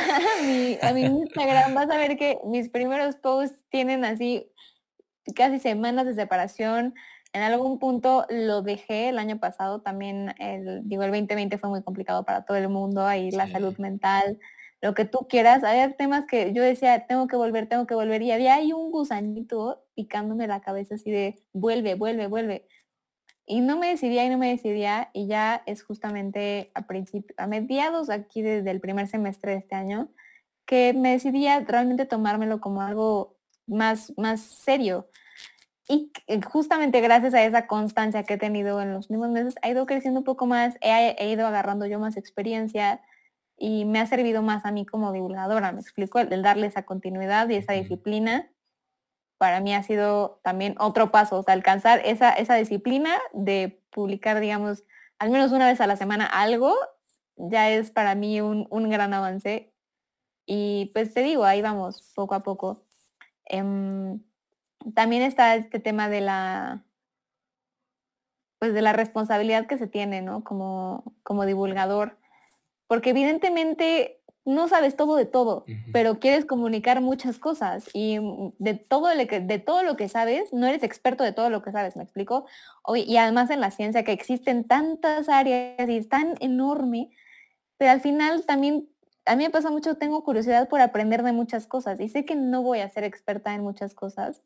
mi, 0.43 1.03
Instagram 1.03 1.73
vas 1.73 1.89
a 1.89 1.97
ver 1.97 2.17
que 2.17 2.39
mis 2.45 2.69
primeros 2.69 3.15
posts 3.17 3.57
tienen 3.69 4.05
así 4.05 4.51
casi 5.35 5.59
semanas 5.59 6.05
de 6.05 6.15
separación. 6.15 6.95
En 7.31 7.43
algún 7.43 7.77
punto 7.77 8.25
lo 8.29 8.63
dejé 8.63 9.09
el 9.09 9.19
año 9.19 9.39
pasado 9.39 9.81
también, 9.81 10.33
el, 10.39 10.81
digo, 10.87 11.03
el 11.03 11.11
2020 11.11 11.59
fue 11.59 11.69
muy 11.69 11.83
complicado 11.83 12.25
para 12.25 12.43
todo 12.43 12.57
el 12.57 12.69
mundo, 12.69 13.05
ahí 13.05 13.29
la 13.29 13.47
salud 13.47 13.77
mental, 13.77 14.39
lo 14.81 14.93
que 14.93 15.05
tú 15.05 15.27
quieras. 15.29 15.63
Había 15.63 15.95
temas 15.95 16.25
que 16.25 16.53
yo 16.53 16.63
decía, 16.63 17.05
tengo 17.07 17.27
que 17.27 17.35
volver, 17.35 17.67
tengo 17.67 17.87
que 17.87 17.95
volver, 17.95 18.21
y 18.21 18.31
había 18.31 18.55
ahí 18.55 18.73
un 18.73 18.91
gusanito 18.91 19.83
picándome 19.95 20.47
la 20.47 20.61
cabeza 20.61 20.95
así 20.95 21.11
de, 21.11 21.43
vuelve, 21.53 21.95
vuelve, 21.95 22.27
vuelve. 22.27 22.67
Y 23.45 23.61
no 23.61 23.77
me 23.79 23.89
decidía 23.89 24.25
y 24.25 24.29
no 24.29 24.37
me 24.37 24.49
decidía 24.49 25.09
y 25.13 25.27
ya 25.27 25.63
es 25.65 25.83
justamente 25.83 26.71
a 26.75 26.85
a 27.37 27.47
mediados 27.47 28.09
aquí 28.11 28.41
desde 28.43 28.69
el 28.71 28.79
primer 28.79 29.07
semestre 29.07 29.53
de 29.53 29.57
este 29.57 29.75
año 29.75 30.09
que 30.69 30.93
me 30.93 31.13
decidía 31.13 31.59
realmente 31.61 32.05
tomármelo 32.05 32.61
como 32.61 32.83
algo 32.83 33.39
más, 33.65 34.13
más 34.17 34.41
serio. 34.41 35.09
Y 35.87 36.11
justamente 36.51 37.01
gracias 37.01 37.33
a 37.33 37.43
esa 37.43 37.65
constancia 37.65 38.21
que 38.21 38.35
he 38.35 38.37
tenido 38.37 38.79
en 38.79 38.93
los 38.93 39.09
últimos 39.09 39.31
meses, 39.31 39.55
ha 39.63 39.69
ido 39.69 39.87
creciendo 39.87 40.19
un 40.19 40.23
poco 40.23 40.45
más, 40.45 40.75
he, 40.81 41.31
ido 41.31 41.47
agarrando 41.47 41.87
yo 41.87 41.99
más 41.99 42.17
experiencia 42.17 43.01
y 43.59 43.85
me 43.85 43.99
ha 43.99 44.05
servido 44.07 44.41
más 44.41 44.65
a 44.65 44.71
mí 44.71 44.85
como 44.85 45.11
divulgadora, 45.11 45.73
me 45.73 45.81
explico, 45.81 46.19
el, 46.19 46.41
darle 46.41 46.67
esa 46.67 46.83
continuidad 46.83 47.49
y 47.49 47.55
esa 47.55 47.73
disciplina 47.73 48.49
para 49.37 49.61
mí 49.61 49.73
ha 49.73 49.83
sido 49.83 50.39
también 50.43 50.75
otro 50.79 51.11
paso, 51.11 51.37
o 51.37 51.43
sea, 51.43 51.53
alcanzar 51.53 52.01
esa, 52.05 52.31
esa 52.33 52.55
disciplina 52.55 53.17
de 53.33 53.81
publicar, 53.89 54.39
digamos, 54.39 54.83
al 55.17 55.29
menos 55.29 55.51
una 55.51 55.67
vez 55.67 55.81
a 55.81 55.87
la 55.87 55.95
semana 55.95 56.25
algo, 56.25 56.75
ya 57.37 57.69
es 57.69 57.91
para 57.91 58.15
mí 58.15 58.41
un, 58.41 58.89
gran 58.89 59.13
avance. 59.13 59.73
Y 60.45 60.91
pues 60.93 61.13
te 61.13 61.23
digo, 61.23 61.45
ahí 61.45 61.61
vamos, 61.61 62.11
poco 62.15 62.35
a 62.35 62.43
poco. 62.43 62.85
Em, 63.45 64.21
también 64.93 65.21
está 65.23 65.55
este 65.55 65.79
tema 65.79 66.09
de 66.09 66.21
la, 66.21 66.85
pues 68.59 68.73
de 68.73 68.81
la 68.81 68.93
responsabilidad 68.93 69.67
que 69.67 69.77
se 69.77 69.87
tiene, 69.87 70.21
¿no? 70.21 70.43
Como, 70.43 71.15
como 71.23 71.45
divulgador. 71.45 72.18
Porque 72.89 73.11
evidentemente 73.11 74.19
no 74.45 74.67
sabes 74.67 74.95
todo 74.95 75.15
de 75.15 75.25
todo, 75.25 75.65
pero 75.93 76.19
quieres 76.19 76.45
comunicar 76.45 77.01
muchas 77.01 77.37
cosas 77.37 77.87
y 77.93 78.19
mm, 78.19 78.53
de 78.57 78.73
todo, 78.73 79.13
lo 79.13 79.27
que, 79.27 79.39
de 79.39 79.59
todo 79.59 79.83
lo 79.83 79.95
que 79.95 80.09
sabes, 80.09 80.51
no 80.51 80.65
eres 80.65 80.81
experto 80.81 81.23
de 81.23 81.31
todo 81.31 81.49
lo 81.49 81.61
que 81.61 81.71
sabes, 81.71 81.95
¿me 81.95 82.03
explico? 82.03 82.45
Y 82.95 83.17
además 83.17 83.51
en 83.51 83.61
la 83.61 83.69
ciencia 83.69 84.03
que 84.03 84.11
existen 84.11 84.63
tantas 84.63 85.29
áreas 85.29 85.87
y 85.87 85.97
es 85.97 86.09
tan 86.09 86.35
enorme, 86.39 87.11
pero 87.77 87.91
al 87.91 88.01
final 88.01 88.43
también, 88.45 88.89
a 89.25 89.35
mí 89.35 89.43
me 89.43 89.51
pasa 89.51 89.69
mucho, 89.69 89.95
tengo 89.97 90.23
curiosidad 90.23 90.67
por 90.67 90.81
aprender 90.81 91.21
de 91.21 91.31
muchas 91.31 91.67
cosas 91.67 91.99
y 91.99 92.09
sé 92.09 92.25
que 92.25 92.35
no 92.35 92.63
voy 92.63 92.79
a 92.79 92.89
ser 92.89 93.03
experta 93.03 93.53
en 93.53 93.61
muchas 93.61 93.93
cosas, 93.93 94.41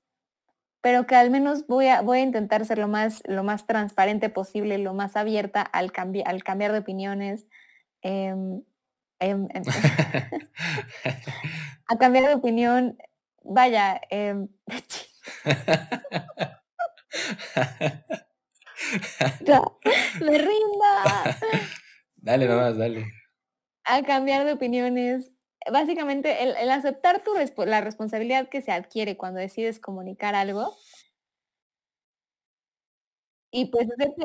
pero 0.81 1.07
que 1.07 1.15
al 1.15 1.29
menos 1.29 1.65
voy 1.67 1.87
a, 1.87 2.01
voy 2.01 2.17
a 2.17 2.23
intentar 2.23 2.65
ser 2.65 2.77
lo 2.77 2.89
más, 2.89 3.23
lo 3.25 3.45
más 3.45 3.65
transparente 3.67 4.27
posible, 4.27 4.77
lo 4.79 4.93
más 4.93 5.15
abierta 5.15 5.61
al, 5.61 5.93
al 6.25 6.43
cambiar 6.43 6.73
de 6.73 6.79
opiniones. 6.79 7.45
Em, 8.03 8.63
Em, 9.23 9.47
em, 9.53 9.63
a 11.87 11.97
cambiar 11.99 12.27
de 12.27 12.35
opinión, 12.35 12.97
vaya, 13.41 14.01
eh, 14.09 14.35
me 20.19 20.37
rinda. 20.37 21.37
Dale 22.17 22.47
nomás, 22.47 22.77
dale. 22.77 23.05
A 23.85 24.03
cambiar 24.03 24.43
de 24.43 24.51
opiniones, 24.51 25.31
básicamente 25.71 26.43
el, 26.43 26.69
aceptar 26.69 27.23
tu 27.23 27.31
la 27.65 27.79
responsabilidad 27.79 28.49
que 28.49 28.61
se 28.61 28.73
adquiere 28.73 29.15
cuando 29.15 29.39
decides 29.39 29.79
comunicar 29.79 30.35
algo 30.35 30.75
y 33.55 33.65
pues 33.65 33.87
hacerte, 33.89 34.23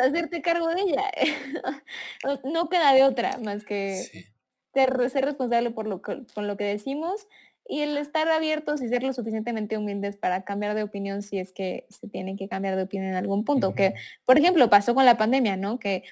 hacerte 0.00 0.42
cargo 0.42 0.68
de 0.68 0.82
ella. 0.82 1.10
no 2.44 2.68
queda 2.68 2.92
de 2.92 3.04
otra 3.04 3.38
más 3.38 3.64
que 3.64 4.26
ser, 4.74 4.92
responsable 4.92 5.70
por 5.70 5.86
lo 5.88 6.02
que, 6.02 6.24
con 6.34 6.46
lo 6.46 6.58
que 6.58 6.64
decimos 6.64 7.26
y 7.66 7.80
el 7.80 7.96
estar 7.96 8.28
abiertos 8.28 8.82
y 8.82 8.88
ser 8.88 9.02
lo 9.02 9.14
suficientemente 9.14 9.78
humildes 9.78 10.18
para 10.18 10.44
cambiar 10.44 10.74
de 10.74 10.82
opinión 10.82 11.22
si 11.22 11.38
es 11.38 11.52
que 11.52 11.86
se 11.88 12.06
tienen 12.06 12.36
que 12.36 12.48
cambiar 12.48 12.76
de 12.76 12.82
opinión 12.82 13.08
en 13.08 13.16
algún 13.16 13.46
punto. 13.46 13.74
Que, 13.74 13.94
por 14.26 14.38
ejemplo, 14.38 14.68
pasó 14.68 14.94
con 14.94 15.06
la 15.06 15.16
pandemia, 15.16 15.56
¿no? 15.56 15.78
Que 15.78 16.04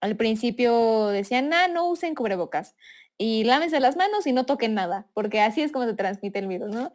al 0.00 0.16
principio 0.16 1.08
decían, 1.08 1.52
ah, 1.52 1.66
no 1.66 1.88
usen 1.88 2.14
cubrebocas 2.14 2.76
y 3.18 3.42
lávense 3.42 3.80
las 3.80 3.96
manos 3.96 4.28
y 4.28 4.32
no 4.32 4.46
toquen 4.46 4.74
nada, 4.74 5.08
porque 5.12 5.40
así 5.40 5.60
es 5.60 5.72
como 5.72 5.86
se 5.86 5.94
transmite 5.94 6.38
el 6.38 6.46
virus, 6.46 6.70
¿no? 6.70 6.92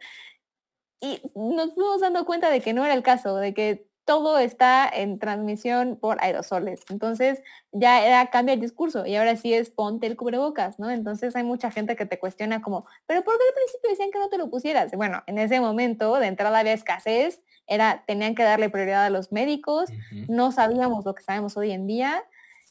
Y 1.00 1.20
nos 1.34 1.74
fuimos 1.74 2.00
dando 2.00 2.24
cuenta 2.24 2.50
de 2.50 2.60
que 2.62 2.72
no 2.72 2.84
era 2.84 2.94
el 2.94 3.02
caso, 3.02 3.36
de 3.36 3.52
que 3.52 3.87
todo 4.08 4.38
está 4.38 4.88
en 4.88 5.18
transmisión 5.18 5.98
por 6.00 6.16
aerosoles. 6.24 6.80
Entonces 6.88 7.42
ya 7.72 8.06
era 8.06 8.30
cambia 8.30 8.54
el 8.54 8.60
discurso 8.60 9.04
y 9.04 9.16
ahora 9.16 9.36
sí 9.36 9.52
es 9.52 9.68
ponte 9.68 10.06
el 10.06 10.16
cubrebocas, 10.16 10.78
¿no? 10.78 10.90
Entonces 10.90 11.36
hay 11.36 11.44
mucha 11.44 11.70
gente 11.70 11.94
que 11.94 12.06
te 12.06 12.18
cuestiona 12.18 12.62
como, 12.62 12.86
pero 13.06 13.22
¿por 13.22 13.36
qué 13.36 13.44
al 13.46 13.54
principio 13.54 13.90
decían 13.90 14.10
que 14.10 14.18
no 14.18 14.30
te 14.30 14.38
lo 14.38 14.48
pusieras? 14.48 14.92
Bueno, 14.92 15.22
en 15.26 15.38
ese 15.38 15.60
momento 15.60 16.18
de 16.18 16.26
entrada 16.26 16.58
había 16.58 16.72
escasez, 16.72 17.42
era, 17.66 18.02
tenían 18.06 18.34
que 18.34 18.44
darle 18.44 18.70
prioridad 18.70 19.04
a 19.04 19.10
los 19.10 19.30
médicos, 19.30 19.90
no 20.26 20.52
sabíamos 20.52 21.04
lo 21.04 21.14
que 21.14 21.22
sabemos 21.22 21.58
hoy 21.58 21.72
en 21.72 21.86
día. 21.86 22.24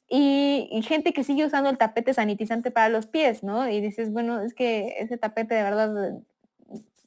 Y, 0.10 0.70
y, 0.72 0.82
gente 0.84 1.14
que 1.14 1.24
sigue 1.24 1.46
usando 1.46 1.70
el 1.70 1.78
tapete 1.78 2.14
sanitizante 2.14 2.72
para 2.72 2.88
los 2.88 3.08
pies, 3.08 3.44
¿no? 3.44 3.70
Y 3.70 3.82
dices, 3.82 4.12
bueno, 4.12 4.42
es 4.42 4.54
que 4.54 4.96
ese 5.00 5.18
tapete 5.18 5.54
de 5.54 5.64
verdad 5.64 6.22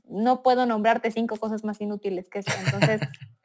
no 0.06 0.42
puedo 0.42 0.66
nombrarte 0.66 1.10
cinco 1.10 1.36
cosas 1.36 1.64
más 1.64 1.80
inútiles 1.80 2.28
que 2.28 2.40
eso. 2.40 2.52
Entonces, 2.66 3.00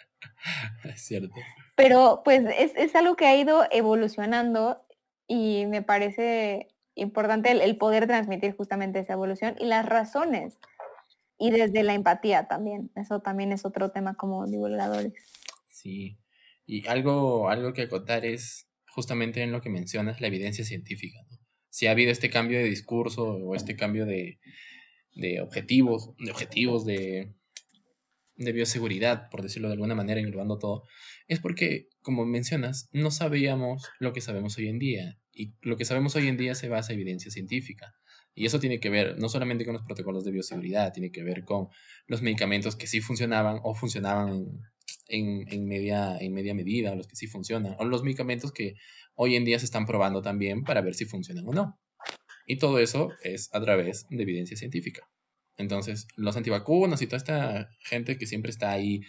es 0.83 1.01
cierto. 1.05 1.36
Pero 1.75 2.21
pues 2.23 2.45
es, 2.57 2.95
algo 2.95 3.15
que 3.15 3.25
ha 3.25 3.36
ido 3.36 3.65
evolucionando 3.71 4.81
y 5.27 5.65
me 5.65 5.81
parece 5.81 6.67
importante 6.95 7.51
el, 7.51 7.77
poder 7.77 8.07
transmitir 8.07 8.55
justamente 8.55 8.99
esa 8.99 9.13
evolución 9.13 9.55
y 9.59 9.65
las 9.65 9.86
razones. 9.86 10.57
Y 11.38 11.51
desde 11.51 11.83
la 11.83 11.93
empatía 11.93 12.47
también. 12.47 12.91
Eso 12.95 13.19
también 13.19 13.51
es 13.51 13.65
otro 13.65 13.91
tema 13.91 14.15
como 14.15 14.47
divulgadores. 14.47 15.13
Sí. 15.67 16.17
Y 16.65 16.88
algo, 16.88 17.49
algo 17.49 17.73
que 17.73 17.83
acotar 17.83 18.25
es 18.25 18.69
justamente 18.88 19.43
en 19.43 19.51
lo 19.51 19.59
que 19.61 19.69
mencionas, 19.69 20.21
la 20.21 20.27
evidencia 20.27 20.63
científica. 20.63 21.19
Si 21.69 21.88
ha 21.88 21.91
habido 21.91 22.09
este 22.09 22.29
cambio 22.29 22.57
de 22.57 22.63
discurso 22.63 23.33
o 23.33 23.53
este 23.53 23.75
cambio 23.75 24.05
de, 24.05 24.39
de 25.13 25.41
objetivos, 25.41 26.15
de 26.17 26.31
objetivos, 26.31 26.86
de, 26.86 27.33
de 28.38 28.51
bioseguridad, 28.51 29.29
por 29.29 29.41
decirlo 29.41 29.69
de 29.69 29.73
alguna 29.73 29.95
manera, 29.95 30.19
englobando 30.19 30.57
todo, 30.57 30.83
es 31.27 31.39
porque, 31.39 31.88
como 32.01 32.25
mencionas, 32.25 32.89
no 32.91 33.11
sabíamos 33.11 33.83
lo 33.99 34.13
que 34.13 34.21
sabemos 34.21 34.57
hoy 34.57 34.67
en 34.67 34.79
día. 34.79 35.17
Y 35.31 35.53
lo 35.61 35.77
que 35.77 35.86
sabemos 35.86 36.15
hoy 36.15 36.27
en 36.27 36.38
día 36.38 36.55
se 36.55 36.69
basa 36.69 36.93
en 36.93 36.99
evidencia 36.99 37.31
científica. 37.31 37.93
Y 38.33 38.45
eso 38.45 38.59
tiene 38.59 38.79
que 38.79 38.89
ver 38.89 39.17
no 39.17 39.29
solamente 39.29 39.65
con 39.65 39.73
los 39.73 39.83
protocolos 39.83 40.25
de 40.25 40.31
bioseguridad, 40.31 40.91
tiene 40.91 41.11
que 41.11 41.23
ver 41.23 41.45
con 41.45 41.67
los 42.07 42.21
medicamentos 42.21 42.75
que 42.75 42.88
sí 42.88 42.99
funcionaban 42.99 43.59
o 43.63 43.73
funcionaban 43.73 44.45
en, 45.07 45.45
en, 45.51 45.65
media, 45.65 46.17
en 46.19 46.33
media 46.33 46.53
medida, 46.53 46.95
los 46.95 47.07
que 47.07 47.15
sí 47.15 47.27
funcionan, 47.27 47.75
o 47.79 47.86
los 47.86 48.03
medicamentos 48.03 48.51
que 48.51 48.75
hoy 49.15 49.36
en 49.36 49.45
día 49.45 49.59
se 49.59 49.65
están 49.65 49.86
probando 49.86 50.21
también 50.21 50.63
para 50.63 50.81
ver 50.81 50.95
si 50.95 51.05
funcionan 51.05 51.47
o 51.47 51.53
no. 51.53 51.79
Y 52.45 52.57
todo 52.57 52.79
eso 52.79 53.09
es 53.23 53.49
a 53.53 53.61
través 53.61 54.05
de 54.09 54.21
evidencia 54.21 54.57
científica. 54.57 55.07
Entonces, 55.58 56.08
los 56.16 56.36
antivacunas 56.36 57.01
y 57.01 57.08
toda 57.08 57.18
esta 57.18 57.70
gente 57.80 58.18
que 58.18 58.28
siempre 58.28 58.51
está 58.51 58.72
ahí, 58.72 59.01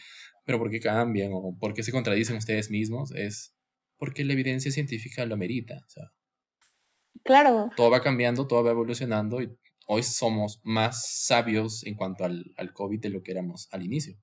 pero 0.44 0.58
¿por 0.58 0.70
qué 0.70 0.80
cambian 0.80 1.30
o 1.32 1.56
por 1.58 1.74
qué 1.74 1.82
se 1.82 1.92
contradicen 1.92 2.36
ustedes 2.36 2.70
mismos? 2.70 3.12
Es 3.12 3.54
porque 3.98 4.24
la 4.24 4.34
evidencia 4.34 4.70
científica 4.70 5.26
lo 5.26 5.34
amerita. 5.34 5.82
O 5.84 5.88
sea, 5.88 6.12
claro. 7.24 7.70
Todo 7.76 7.90
va 7.90 8.02
cambiando, 8.02 8.46
todo 8.46 8.62
va 8.62 8.70
evolucionando 8.70 9.42
y 9.42 9.56
hoy 9.86 10.02
somos 10.02 10.60
más 10.62 11.24
sabios 11.24 11.84
en 11.84 11.94
cuanto 11.94 12.24
al, 12.24 12.52
al 12.56 12.72
COVID 12.72 13.00
de 13.00 13.10
lo 13.10 13.22
que 13.22 13.32
éramos 13.32 13.68
al 13.72 13.82
inicio. 13.82 14.16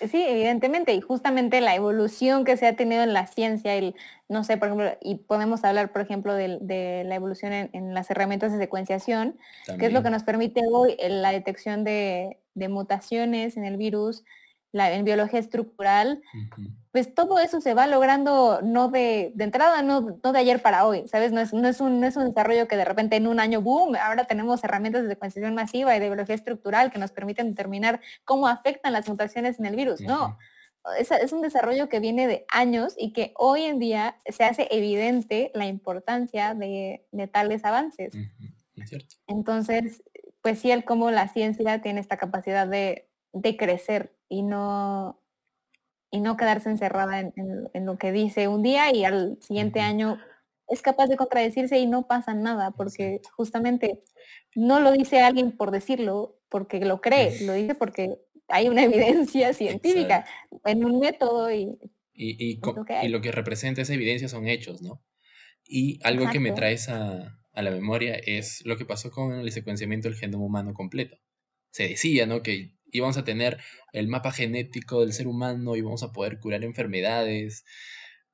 Sí, 0.00 0.22
evidentemente, 0.22 0.92
y 0.92 1.00
justamente 1.00 1.60
la 1.60 1.74
evolución 1.74 2.44
que 2.44 2.56
se 2.56 2.66
ha 2.66 2.76
tenido 2.76 3.02
en 3.02 3.14
la 3.14 3.26
ciencia, 3.26 3.74
el, 3.74 3.94
no 4.28 4.44
sé, 4.44 4.58
por 4.58 4.68
ejemplo, 4.68 4.98
y 5.00 5.16
podemos 5.16 5.64
hablar, 5.64 5.90
por 5.90 6.02
ejemplo, 6.02 6.34
de, 6.34 7.02
la 7.06 7.14
evolución 7.14 7.52
en, 7.52 7.94
las 7.94 8.10
herramientas 8.10 8.52
de 8.52 8.58
secuenciación, 8.58 9.38
que 9.78 9.86
es 9.86 9.92
lo 9.92 10.02
que 10.02 10.10
nos 10.10 10.22
permite 10.22 10.60
hoy 10.70 10.96
la 11.08 11.32
detección 11.32 11.82
de, 11.82 12.38
de 12.54 12.68
mutaciones 12.68 13.56
en 13.56 13.64
el 13.64 13.78
virus, 13.78 14.24
en 14.72 15.04
biología 15.04 15.38
estructural, 15.38 16.22
pues 16.96 17.14
todo 17.14 17.38
eso 17.38 17.60
se 17.60 17.74
va 17.74 17.86
logrando 17.86 18.62
no 18.62 18.88
de, 18.88 19.30
de 19.34 19.44
entrada, 19.44 19.82
no, 19.82 20.00
de 20.00 20.38
ayer 20.38 20.62
para 20.62 20.86
hoy, 20.86 21.06
¿sabes? 21.08 21.30
No 21.30 21.42
es, 21.42 21.52
no, 21.52 21.68
es 21.68 21.82
un, 21.82 22.02
es 22.02 22.16
un 22.16 22.24
desarrollo 22.24 22.66
que 22.66 22.78
de 22.78 22.86
repente 22.86 23.16
en 23.16 23.26
un 23.26 23.38
año, 23.38 23.60
boom, 23.60 23.96
ahora 23.96 24.24
tenemos 24.24 24.64
herramientas 24.64 25.02
de 25.02 25.10
secuenciación 25.10 25.54
masiva 25.54 25.94
y 25.94 26.00
de 26.00 26.06
biología 26.06 26.34
estructural 26.34 26.90
que 26.90 26.98
nos 26.98 27.12
permiten 27.12 27.50
determinar 27.50 28.00
cómo 28.24 28.48
afectan 28.48 28.94
las 28.94 29.06
mutaciones 29.10 29.58
en 29.58 29.66
el 29.66 29.76
virus. 29.76 30.00
No, 30.00 30.38
es, 30.98 31.10
es, 31.10 31.34
un 31.34 31.42
desarrollo 31.42 31.90
que 31.90 32.00
viene 32.00 32.26
de 32.26 32.46
años 32.48 32.94
y 32.96 33.12
que 33.12 33.34
hoy 33.36 33.64
en 33.64 33.78
día 33.78 34.16
se 34.24 34.44
hace 34.44 34.66
evidente 34.70 35.50
la 35.52 35.66
importancia 35.66 36.54
de, 36.54 37.06
de 37.12 37.26
tales 37.26 37.66
avances. 37.66 38.14
Entonces, 39.26 40.02
pues 40.40 40.60
sí, 40.60 40.70
el 40.70 40.86
cómo 40.86 41.10
la 41.10 41.28
ciencia 41.28 41.82
tiene 41.82 42.00
esta 42.00 42.16
capacidad 42.16 42.66
de, 42.66 43.10
de 43.34 43.54
crecer 43.58 44.16
y 44.30 44.42
no, 44.42 45.20
y 46.10 46.20
no 46.20 46.36
quedarse 46.36 46.70
encerrada 46.70 47.20
en, 47.20 47.86
lo 47.86 47.98
que 47.98 48.12
dice 48.12 48.48
un 48.48 48.62
día 48.62 48.94
y 48.94 49.04
al 49.04 49.38
siguiente 49.40 49.80
año 49.80 50.18
es 50.68 50.82
capaz 50.82 51.06
de 51.06 51.16
contradecirse 51.16 51.78
y 51.78 51.86
no 51.86 52.06
pasa 52.06 52.34
nada, 52.34 52.72
porque 52.72 53.20
justamente 53.36 54.02
no 54.54 54.80
lo 54.80 54.92
dice 54.92 55.20
alguien 55.20 55.52
por 55.52 55.70
decirlo, 55.70 56.40
porque 56.48 56.80
lo 56.80 57.00
cree, 57.00 57.40
lo 57.44 57.52
dice 57.54 57.74
porque 57.74 58.18
hay 58.48 58.68
una 58.68 58.84
evidencia 58.84 59.52
científica 59.52 60.24
en 60.64 60.84
un 60.84 61.00
método 61.00 61.52
y... 61.52 61.78
Y, 62.18 62.58
lo 63.08 63.20
que 63.20 63.30
representa 63.30 63.82
esa 63.82 63.92
evidencia 63.92 64.26
son 64.28 64.48
hechos, 64.48 64.80
¿no? 64.80 65.04
Y 65.68 66.00
algo 66.02 66.30
que 66.30 66.40
me 66.40 66.52
traes 66.52 66.88
a, 66.88 67.38
a, 67.52 67.62
la 67.62 67.70
memoria 67.70 68.14
es 68.14 68.64
lo 68.64 68.78
que 68.78 68.86
pasó 68.86 69.10
con 69.10 69.34
el 69.34 69.52
secuenciamiento 69.52 70.08
del 70.08 70.16
genoma 70.16 70.46
humano 70.46 70.72
completo. 70.72 71.18
Se 71.72 71.86
decía, 71.86 72.24
¿no? 72.24 72.42
Que 72.42 72.75
íbamos 72.92 73.16
a 73.16 73.24
tener 73.24 73.58
el 73.92 74.08
mapa 74.08 74.32
genético 74.32 75.00
del 75.00 75.12
ser 75.12 75.26
humano, 75.26 75.76
y 75.76 75.80
vamos 75.80 76.02
a 76.02 76.12
poder 76.12 76.38
curar 76.40 76.64
enfermedades, 76.64 77.64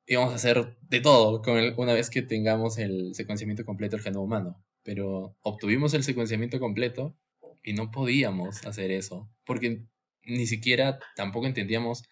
íbamos 0.07 0.33
a 0.33 0.37
hacer 0.37 0.77
de 0.83 1.01
todo 1.01 1.43
con 1.43 1.75
una 1.77 1.95
vez 1.95 2.11
que 2.11 2.23
tengamos 2.23 2.79
el 2.79 3.15
secuenciamiento 3.15 3.65
completo 3.65 3.97
del 3.97 4.05
genoma 4.05 4.25
humano. 4.25 4.65
Pero 4.83 5.37
obtuvimos 5.43 5.95
el 5.95 6.03
secuenciamiento 6.03 6.59
completo 6.59 7.17
y 7.63 7.73
no 7.75 7.91
podíamos 7.91 8.67
hacer 8.67 8.91
eso, 8.91 9.31
porque 9.45 9.85
ni 10.25 10.47
siquiera 10.47 10.99
tampoco 11.17 11.47
entendíamos, 11.47 12.03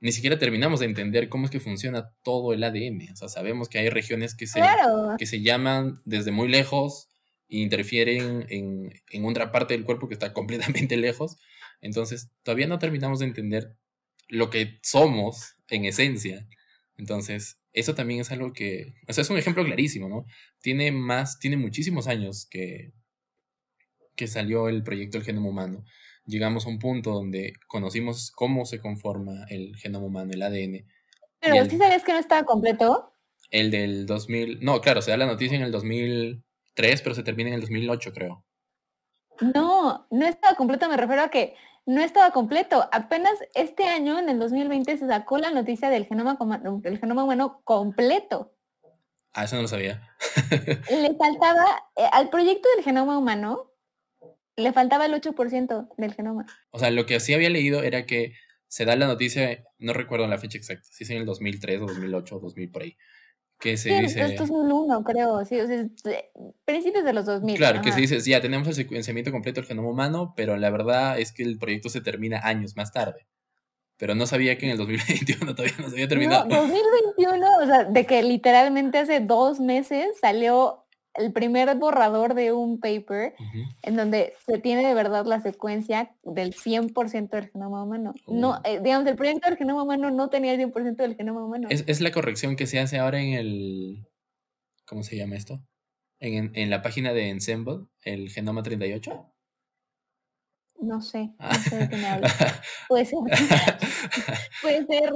ni 0.00 0.12
siquiera 0.12 0.38
terminamos 0.38 0.80
de 0.80 0.86
entender 0.86 1.28
cómo 1.28 1.44
es 1.44 1.50
que 1.50 1.60
funciona 1.60 2.10
todo 2.22 2.54
el 2.54 2.64
ADN. 2.64 3.12
O 3.12 3.16
sea, 3.16 3.28
sabemos 3.28 3.68
que 3.68 3.78
hay 3.78 3.90
regiones 3.90 4.34
que 4.34 4.46
se, 4.46 4.62
que 5.18 5.26
se 5.26 5.42
llaman 5.42 6.00
desde 6.04 6.32
muy 6.32 6.48
lejos 6.48 7.08
e 7.48 7.58
interfieren 7.58 8.46
en, 8.48 8.92
en 9.10 9.24
otra 9.26 9.52
parte 9.52 9.74
del 9.74 9.84
cuerpo 9.84 10.08
que 10.08 10.14
está 10.14 10.32
completamente 10.32 10.96
lejos, 10.96 11.36
entonces, 11.80 12.30
todavía 12.42 12.66
no 12.66 12.78
terminamos 12.78 13.18
de 13.18 13.26
entender 13.26 13.76
lo 14.28 14.50
que 14.50 14.78
somos 14.82 15.56
en 15.68 15.84
esencia. 15.84 16.46
Entonces, 16.96 17.58
eso 17.72 17.94
también 17.94 18.20
es 18.20 18.30
algo 18.30 18.52
que, 18.52 18.94
o 19.08 19.12
sea, 19.12 19.22
es 19.22 19.30
un 19.30 19.38
ejemplo 19.38 19.64
clarísimo, 19.64 20.08
¿no? 20.08 20.26
Tiene 20.60 20.92
más, 20.92 21.38
tiene 21.38 21.56
muchísimos 21.56 22.06
años 22.06 22.46
que, 22.50 22.92
que 24.16 24.26
salió 24.26 24.68
el 24.68 24.82
proyecto 24.82 25.18
del 25.18 25.26
genoma 25.26 25.48
humano. 25.48 25.84
Llegamos 26.26 26.66
a 26.66 26.68
un 26.68 26.78
punto 26.78 27.12
donde 27.12 27.54
conocimos 27.66 28.30
cómo 28.30 28.66
se 28.66 28.80
conforma 28.80 29.46
el 29.48 29.76
genoma 29.76 30.06
humano, 30.06 30.32
el 30.32 30.42
ADN. 30.42 30.86
Pero, 31.40 31.64
¿sí 31.64 31.78
sabías 31.78 32.04
que 32.04 32.12
no 32.12 32.18
estaba 32.18 32.44
completo? 32.44 33.14
El 33.50 33.70
del 33.70 34.06
2000, 34.06 34.60
no, 34.60 34.80
claro, 34.80 35.02
se 35.02 35.10
da 35.10 35.16
la 35.16 35.26
noticia 35.26 35.56
en 35.56 35.62
el 35.62 35.72
2003, 35.72 37.02
pero 37.02 37.14
se 37.14 37.22
termina 37.22 37.48
en 37.48 37.54
el 37.54 37.60
2008, 37.62 38.12
creo. 38.12 38.44
No, 39.54 40.06
no 40.10 40.26
estaba 40.26 40.54
completo, 40.54 40.88
me 40.88 40.96
refiero 40.96 41.22
a 41.22 41.30
que 41.30 41.54
no 41.86 42.00
estaba 42.02 42.30
completo. 42.30 42.88
Apenas 42.92 43.34
este 43.54 43.84
año, 43.84 44.18
en 44.18 44.28
el 44.28 44.38
2020, 44.38 44.98
se 44.98 45.06
sacó 45.06 45.38
la 45.38 45.50
noticia 45.50 45.90
del 45.90 46.06
genoma, 46.06 46.38
genoma 47.00 47.24
humano 47.24 47.60
completo. 47.64 48.54
Ah, 49.32 49.44
eso 49.44 49.56
no 49.56 49.62
lo 49.62 49.68
sabía. 49.68 50.02
le 50.90 51.16
faltaba, 51.16 51.64
eh, 51.96 52.08
al 52.12 52.30
proyecto 52.30 52.68
del 52.74 52.84
genoma 52.84 53.18
humano, 53.18 53.72
le 54.56 54.72
faltaba 54.72 55.06
el 55.06 55.14
8% 55.14 55.88
del 55.96 56.14
genoma. 56.14 56.46
O 56.70 56.78
sea, 56.78 56.90
lo 56.90 57.06
que 57.06 57.20
sí 57.20 57.32
había 57.34 57.50
leído 57.50 57.82
era 57.82 58.06
que 58.06 58.34
se 58.66 58.84
da 58.84 58.96
la 58.96 59.06
noticia, 59.06 59.64
no 59.78 59.92
recuerdo 59.92 60.26
la 60.26 60.38
fecha 60.38 60.58
exacta, 60.58 60.86
si 60.90 61.04
es 61.04 61.10
en 61.10 61.18
el 61.18 61.26
2003 61.26 61.80
o 61.80 61.86
2008 61.86 62.36
o 62.36 62.40
2000 62.40 62.70
por 62.70 62.82
ahí, 62.82 62.96
que 63.60 63.76
se 63.76 63.90
sí, 63.90 64.00
dice... 64.00 64.20
Esto 64.22 64.44
es 64.44 64.48
2001, 64.50 65.04
creo, 65.04 65.44
sí, 65.44 65.60
o 65.60 65.66
sea, 65.66 65.86
principios 66.64 67.04
de 67.04 67.12
los 67.12 67.26
2000. 67.26 67.56
Claro, 67.56 67.82
que 67.82 67.92
se 67.92 68.00
dice, 68.00 68.20
ya 68.20 68.40
tenemos 68.40 68.66
el 68.66 68.74
secuenciamiento 68.74 69.30
completo 69.30 69.60
del 69.60 69.68
genoma 69.68 69.90
humano, 69.90 70.32
pero 70.36 70.56
la 70.56 70.70
verdad 70.70 71.18
es 71.18 71.32
que 71.32 71.42
el 71.42 71.58
proyecto 71.58 71.90
se 71.90 72.00
termina 72.00 72.40
años 72.42 72.74
más 72.76 72.90
tarde. 72.92 73.26
Pero 73.98 74.14
no 74.14 74.26
sabía 74.26 74.56
que 74.56 74.64
en 74.64 74.72
el 74.72 74.78
2021 74.78 75.54
todavía 75.54 75.76
no 75.78 75.88
se 75.90 75.96
había 75.96 76.08
terminado. 76.08 76.46
No, 76.46 76.62
2021, 76.62 77.46
o 77.62 77.66
sea, 77.66 77.84
de 77.84 78.06
que 78.06 78.22
literalmente 78.22 78.98
hace 78.98 79.20
dos 79.20 79.60
meses 79.60 80.16
salió 80.20 80.79
el 81.14 81.32
primer 81.32 81.74
borrador 81.76 82.34
de 82.34 82.52
un 82.52 82.78
paper 82.80 83.34
en 83.82 83.96
donde 83.96 84.34
se 84.46 84.58
tiene 84.58 84.86
de 84.86 84.94
verdad 84.94 85.26
la 85.26 85.40
secuencia 85.40 86.14
del 86.22 86.54
100% 86.54 87.30
del 87.30 87.50
genoma 87.50 87.82
humano. 87.82 88.14
No, 88.26 88.50
oh. 88.50 88.60
eh, 88.64 88.80
digamos, 88.82 89.06
el 89.08 89.16
proyecto 89.16 89.48
del 89.48 89.58
genoma 89.58 89.82
humano 89.82 90.10
no 90.10 90.30
tenía 90.30 90.54
el 90.54 90.60
100% 90.60 90.96
del 90.96 91.16
genoma 91.16 91.44
humano. 91.44 91.68
Es, 91.70 91.84
es, 91.86 92.00
la 92.00 92.12
corrección 92.12 92.56
que 92.56 92.66
se 92.66 92.78
hace 92.78 92.98
ahora 92.98 93.20
en 93.20 93.34
el... 93.34 94.06
¿Cómo 94.86 95.02
se 95.02 95.16
llama 95.16 95.36
esto? 95.36 95.62
En, 96.18 96.52
en 96.54 96.70
la 96.70 96.82
página 96.82 97.12
de 97.12 97.28
Ensemble, 97.28 97.86
el 98.02 98.30
genoma 98.30 98.62
38. 98.62 99.29
No 100.80 101.02
sé, 101.02 101.30
no 101.38 101.54
sé 101.54 101.76
de 101.76 101.88
qué 101.90 101.96
me 101.96 102.06
hablas. 102.06 102.32
Puede 102.88 103.04
ser. 103.04 103.18
Puede 104.62 104.86
ser. 104.86 105.12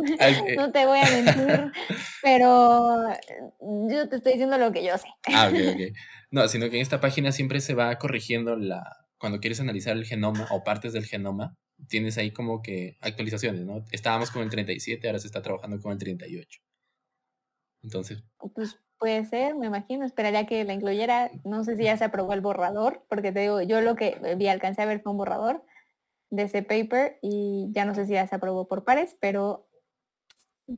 No 0.57 0.71
te 0.71 0.85
voy 0.85 0.99
a 0.99 1.11
mentir. 1.11 1.73
Pero 2.23 3.09
yo 3.89 4.09
te 4.09 4.17
estoy 4.17 4.33
diciendo 4.33 4.59
lo 4.59 4.73
que 4.73 4.85
yo 4.85 4.97
sé. 4.99 5.09
Ah, 5.35 5.49
ok, 5.49 5.59
ok. 5.75 5.97
No, 6.31 6.49
sino 6.49 6.69
que 6.69 6.77
en 6.77 6.83
esta 6.83 7.01
página 7.01 7.33
siempre 7.33 7.61
se 7.61 7.75
va 7.75 7.97
corrigiendo 7.99 8.57
la. 8.57 8.85
Cuando 9.19 9.41
quieres 9.41 9.61
analizar 9.61 9.97
el 9.97 10.05
genoma 10.05 10.47
o 10.51 10.65
partes 10.65 10.93
del 10.93 11.07
genoma, 11.07 11.57
tienes 11.89 12.19
ahí 12.19 12.31
como 12.31 12.61
que 12.61 12.99
actualizaciones, 13.01 13.65
¿no? 13.65 13.85
Estábamos 13.91 14.31
con 14.31 14.43
el 14.43 14.51
37, 14.51 15.07
ahora 15.07 15.19
se 15.19 15.29
está 15.29 15.41
trabajando 15.41 15.81
con 15.81 15.93
el 15.93 15.99
38. 15.99 16.61
Entonces. 17.83 18.23
Pues 18.55 18.79
puede 18.99 19.25
ser, 19.25 19.55
me 19.55 19.67
imagino. 19.67 20.05
Esperaría 20.05 20.47
que 20.47 20.65
la 20.65 20.73
incluyera. 20.73 21.31
No 21.45 21.65
sé 21.65 21.77
si 21.77 21.85
ya 21.85 21.97
se 21.97 22.05
aprobó 22.05 22.33
el 22.33 22.41
borrador, 22.41 23.03
porque 23.09 23.33
te 23.33 23.41
digo, 23.41 23.63
yo 23.63 23.81
lo 23.81 23.97
que 23.97 24.19
vi, 24.37 24.49
alcancé 24.49 24.83
a 24.83 24.87
ver 24.87 25.01
fue 25.01 25.13
un 25.13 25.19
borrador 25.19 25.63
de 26.31 26.45
ese 26.45 26.63
paper 26.63 27.19
y 27.23 27.69
ya 27.71 27.85
no 27.85 27.95
sé 27.95 28.07
si 28.07 28.13
ya 28.13 28.27
se 28.27 28.35
aprobó 28.35 28.67
por 28.67 28.85
pares, 28.85 29.17
pero 29.21 29.67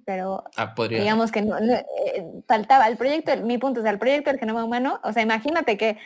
pero 0.04 0.42
ah, 0.56 0.74
digamos 0.88 1.30
que 1.30 1.42
no, 1.42 1.56
eh, 1.58 2.26
faltaba 2.48 2.88
el 2.88 2.96
proyecto, 2.96 3.36
mi 3.44 3.56
punto 3.56 3.80
es 3.80 3.86
el 3.86 4.00
proyecto 4.00 4.30
del 4.30 4.40
genoma 4.40 4.64
humano, 4.64 4.98
o 5.04 5.12
sea, 5.12 5.22
imagínate 5.22 5.78
que 5.78 5.96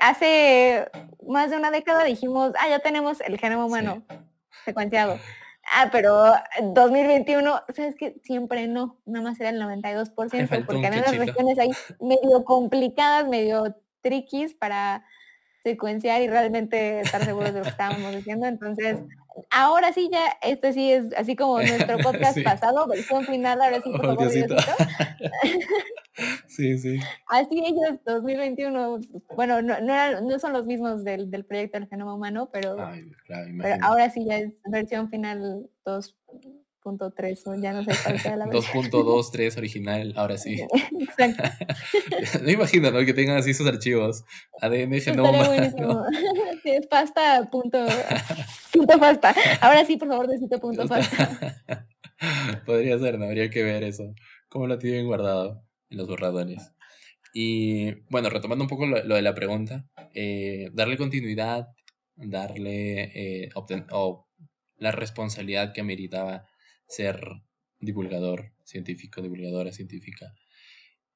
hace 0.00 0.86
más 1.26 1.50
de 1.50 1.56
una 1.56 1.70
década 1.70 2.04
dijimos, 2.04 2.52
ah, 2.60 2.68
ya 2.68 2.80
tenemos 2.80 3.22
el 3.22 3.38
genoma 3.38 3.64
humano 3.64 4.02
secuenciado. 4.66 5.18
Ah, 5.74 5.88
pero 5.92 6.32
2021, 6.62 7.62
sabes 7.74 7.94
que 7.96 8.16
siempre 8.24 8.66
no, 8.68 8.98
nada 9.06 9.24
más 9.30 9.40
era 9.40 9.50
el 9.50 9.60
92%, 9.60 10.66
porque 10.66 10.86
había 10.86 11.00
unas 11.00 11.18
regiones 11.18 11.58
ahí 11.58 11.70
medio 12.00 12.44
complicadas, 12.44 13.28
medio 13.28 13.76
triquis 14.00 14.54
para 14.54 15.04
secuenciar 15.64 16.22
y 16.22 16.28
realmente 16.28 17.00
estar 17.00 17.24
seguros 17.24 17.52
de 17.52 17.58
lo 17.58 17.64
que 17.64 17.70
estábamos 17.70 18.14
diciendo. 18.14 18.46
Entonces, 18.46 18.98
ahora 19.50 19.92
sí 19.92 20.08
ya, 20.12 20.36
este 20.42 20.72
sí 20.72 20.92
es 20.92 21.12
así 21.16 21.36
como 21.36 21.60
nuestro 21.60 21.98
podcast 21.98 22.40
pasado, 22.42 22.86
versión 22.86 23.24
final, 23.24 23.60
ahora 23.60 23.80
sí, 23.80 23.90
por 23.90 24.06
favor, 24.06 24.30
Sí, 26.48 26.76
sí. 26.78 26.98
Así 27.28 27.62
ellos, 27.64 28.00
2021, 28.04 28.98
bueno, 29.36 29.62
no, 29.62 29.80
no, 29.80 30.38
son 30.40 30.52
los 30.52 30.66
mismos 30.66 31.04
del, 31.04 31.30
del, 31.30 31.44
proyecto 31.44 31.78
del 31.78 31.88
genoma 31.88 32.14
humano, 32.14 32.50
pero, 32.52 32.76
pero 33.28 33.76
ahora 33.82 34.10
sí 34.10 34.24
ya 34.24 34.38
es 34.38 34.52
versión 34.64 35.10
final 35.10 35.70
2.3 36.84 37.46
o 37.46 37.60
ya 37.60 37.72
no 37.72 37.84
sé 37.84 37.92
cuál 38.02 38.20
sea 38.20 38.36
la 38.36 38.46
2.23 38.50 39.58
original, 39.58 40.12
ahora 40.16 40.38
sí. 40.38 40.62
Exacto. 41.00 41.42
me 42.44 42.52
imagino, 42.52 42.90
¿no? 42.90 43.04
Que 43.04 43.14
tengan 43.14 43.36
así 43.38 43.54
sus 43.54 43.66
archivos. 43.66 44.24
ADN, 44.60 45.00
genoma. 45.00 45.56
sí, 46.62 46.70
es 46.70 46.86
pasta, 46.86 47.48
punto, 47.50 47.86
punto 48.72 48.98
pasta. 48.98 49.34
Ahora 49.60 49.84
sí, 49.84 49.96
por 49.96 50.08
favor, 50.08 50.28
necesito 50.28 50.58
punto 50.58 50.86
pasta. 50.86 51.56
Podría 52.66 52.98
ser, 52.98 53.18
¿no? 53.18 53.26
Habría 53.26 53.50
que 53.50 53.62
ver 53.62 53.84
eso. 53.84 54.14
¿Cómo 54.48 54.66
lo 54.66 54.78
tienen 54.78 55.06
guardado? 55.06 55.62
en 55.90 55.98
los 55.98 56.08
borradores. 56.08 56.72
Y 57.32 57.92
bueno, 58.10 58.30
retomando 58.30 58.64
un 58.64 58.68
poco 58.68 58.86
lo, 58.86 59.02
de 59.02 59.22
la 59.22 59.34
pregunta, 59.34 59.86
eh, 60.14 60.70
darle 60.72 60.96
continuidad, 60.96 61.68
darle 62.16 63.44
eh, 63.44 63.50
la 64.78 64.92
responsabilidad 64.92 65.72
que 65.72 65.80
ameritaba 65.80 66.46
ser 66.88 67.20
divulgador 67.80 68.52
científico, 68.64 69.22
divulgadora 69.22 69.72
científica, 69.72 70.34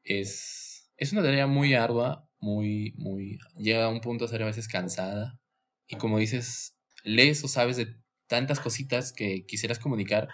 es, 0.05 0.91
es 0.97 1.13
una 1.13 1.23
tarea 1.23 1.47
muy 1.47 1.75
ardua, 1.75 2.29
muy, 2.41 2.93
muy, 2.97 3.39
llega 3.57 3.87
a 3.87 3.89
un 3.89 4.01
punto 4.01 4.25
a 4.25 4.29
ser 4.29 4.43
a 4.43 4.47
veces 4.47 4.69
cansada. 4.69 5.39
Y 5.87 5.97
como 5.97 6.19
dices, 6.19 6.77
lees 7.05 7.43
o 7.45 7.49
sabes 7.49 7.77
de 7.77 7.97
tantas 8.27 8.61
cositas 8.61 9.13
que 9.13 9.45
quisieras 9.47 9.79
comunicar, 9.79 10.29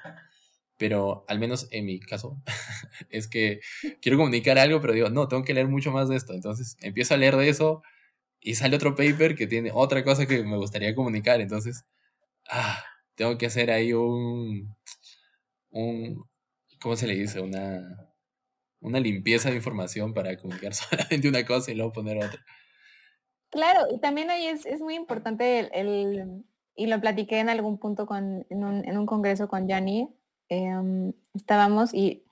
pero 0.77 1.25
al 1.29 1.39
menos 1.39 1.69
en 1.71 1.87
mi 1.87 2.01
caso, 2.01 2.43
es 3.11 3.29
que 3.29 3.61
quiero 4.01 4.19
comunicar 4.19 4.59
algo, 4.59 4.81
pero 4.81 4.93
digo, 4.93 5.11
no, 5.11 5.29
tengo 5.29 5.45
que 5.45 5.55
leer 5.55 5.69
mucho 5.69 5.91
más 5.91 6.09
de 6.09 6.17
esto. 6.17 6.35
Entonces 6.35 6.77
empiezo 6.81 7.15
a 7.15 7.17
leer 7.19 7.37
de 7.37 7.49
eso 7.49 7.83
y 8.41 8.55
sale 8.55 8.77
otro 8.77 8.95
paper 8.95 9.35
que 9.35 9.47
tiene 9.47 9.71
otra 9.75 10.05
cosa 10.05 10.27
que 10.27 10.45
me 10.45 10.57
gustaría 10.57 10.95
comunicar. 10.95 11.41
Entonces, 11.41 11.85
ah, 12.49 12.83
tengo 13.17 13.37
que 13.39 13.47
hacer 13.47 13.71
ahí 13.71 13.93
un, 13.93 14.77
un, 15.87 16.25
¿cómo 16.81 16.97
se 16.97 17.07
le 17.07 17.15
dice? 17.15 17.41
Una, 17.41 18.13
una 18.81 19.01
limpieza 19.01 19.51
de 19.51 19.57
información 19.57 20.15
para 20.15 20.37
comunicar 20.37 20.75
solamente 20.75 21.29
una 21.29 21.45
cosa 21.45 21.71
y 21.71 21.75
luego 21.75 21.93
poner 21.93 22.19
otra. 22.19 22.45
Claro, 23.51 23.87
y 23.91 23.99
también 24.01 24.31
ahí 24.31 24.47
es, 24.47 24.67
es 24.67 24.81
muy 24.81 24.95
importante 24.95 25.71
el, 25.73 26.45
y 26.75 26.87
lo 26.87 27.01
platiqué 27.01 27.39
en 27.39 27.49
algún 27.49 27.79
punto 27.79 28.07
con, 28.07 28.47
en, 28.51 28.65
un, 28.65 28.87
en 28.87 28.99
un 28.99 29.07
congreso 29.07 29.49
con 29.49 29.67
Yanni, 29.67 30.09
Em, 30.49 31.13
estábamos 31.35 31.93
y 31.93 32.25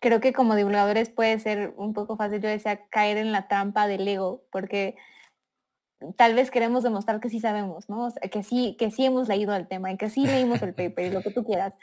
creo 0.00 0.20
que 0.20 0.34
como 0.34 0.54
divulgadores 0.54 1.08
puede 1.08 1.38
ser 1.38 1.72
un 1.78 1.94
poco 1.94 2.16
fácil, 2.16 2.42
yo 2.42 2.48
decía, 2.48 2.86
caer 2.90 3.16
en 3.16 3.32
la 3.32 3.48
trampa 3.48 3.86
del 3.86 4.06
ego, 4.06 4.44
porque 4.52 4.96
tal 6.16 6.34
vez 6.34 6.50
queremos 6.50 6.82
demostrar 6.82 7.20
que 7.20 7.30
sí 7.30 7.40
sabemos, 7.40 7.88
¿no? 7.88 8.12
que 8.30 8.42
sí, 8.42 8.76
que 8.78 8.90
sí 8.90 9.06
hemos 9.06 9.28
leído 9.28 9.54
el 9.56 9.66
tema 9.66 9.90
y 9.92 9.96
que 9.96 10.10
sí 10.10 10.26
leímos 10.26 10.60
el 10.62 10.74
paper 10.74 11.06
y 11.06 11.10
lo 11.10 11.22
que 11.22 11.30
tú 11.30 11.44
quieras. 11.44 11.74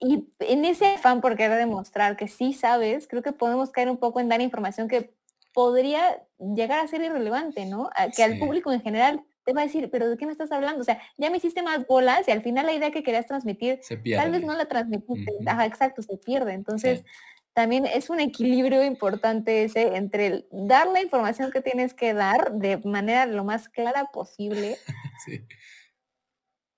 Y 0.00 0.32
en 0.40 0.64
ese 0.64 0.94
afán 0.94 1.20
por 1.20 1.36
querer 1.36 1.58
demostrar 1.58 2.16
que 2.16 2.26
sí 2.26 2.54
sabes, 2.54 3.06
creo 3.06 3.22
que 3.22 3.32
podemos 3.32 3.70
caer 3.70 3.90
un 3.90 3.98
poco 3.98 4.18
en 4.18 4.28
dar 4.28 4.40
información 4.40 4.88
que 4.88 5.14
podría 5.52 6.22
llegar 6.38 6.80
a 6.80 6.88
ser 6.88 7.02
irrelevante, 7.02 7.66
¿no? 7.66 7.90
que 8.16 8.22
al 8.22 8.38
público 8.38 8.72
en 8.72 8.80
general 8.80 9.22
te 9.44 9.52
va 9.52 9.62
a 9.62 9.64
decir, 9.64 9.90
pero 9.90 10.08
¿de 10.08 10.16
qué 10.16 10.26
me 10.26 10.32
estás 10.32 10.52
hablando? 10.52 10.80
O 10.80 10.84
sea, 10.84 11.00
ya 11.18 11.30
me 11.30 11.36
hiciste 11.36 11.62
más 11.62 11.86
bolas 11.86 12.26
y 12.28 12.30
al 12.30 12.42
final 12.42 12.66
la 12.66 12.72
idea 12.72 12.90
que 12.90 13.02
querías 13.02 13.26
transmitir, 13.26 13.80
tal 14.16 14.30
vez 14.30 14.42
no 14.42 14.54
la 14.54 14.66
transmitiste. 14.66 15.32
Ajá, 15.46 15.66
exacto, 15.66 16.02
se 16.02 16.16
pierde. 16.16 16.52
Entonces, 16.52 17.04
también 17.52 17.84
es 17.86 18.10
un 18.10 18.20
equilibrio 18.20 18.84
importante 18.84 19.64
ese 19.64 19.96
entre 19.96 20.26
el 20.26 20.48
dar 20.50 20.86
la 20.88 21.02
información 21.02 21.50
que 21.50 21.60
tienes 21.60 21.94
que 21.94 22.14
dar 22.14 22.52
de 22.52 22.78
manera 22.78 23.26
lo 23.26 23.44
más 23.44 23.68
clara 23.68 24.06
posible. 24.12 24.78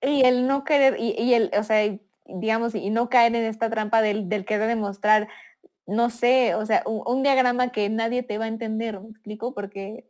Y 0.05 0.25
el 0.25 0.47
no 0.47 0.65
querer, 0.65 0.97
y, 0.99 1.33
el, 1.33 1.49
o 1.57 1.63
sea, 1.63 1.97
digamos, 2.33 2.75
y 2.75 2.89
no 2.89 3.09
caer 3.09 3.35
en 3.35 3.45
esta 3.45 3.69
trampa 3.69 4.01
del, 4.01 4.29
del 4.29 4.45
querer 4.45 4.67
demostrar, 4.67 5.27
no 5.85 6.09
sé, 6.09 6.55
o 6.55 6.65
sea, 6.65 6.83
un, 6.85 7.03
un 7.05 7.23
diagrama 7.23 7.71
que 7.71 7.89
nadie 7.89 8.23
te 8.23 8.37
va 8.37 8.45
a 8.45 8.49
entender, 8.49 8.99
¿me 9.01 9.09
explico? 9.09 9.53
Porque 9.53 10.05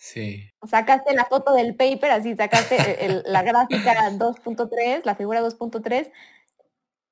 Sí. 0.00 0.50
Sacaste 0.66 1.14
la 1.14 1.26
foto 1.26 1.52
del 1.52 1.76
paper, 1.76 2.10
así 2.10 2.34
sacaste 2.34 3.04
e, 3.04 3.22
la 3.26 3.42
gráfica 3.42 4.10
2.3, 4.18 5.04
la 5.04 5.14
figura 5.14 5.42
2.3, 5.42 6.10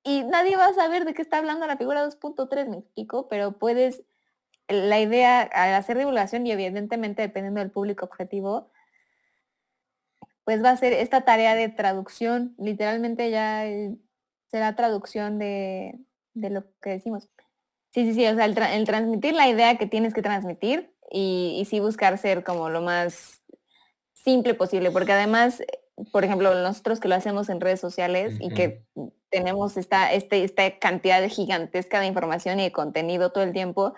y 0.05 0.25
nadie 0.25 0.57
va 0.57 0.69
a 0.69 0.73
saber 0.75 1.05
de 1.05 1.13
qué 1.13 1.21
está 1.21 1.37
hablando 1.37 1.67
la 1.67 1.77
figura 1.77 2.03
2.3, 2.03 2.67
me 2.67 2.79
explico, 2.79 3.29
pero 3.29 3.53
puedes, 3.59 4.05
la 4.69 4.99
idea 5.01 5.43
al 5.43 5.75
hacer 5.75 5.99
divulgación 5.99 6.47
y 6.47 6.53
evidentemente 6.53 7.21
dependiendo 7.21 7.61
del 7.61 7.71
público 7.71 8.07
objetivo, 8.07 8.71
pues 10.45 10.65
va 10.65 10.71
a 10.71 10.77
ser 10.79 10.95
esta 10.95 11.27
tarea 11.27 11.55
de 11.55 11.69
traducción, 11.69 12.55
literalmente 12.57 13.31
ya 13.31 13.67
será 14.51 14.75
traducción 14.75 15.39
de, 15.39 15.99
lo 16.35 16.65
que 16.81 16.91
decimos. 16.91 17.29
Sí, 17.91 18.05
sí, 18.05 18.15
sí, 18.15 18.27
o 18.27 18.35
sea, 18.35 18.45
el 18.45 18.85
transmitir 18.85 19.35
la 19.35 19.49
idea 19.49 19.79
que 19.79 19.87
tienes 19.87 20.15
que 20.15 20.23
transmitir 20.23 20.93
y, 21.11 21.67
sí 21.69 21.81
buscar 21.81 22.19
ser 22.19 22.45
como 22.45 22.69
lo 22.69 22.83
más 22.83 23.43
simple 24.13 24.55
posible, 24.55 24.91
porque 24.91 25.13
además, 25.13 25.63
por 26.13 26.25
ejemplo, 26.25 26.55
nosotros 26.55 27.01
que 27.01 27.09
lo 27.09 27.15
hacemos 27.15 27.49
en 27.49 27.61
redes 27.61 27.81
sociales 27.81 28.35
y 28.41 28.51
que 28.51 28.85
tenemos 29.31 29.77
esta, 29.77 30.13
este, 30.13 30.45
esta 30.45 30.79
cantidad 30.79 31.21
de 31.21 31.29
gigantesca 31.29 32.01
de 32.01 32.07
información 32.07 32.61
y 32.61 32.65
de 32.65 32.73
contenido 32.73 33.31
todo 33.31 33.45
el 33.45 33.53
tiempo, 33.53 33.95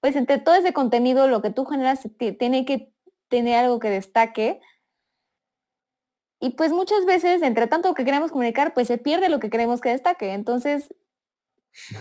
pues 0.00 0.16
entre 0.16 0.38
todo 0.38 0.54
ese 0.54 0.72
contenido 0.72 1.28
lo 1.28 1.42
que 1.42 1.50
tú 1.50 1.64
generas 1.64 2.00
tiene 2.38 2.64
que 2.64 2.92
tener 3.28 3.56
algo 3.56 3.78
que 3.78 3.90
destaque. 3.90 4.60
Y 6.40 6.50
pues 6.50 6.72
muchas 6.72 7.06
veces, 7.06 7.42
entre 7.42 7.66
tanto 7.66 7.94
que 7.94 8.04
queremos 8.04 8.30
comunicar, 8.30 8.74
pues 8.74 8.88
se 8.88 8.98
pierde 8.98 9.28
lo 9.28 9.40
que 9.40 9.50
queremos 9.50 9.80
que 9.80 9.88
destaque. 9.90 10.32
Entonces, 10.32 10.94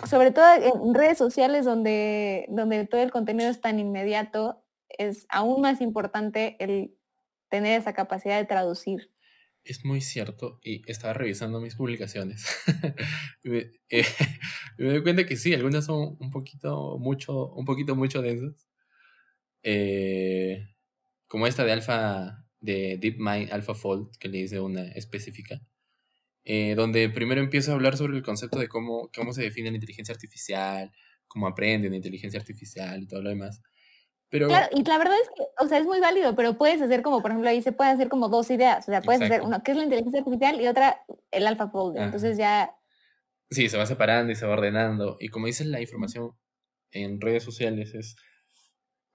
sobre 0.07 0.31
todo 0.31 0.45
en 0.55 0.93
redes 0.93 1.17
sociales 1.17 1.65
donde, 1.65 2.45
donde 2.49 2.85
todo 2.85 3.01
el 3.01 3.11
contenido 3.11 3.49
es 3.49 3.61
tan 3.61 3.79
inmediato, 3.79 4.63
es 4.89 5.25
aún 5.29 5.61
más 5.61 5.81
importante 5.81 6.55
el 6.59 6.95
tener 7.49 7.79
esa 7.79 7.93
capacidad 7.93 8.37
de 8.37 8.45
traducir. 8.45 9.11
Es 9.63 9.83
muy 9.83 10.01
cierto 10.01 10.59
y 10.63 10.89
estaba 10.89 11.13
revisando 11.13 11.59
mis 11.59 11.75
publicaciones 11.75 12.45
eh, 13.43 13.71
me, 14.77 14.85
doy 14.85 15.01
cuenta 15.01 15.25
que 15.25 15.37
sí, 15.37 15.53
algunas 15.53 15.85
son 15.85 16.17
un 16.19 16.29
poquito 16.29 16.97
mucho, 16.99 17.51
un 17.53 17.65
poquito 17.65 17.95
mucho 17.95 18.21
densas. 18.21 18.67
Eh, 19.63 20.67
como 21.27 21.47
esta 21.47 21.63
de 21.63 21.71
Alpha, 21.71 22.44
de 22.65 22.97
DeepMind 22.99 23.51
AlphaFold, 23.51 24.17
que 24.17 24.27
le 24.27 24.39
hice 24.39 24.59
una 24.59 24.83
específica. 24.89 25.61
Eh, 26.43 26.75
donde 26.75 27.09
primero 27.09 27.41
empiezo 27.41 27.71
a 27.71 27.75
hablar 27.75 27.97
sobre 27.97 28.17
el 28.17 28.23
concepto 28.23 28.59
de 28.59 28.67
cómo, 28.67 29.09
cómo 29.15 29.33
se 29.33 29.41
define 29.41 29.71
la 29.71 29.77
inteligencia 29.77 30.13
artificial, 30.13 30.91
cómo 31.27 31.47
aprende 31.47 31.89
la 31.89 31.95
inteligencia 31.95 32.39
artificial 32.39 33.01
y 33.01 33.07
todo 33.07 33.23
lo 33.23 33.29
demás. 33.29 33.61
Pero, 34.29 34.47
Claro, 34.47 34.67
y 34.75 34.83
la 34.83 34.97
verdad 34.97 35.15
es 35.21 35.29
que, 35.35 35.43
o 35.63 35.67
sea, 35.67 35.79
es 35.79 35.85
muy 35.85 35.99
válido, 35.99 36.35
pero 36.35 36.57
puedes 36.57 36.81
hacer 36.81 37.01
como, 37.01 37.21
por 37.21 37.31
ejemplo, 37.31 37.49
ahí 37.49 37.61
se 37.61 37.71
pueden 37.71 37.95
hacer 37.95 38.09
como 38.09 38.29
dos 38.29 38.51
ideas. 38.51 38.87
O 38.87 38.91
sea, 38.91 39.01
puedes 39.01 39.21
hacer 39.21 39.37
exacto. 39.37 39.47
una 39.47 39.63
que 39.63 39.71
es 39.71 39.77
la 39.77 39.83
inteligencia 39.83 40.19
artificial 40.19 40.61
y 40.61 40.67
otra 40.67 41.01
el 41.31 41.47
AlphaFold. 41.47 41.97
Ajá. 41.97 42.05
Entonces 42.05 42.37
ya, 42.37 42.75
Sí, 43.49 43.69
se 43.69 43.77
va 43.77 43.85
separando 43.85 44.31
y 44.31 44.35
se 44.35 44.45
va 44.45 44.53
ordenando. 44.53 45.17
Y 45.19 45.29
como 45.29 45.47
dices, 45.47 45.67
la 45.67 45.81
información 45.81 46.31
en 46.91 47.21
redes 47.21 47.43
sociales 47.43 47.93
es, 47.93 48.15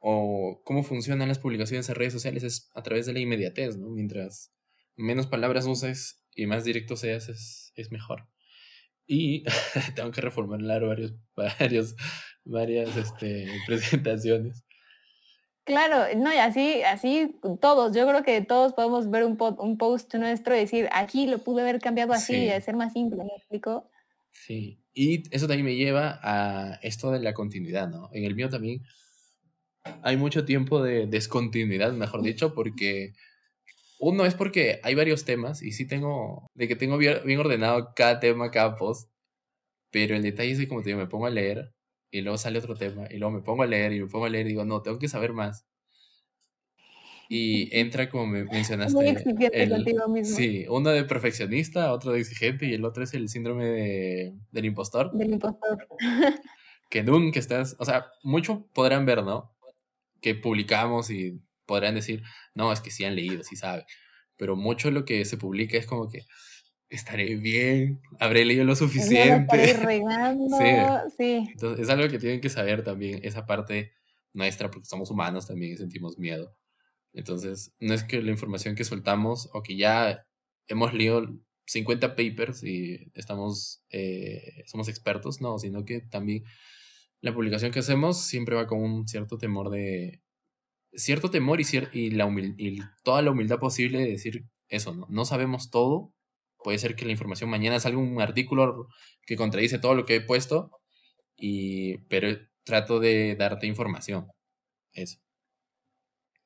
o 0.00 0.62
cómo 0.64 0.82
funcionan 0.82 1.28
las 1.28 1.38
publicaciones 1.38 1.88
en 1.88 1.94
redes 1.94 2.12
sociales 2.12 2.42
es 2.42 2.70
a 2.74 2.82
través 2.82 3.06
de 3.06 3.12
la 3.12 3.20
inmediatez, 3.20 3.76
¿no? 3.76 3.88
Mientras 3.90 4.52
menos 4.96 5.26
palabras 5.26 5.66
uses 5.66 6.24
y 6.34 6.46
más 6.46 6.64
directo 6.64 6.96
seas, 6.96 7.28
es, 7.28 7.72
es 7.76 7.92
mejor. 7.92 8.26
Y 9.06 9.44
tengo 9.94 10.10
que 10.10 10.20
reformular 10.20 10.84
varios, 10.84 11.14
varios, 11.36 11.94
varias 12.44 12.96
este, 12.96 13.46
presentaciones. 13.66 14.64
claro, 15.64 16.06
no, 16.18 16.32
y 16.32 16.38
así, 16.38 16.82
así 16.82 17.38
todos. 17.60 17.94
Yo 17.94 18.06
creo 18.08 18.22
que 18.22 18.40
todos 18.40 18.72
podemos 18.72 19.10
ver 19.10 19.24
un, 19.24 19.36
po- 19.36 19.56
un 19.62 19.76
post 19.78 20.14
nuestro 20.14 20.54
y 20.56 20.60
decir, 20.60 20.88
aquí 20.92 21.26
lo 21.26 21.38
pude 21.38 21.62
haber 21.62 21.80
cambiado 21.80 22.12
así, 22.12 22.32
Sí. 22.34 22.44
y 22.44 22.50
hacer 22.50 22.74
más 22.76 22.92
simple, 22.92 23.18
¿me 23.24 23.36
explico? 23.36 23.88
Sí, 24.32 24.80
y 24.94 25.22
eso 25.34 25.46
también 25.46 25.66
me 25.66 25.74
lleva 25.76 26.18
a 26.22 26.74
esto 26.82 27.10
de 27.10 27.20
la 27.20 27.34
continuidad, 27.34 27.88
¿no? 27.88 28.08
En 28.12 28.24
el 28.24 28.34
mío 28.34 28.48
también 28.48 28.82
hay 30.02 30.16
mucho 30.16 30.44
tiempo 30.44 30.82
de 30.82 31.06
descontinuidad, 31.06 31.92
mejor 31.92 32.22
dicho, 32.22 32.54
porque 32.54 33.14
uno 33.98 34.24
es 34.24 34.34
porque 34.34 34.80
hay 34.82 34.94
varios 34.94 35.24
temas 35.24 35.62
y 35.62 35.72
sí 35.72 35.86
tengo, 35.86 36.46
de 36.54 36.68
que 36.68 36.76
tengo 36.76 36.96
bien, 36.98 37.20
ordenado 37.38 37.92
cada 37.94 38.20
tema, 38.20 38.50
cada 38.50 38.76
post, 38.76 39.10
pero 39.90 40.16
el 40.16 40.22
detalle 40.22 40.52
es 40.52 40.58
que 40.58 40.68
como 40.68 40.82
te 40.82 40.90
digo, 40.90 40.98
me 40.98 41.06
pongo 41.06 41.26
a 41.26 41.30
leer 41.30 41.72
y 42.10 42.22
luego 42.22 42.38
sale 42.38 42.58
otro 42.58 42.74
tema 42.76 43.06
y 43.10 43.18
luego 43.18 43.32
me 43.32 43.42
pongo 43.42 43.62
a 43.62 43.66
leer 43.66 43.92
y 43.92 44.00
me 44.00 44.06
pongo 44.06 44.24
a 44.24 44.30
leer 44.30 44.46
y 44.46 44.50
digo, 44.50 44.64
no, 44.64 44.82
tengo 44.82 44.98
que 44.98 45.08
saber 45.08 45.32
más. 45.32 45.66
Y 47.28 47.68
entra 47.78 48.10
como 48.10 48.26
me 48.26 48.42
Muy 48.44 48.54
mencionaste, 48.56 49.08
exigente 49.08 49.62
el, 49.62 49.70
contigo 49.70 50.08
mismo, 50.08 50.36
sí, 50.36 50.66
uno 50.68 50.90
de 50.90 51.04
perfeccionista, 51.04 51.92
otro 51.92 52.10
de 52.10 52.20
exigente 52.20 52.66
y 52.66 52.74
el 52.74 52.84
otro 52.84 53.04
es 53.04 53.14
el 53.14 53.28
síndrome 53.28 53.66
de, 53.66 54.34
del 54.50 54.64
impostor 54.64 55.12
del 55.12 55.34
impostor. 55.34 55.78
que 56.90 57.04
nunca 57.04 57.38
estás, 57.38 57.76
o 57.78 57.84
sea, 57.84 58.06
mucho 58.24 58.66
podrán 58.72 59.06
ver, 59.06 59.22
¿no? 59.22 59.54
Que 60.20 60.34
publicamos 60.34 61.10
y 61.10 61.40
podrán 61.66 61.94
decir, 61.94 62.22
no, 62.54 62.72
es 62.72 62.80
que 62.80 62.90
sí 62.90 63.04
han 63.04 63.16
leído, 63.16 63.42
sí 63.44 63.56
saben, 63.56 63.84
pero 64.36 64.56
mucho 64.56 64.88
de 64.88 64.92
lo 64.94 65.04
que 65.04 65.24
se 65.24 65.36
publica 65.36 65.76
es 65.78 65.86
como 65.86 66.08
que 66.08 66.24
estaré 66.88 67.36
bien, 67.36 68.00
habré 68.18 68.44
leído 68.44 68.64
lo 68.64 68.72
la 68.72 68.72
estaré 68.74 68.92
suficiente. 68.92 69.72
regando, 69.84 70.56
Sí, 70.58 70.64
sí. 71.16 71.48
entonces 71.52 71.84
es 71.84 71.90
algo 71.90 72.08
que 72.08 72.18
tienen 72.18 72.40
que 72.40 72.48
saber 72.48 72.82
también, 72.82 73.20
esa 73.22 73.46
parte 73.46 73.92
nuestra, 74.32 74.70
porque 74.70 74.86
somos 74.86 75.10
humanos 75.10 75.46
también 75.46 75.74
y 75.74 75.76
sentimos 75.76 76.18
miedo. 76.18 76.56
Entonces, 77.12 77.74
no 77.80 77.94
es 77.94 78.04
que 78.04 78.22
la 78.22 78.30
información 78.30 78.74
que 78.74 78.84
soltamos 78.84 79.48
o 79.52 79.62
que 79.62 79.76
ya 79.76 80.26
hemos 80.68 80.92
leído 80.94 81.26
50 81.66 82.16
papers 82.16 82.62
y 82.64 83.10
estamos, 83.14 83.84
eh, 83.90 84.64
somos 84.66 84.88
expertos, 84.88 85.40
no, 85.40 85.58
sino 85.58 85.84
que 85.84 86.00
también 86.00 86.44
la 87.20 87.34
publicación 87.34 87.70
que 87.72 87.80
hacemos 87.80 88.22
siempre 88.22 88.56
va 88.56 88.66
con 88.66 88.80
un 88.82 89.06
cierto 89.08 89.38
temor 89.38 89.70
de, 89.70 90.22
cierto 90.92 91.30
temor 91.30 91.60
y, 91.60 91.64
cier- 91.64 91.90
y, 91.92 92.10
la 92.10 92.26
humil- 92.26 92.54
y 92.58 92.80
toda 93.02 93.22
la 93.22 93.30
humildad 93.30 93.58
posible 93.58 93.98
de 93.98 94.10
decir 94.10 94.44
eso, 94.68 94.94
¿no? 94.94 95.06
No 95.10 95.24
sabemos 95.24 95.70
todo, 95.70 96.12
puede 96.62 96.78
ser 96.78 96.94
que 96.96 97.04
la 97.04 97.12
información 97.12 97.50
mañana 97.50 97.80
salga 97.80 97.98
un 97.98 98.20
artículo 98.20 98.88
que 99.26 99.36
contradice 99.36 99.78
todo 99.78 99.94
lo 99.94 100.04
que 100.04 100.16
he 100.16 100.20
puesto, 100.20 100.70
y, 101.36 101.98
pero 102.08 102.28
trato 102.64 103.00
de 103.00 103.34
darte 103.36 103.66
información, 103.66 104.26
eso. 104.92 105.18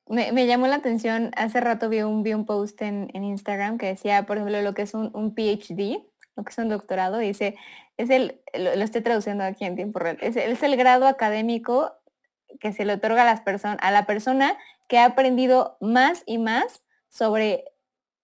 Me, 0.07 0.31
me 0.31 0.45
llamó 0.45 0.67
la 0.67 0.75
atención, 0.75 1.31
hace 1.35 1.59
rato 1.61 1.89
vi 1.89 2.01
un, 2.01 2.21
vi 2.21 2.33
un 2.33 2.45
post 2.45 2.79
en, 2.81 3.09
en 3.13 3.23
Instagram 3.23 3.77
que 3.79 3.87
decía, 3.87 4.25
por 4.25 4.37
ejemplo, 4.37 4.61
lo 4.61 4.73
que 4.75 4.83
es 4.83 4.93
un, 4.93 5.09
un 5.15 5.33
PhD, 5.33 6.05
lo 6.35 6.43
que 6.43 6.51
es 6.51 6.57
un 6.57 6.69
doctorado, 6.69 7.17
dice, 7.17 7.55
es 7.97 8.09
el, 8.09 8.41
lo, 8.53 8.75
lo 8.75 8.83
estoy 8.83 9.01
traduciendo 9.01 9.43
aquí 9.43 9.65
en 9.65 9.75
tiempo 9.75 9.99
real, 9.99 10.17
es, 10.21 10.35
es 10.35 10.63
el 10.63 10.75
grado 10.75 11.07
académico 11.07 11.93
que 12.59 12.73
se 12.73 12.85
le 12.85 12.93
otorga 12.93 13.23
a 13.23 13.25
las 13.25 13.41
personas, 13.41 13.77
a 13.81 13.91
la 13.91 14.05
persona 14.05 14.57
que 14.87 14.99
ha 14.99 15.05
aprendido 15.05 15.77
más 15.81 16.23
y 16.25 16.37
más 16.37 16.83
sobre 17.09 17.65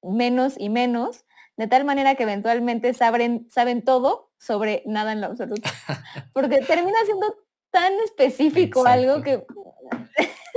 menos 0.02 0.56
y 0.58 0.70
menos, 0.70 1.26
de 1.58 1.68
tal 1.68 1.86
manera 1.86 2.16
que 2.16 2.24
eventualmente 2.24 2.94
saben, 2.94 3.48
saben 3.50 3.84
todo 3.84 4.32
sobre 4.38 4.84
nada 4.86 5.12
en 5.12 5.22
lo 5.22 5.28
absoluto. 5.28 5.70
Porque 6.34 6.62
termina 6.62 6.98
siendo 7.06 7.36
tan 7.72 7.94
específico 8.06 8.86
algo 8.86 9.22
que 9.22 9.46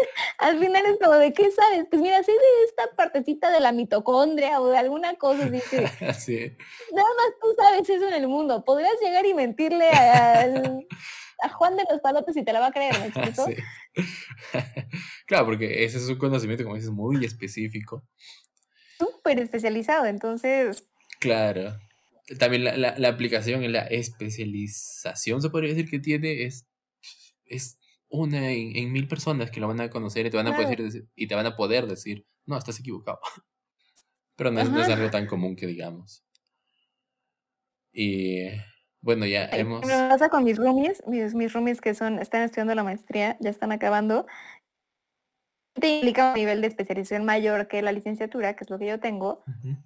al 0.39 0.59
final 0.59 0.85
es 0.87 0.99
como 1.01 1.15
de 1.17 1.33
qué 1.33 1.51
sabes, 1.51 1.87
pues 1.91 2.01
mira, 2.03 2.23
sé 2.23 2.33
de 2.33 2.39
esta 2.69 2.95
partecita 2.97 3.51
de 3.51 3.61
la 3.61 3.73
mitocondria 3.73 4.61
o 4.61 4.69
de 4.69 4.79
alguna 4.79 5.15
cosa 5.17 5.45
así 5.47 5.61
que 5.71 5.79
Sí, 6.19 6.57
nada 6.93 7.09
más 7.17 7.27
tú 7.41 7.49
sabes 7.57 7.89
eso 7.89 8.07
en 8.09 8.15
el 8.15 8.29
mundo. 8.29 8.65
Podrías 8.65 8.95
llegar 9.03 9.25
y 9.27 9.35
mentirle 9.35 9.89
al- 9.91 10.87
a 11.43 11.49
Juan 11.51 11.77
de 11.77 11.85
los 11.91 12.01
Palotes 12.01 12.37
y 12.37 12.45
te 12.45 12.53
la 12.53 12.61
va 12.61 12.67
a 12.69 12.73
creer, 12.73 12.99
¿me 12.99 13.07
explico? 13.07 13.47
sí. 13.47 13.57
Claro, 15.27 15.47
porque 15.47 15.85
ese 15.85 15.99
es 15.99 16.09
un 16.09 16.19
conocimiento, 16.19 16.65
como 16.65 16.77
dices, 16.77 16.91
muy 16.91 17.25
específico. 17.25 18.03
Súper 18.99 19.41
especializado, 19.41 20.07
entonces, 20.07 20.85
Claro. 21.21 21.79
También 22.39 22.65
la, 22.65 22.77
la, 22.77 22.95
la 22.99 23.09
aplicación, 23.09 23.71
la 23.73 23.83
especialización, 23.87 25.43
se 25.43 25.51
podría 25.51 25.71
decir 25.75 25.91
que 25.91 25.99
tiene, 25.99 26.45
es, 26.45 26.67
es 27.47 27.79
una 28.15 28.51
en, 28.51 28.77
en 28.77 28.93
mil 28.93 29.09
personas 29.09 29.51
que 29.51 29.61
lo 29.61 29.69
van 29.69 29.81
a 29.81 29.91
conocer 29.91 30.27
y 30.27 30.31
te 30.31 30.37
van 30.37 30.47
a 30.47 30.57
poder 30.57 30.83
decir, 30.83 31.09
y 31.17 31.27
te 31.27 31.35
van 31.35 31.47
a 31.47 31.57
poder 31.57 31.87
decir, 31.87 32.27
no, 32.47 32.57
estás 32.57 32.79
equivocado. 32.79 33.19
Pero 34.37 34.51
no 34.51 34.61
es, 34.61 34.71
no 34.71 34.81
es 34.81 34.89
algo 34.89 35.11
tan 35.11 35.27
común 35.27 35.55
que 35.55 35.67
digamos. 35.67 36.25
Y 37.93 38.49
bueno, 39.01 39.27
ya 39.27 39.45
hemos... 39.47 39.87
me 39.87 39.93
pasa 39.93 40.29
con 40.29 40.43
mis 40.43 40.59
roomies, 40.59 41.03
mis, 41.07 41.35
mis 41.35 41.53
roomies 41.53 41.81
que 41.81 41.95
son, 41.95 42.19
están 42.19 42.43
estudiando 42.43 42.75
la 42.75 42.83
maestría, 42.83 43.37
ya 43.41 43.51
están 43.51 43.71
acabando. 43.71 44.27
Te 45.75 45.97
implica 45.97 46.31
un 46.31 46.35
nivel 46.35 46.61
de 46.61 46.67
especialización 46.67 47.25
mayor 47.25 47.69
que 47.69 47.83
la 47.83 47.93
licenciatura, 47.93 48.57
que 48.57 48.65
es 48.65 48.71
lo 48.71 48.79
que 48.79 48.87
yo 48.87 48.99
tengo. 48.99 49.45
Ujú. 49.47 49.77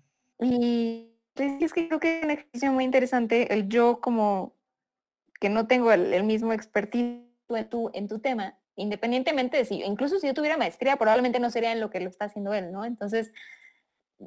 Y 0.41 1.13
pues, 1.35 1.61
es 1.61 1.73
que 1.73 1.89
creo 1.89 2.01
que 2.01 2.19
es 2.19 2.25
un 2.25 2.31
ejercicio 2.31 2.73
muy 2.73 2.85
interesante 2.85 3.53
el 3.53 3.69
yo 3.69 4.01
como 4.01 4.57
que 5.41 5.51
no 5.51 5.67
tengo 5.67 5.93
el, 5.93 6.13
el 6.15 6.25
mismo 6.25 6.53
expertise 6.53 7.28
en 7.57 7.69
tu, 7.69 7.91
en 7.95 8.09
tu 8.09 8.19
tema, 8.21 8.59
independientemente 8.77 9.57
de 9.57 9.65
si, 9.65 9.83
incluso 9.83 10.19
si 10.19 10.27
yo 10.27 10.35
tuviera 10.35 10.57
maestría, 10.57 10.97
probablemente 10.97 11.41
no 11.41 11.51
sería 11.51 11.73
en 11.73 11.81
lo 11.81 11.91
que 11.91 12.01
lo 12.01 12.09
está 12.09 12.27
haciendo 12.27 12.53
él, 12.55 12.73
¿no? 12.73 12.85
Entonces, 12.85 13.33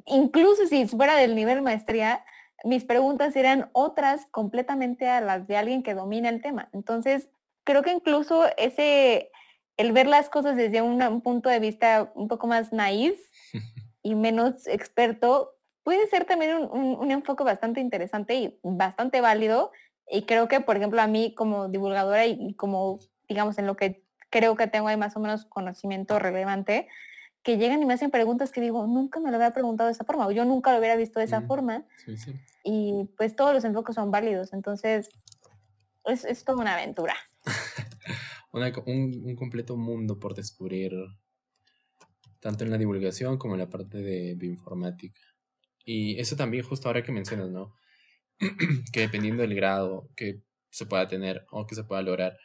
incluso 0.06 0.66
si 0.66 0.86
fuera 0.86 1.16
del 1.16 1.34
nivel 1.34 1.62
maestría, 1.62 2.24
mis 2.64 2.84
preguntas 2.84 3.34
eran 3.36 3.70
otras 3.72 4.26
completamente 4.30 5.08
a 5.08 5.20
las 5.20 5.46
de 5.48 5.56
alguien 5.56 5.82
que 5.82 5.94
domina 5.94 6.28
el 6.28 6.40
tema. 6.40 6.68
Entonces, 6.72 7.28
creo 7.64 7.82
que 7.82 7.92
incluso 7.92 8.44
ese, 8.56 9.30
el 9.76 9.92
ver 9.92 10.06
las 10.06 10.28
cosas 10.28 10.56
desde 10.56 10.82
una- 10.82 11.08
un 11.08 11.22
punto 11.22 11.48
de 11.48 11.58
vista 11.60 12.12
un 12.14 12.28
poco 12.28 12.46
más 12.46 12.72
naif 12.72 13.18
y 14.02 14.14
menos 14.14 14.66
experto, 14.66 15.54
puede 15.82 16.06
ser 16.08 16.24
también 16.24 16.56
un, 16.56 16.70
un- 16.70 16.98
un 17.00 17.10
enfoque 17.10 17.42
bastante 17.44 17.80
interesante 17.80 18.34
y 18.36 18.58
bastante 18.62 19.20
válido. 19.20 19.72
Y 20.08 20.22
creo 20.22 20.46
que, 20.48 20.60
por 20.60 20.76
ejemplo, 20.76 21.00
a 21.00 21.06
mí 21.06 21.34
como 21.34 21.68
divulgadora 21.68 22.26
y 22.26 22.54
como, 22.54 22.98
digamos, 23.32 23.58
en 23.58 23.66
lo 23.66 23.76
que 23.76 24.04
creo 24.30 24.56
que 24.56 24.66
tengo 24.66 24.88
ahí 24.88 24.96
más 24.96 25.16
o 25.16 25.20
menos 25.20 25.44
conocimiento 25.46 26.18
relevante, 26.18 26.88
que 27.42 27.56
llegan 27.56 27.82
y 27.82 27.86
me 27.86 27.94
hacen 27.94 28.10
preguntas 28.10 28.52
que 28.52 28.60
digo, 28.60 28.86
nunca 28.86 29.18
me 29.20 29.30
lo 29.30 29.36
había 29.36 29.52
preguntado 29.52 29.88
de 29.88 29.92
esa 29.92 30.04
forma, 30.04 30.26
o 30.26 30.30
yo 30.32 30.44
nunca 30.44 30.72
lo 30.72 30.78
hubiera 30.78 30.96
visto 30.96 31.18
de 31.18 31.24
esa 31.24 31.40
Mm, 31.40 31.46
forma, 31.48 31.84
sí, 32.04 32.16
sí. 32.16 32.32
y 32.62 33.08
pues 33.16 33.34
todos 33.34 33.52
los 33.54 33.64
enfoques 33.64 33.94
son 33.94 34.10
válidos. 34.10 34.52
Entonces, 34.52 35.08
es, 36.04 36.24
es 36.24 36.44
toda 36.44 36.58
una 36.60 36.74
aventura. 36.74 37.14
Una 38.52 38.70
un, 38.84 39.22
un 39.24 39.34
completo 39.34 39.76
mundo 39.78 40.18
por 40.20 40.34
descubrir, 40.34 40.92
tanto 42.38 42.64
en 42.64 42.70
la 42.70 42.76
divulgación 42.76 43.38
como 43.38 43.54
en 43.54 43.60
la 43.60 43.70
parte 43.70 43.98
de 43.98 44.34
bioinformática. 44.34 45.20
Y 45.86 46.20
eso 46.20 46.36
también 46.36 46.62
justo 46.62 46.86
ahora 46.88 47.02
que 47.02 47.12
mencionas, 47.12 47.48
¿no? 47.48 47.74
que 48.92 49.00
dependiendo 49.00 49.40
del 49.42 49.54
grado 49.54 50.10
que 50.16 50.42
se 50.70 50.84
pueda 50.84 51.08
tener 51.08 51.46
o 51.50 51.66
que 51.66 51.74
se 51.74 51.84
pueda 51.84 52.02
lograr, 52.02 52.36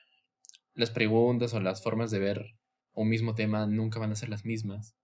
las 0.78 0.92
preguntas 0.92 1.54
o 1.54 1.60
las 1.60 1.82
formas 1.82 2.12
de 2.12 2.20
ver 2.20 2.56
un 2.94 3.10
mismo 3.10 3.34
tema 3.34 3.66
nunca 3.66 4.00
van 4.00 4.12
a 4.12 4.16
ser 4.16 4.30
las 4.30 4.46
mismas. 4.46 4.96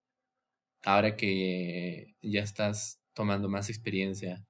Ahora 0.83 1.15
que 1.15 2.15
ya 2.21 2.41
estás 2.41 3.01
tomando 3.13 3.49
más 3.49 3.69
experiencia 3.69 4.45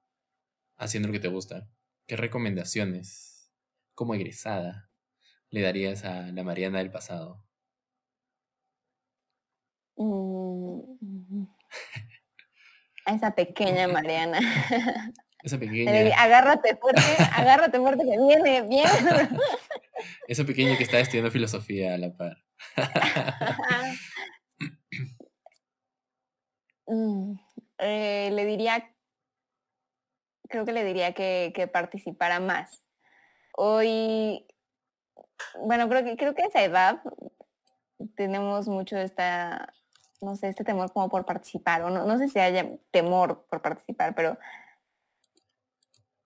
haciendo 0.76 1.08
lo 1.08 1.14
que 1.14 1.22
te 1.22 1.30
gusta, 1.30 1.70
¿qué 2.08 2.18
recomendaciones 2.18 3.50
como 3.96 4.16
egresada 4.16 4.90
le 5.50 5.62
darías 5.62 6.04
a 6.04 6.32
la 6.34 6.44
Mariana 6.44 6.80
del 6.80 6.92
pasado? 6.92 7.46
Mm, 9.96 11.46
A 13.06 13.14
esa 13.16 13.34
pequeña 13.34 13.88
Mariana. 13.88 14.40
Esa 15.42 15.58
pequeña, 15.60 16.22
agárrate 16.22 16.76
fuerte, 16.76 17.02
agárrate 17.34 17.78
fuerte 17.80 18.04
que 18.04 18.18
viene, 18.18 18.62
viene. 18.64 18.90
esa 20.28 20.44
pequeña 20.44 20.78
que 20.78 20.84
está 20.84 21.00
estudiando 21.00 21.32
filosofía 21.32 21.94
a 21.94 21.98
la 21.98 22.16
par. 22.16 22.38
Mm, 26.86 27.40
eh, 27.78 28.30
le 28.34 28.46
diría, 28.46 28.94
creo 30.50 30.66
que 30.66 30.74
le 30.74 30.84
diría 30.84 31.14
que, 31.14 31.54
que 31.56 31.68
participara 31.68 32.42
más. 32.42 32.84
Hoy, 33.56 34.46
bueno, 35.62 35.88
creo 35.88 36.04
que, 36.04 36.18
creo 36.18 36.36
que 36.36 36.44
a 36.44 36.48
esa 36.48 36.62
edad 36.62 37.02
tenemos 38.16 38.68
mucho 38.68 38.98
esta, 38.98 39.74
no 40.22 40.36
sé, 40.36 40.50
este 40.50 40.64
temor 40.64 40.92
como 40.92 41.10
por 41.10 41.26
participar, 41.26 41.84
o 41.84 41.90
no, 41.90 42.06
no 42.06 42.18
sé 42.18 42.28
si 42.28 42.40
haya 42.40 42.68
temor 42.92 43.46
por 43.50 43.62
participar, 43.62 44.16
pero 44.16 44.38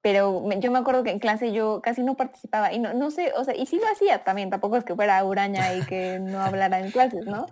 pero 0.02 0.48
yo 0.60 0.72
me 0.72 0.80
acuerdo 0.80 1.04
que 1.04 1.12
en 1.12 1.20
clase 1.20 1.52
yo 1.52 1.82
casi 1.82 2.04
no 2.04 2.16
participaba 2.16 2.72
y 2.72 2.80
no, 2.80 2.94
no 2.94 3.12
sé, 3.12 3.34
o 3.36 3.44
sea, 3.44 3.56
y 3.56 3.66
sí 3.66 3.78
lo 3.78 3.88
hacía 3.88 4.24
también, 4.24 4.50
tampoco 4.50 4.78
es 4.78 4.84
que 4.84 4.96
fuera 4.96 5.24
uraña 5.24 5.74
y 5.76 5.82
que 5.86 6.20
no 6.20 6.40
hablara 6.40 6.80
en 6.80 6.92
clases, 6.92 7.26
¿no? 7.26 7.48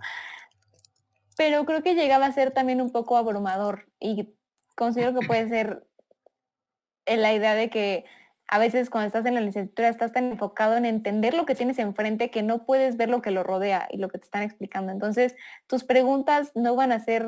Pero 1.38 1.66
creo 1.66 1.84
que 1.84 1.96
llegaba 1.96 2.26
a 2.26 2.32
ser 2.32 2.52
también 2.52 2.82
un 2.82 2.92
poco 2.92 3.18
abrumador 3.18 3.88
y 4.00 4.34
considero 4.76 5.20
que 5.20 5.26
puede 5.26 5.50
ser 5.50 5.86
la 7.06 7.34
idea 7.34 7.56
de 7.56 7.70
que 7.70 8.06
a 8.48 8.60
veces 8.60 8.90
cuando 8.90 9.08
estás 9.08 9.26
en 9.26 9.34
la 9.34 9.42
licenciatura 9.42 9.90
estás 9.90 10.12
tan 10.12 10.32
enfocado 10.32 10.78
en 10.78 10.86
entender 10.86 11.34
lo 11.34 11.46
que 11.46 11.56
tienes 11.56 11.80
enfrente 11.80 12.30
que 12.30 12.44
no 12.44 12.66
puedes 12.66 12.96
ver 12.96 13.10
lo 13.10 13.22
que 13.22 13.32
lo 13.32 13.44
rodea 13.44 13.88
y 13.90 13.98
lo 13.98 14.08
que 14.08 14.20
te 14.20 14.26
están 14.26 14.44
explicando. 14.44 14.92
Entonces, 14.92 15.36
tus 15.68 15.84
preguntas 15.84 16.52
no 16.56 16.76
van 16.76 16.92
a 16.92 17.00
ser, 17.00 17.28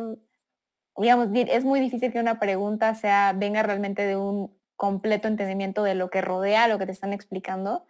digamos, 0.96 1.30
es 1.34 1.66
muy 1.66 1.80
difícil 1.80 2.12
que 2.12 2.20
una 2.20 2.40
pregunta 2.40 2.94
sea, 2.94 3.34
venga 3.36 3.64
realmente 3.64 4.06
de 4.06 4.16
un 4.16 4.56
completo 4.78 5.28
entendimiento 5.28 5.84
de 5.84 5.96
lo 5.96 6.10
que 6.10 6.22
rodea 6.22 6.68
lo 6.68 6.78
que 6.78 6.86
te 6.86 6.92
están 6.92 7.12
explicando. 7.12 7.86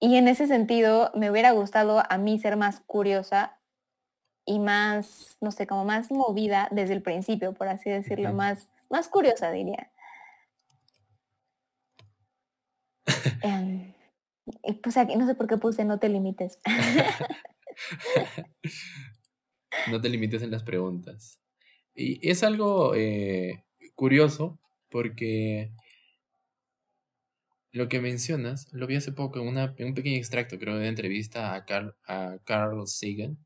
Y 0.00 0.16
en 0.16 0.28
ese 0.28 0.46
sentido, 0.46 1.10
me 1.14 1.30
hubiera 1.30 1.50
gustado 1.50 2.02
a 2.08 2.16
mí 2.16 2.38
ser 2.38 2.56
más 2.56 2.80
curiosa 2.80 3.58
y 4.46 4.58
más, 4.58 5.36
no 5.42 5.50
sé, 5.50 5.66
como 5.66 5.84
más 5.84 6.10
movida 6.10 6.68
desde 6.70 6.94
el 6.94 7.02
principio, 7.02 7.52
por 7.52 7.68
así 7.68 7.90
decirlo, 7.90 8.32
más, 8.32 8.70
más 8.88 9.08
curiosa, 9.08 9.50
diría. 9.50 9.90
Em, 13.42 13.92
pues 14.82 14.96
aquí 14.96 15.16
no 15.16 15.26
sé 15.26 15.34
por 15.34 15.46
qué 15.46 15.56
puse 15.58 15.84
no 15.84 15.98
te 15.98 16.08
limites. 16.08 16.58
no 19.90 20.00
te 20.00 20.08
limites 20.08 20.42
en 20.42 20.50
las 20.50 20.62
preguntas. 20.62 21.40
Y 21.94 22.26
es 22.28 22.42
algo 22.42 22.94
eh, 22.94 23.64
curioso 23.94 24.59
porque 24.90 25.70
lo 27.72 27.88
que 27.88 28.00
mencionas, 28.00 28.68
lo 28.72 28.86
vi 28.86 28.96
hace 28.96 29.12
poco 29.12 29.40
en, 29.40 29.46
una, 29.46 29.74
un 29.78 29.94
pequeño 29.94 30.16
extracto, 30.16 30.58
creo, 30.58 30.76
de 30.76 30.88
entrevista 30.88 31.54
a 31.54 31.64
Carl, 31.64 31.94
a 32.06 32.38
Carl 32.44 32.86
Sagan. 32.86 33.38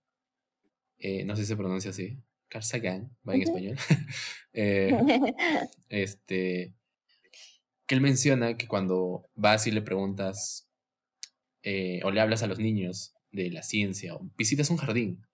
Eh, 0.98 1.24
no 1.24 1.36
sé 1.36 1.42
si 1.42 1.48
se 1.48 1.56
pronuncia 1.56 1.90
así. 1.90 2.18
Carl 2.48 2.64
Sagan, 2.64 3.16
va 3.28 3.34
en 3.34 3.42
español. 3.42 3.76
Eh, 4.56 4.96
este, 5.88 6.72
que 7.86 7.94
él 7.96 8.00
menciona 8.00 8.56
que 8.56 8.68
cuando 8.68 9.28
vas 9.34 9.66
y 9.66 9.72
le 9.72 9.82
preguntas 9.82 10.68
eh, 11.64 12.00
o 12.04 12.12
le 12.12 12.20
hablas 12.20 12.44
a 12.44 12.46
los 12.46 12.60
niños 12.60 13.14
de 13.32 13.50
la 13.50 13.64
ciencia 13.64 14.14
o 14.14 14.30
visitas 14.36 14.70
un 14.70 14.76
jardín, 14.76 15.26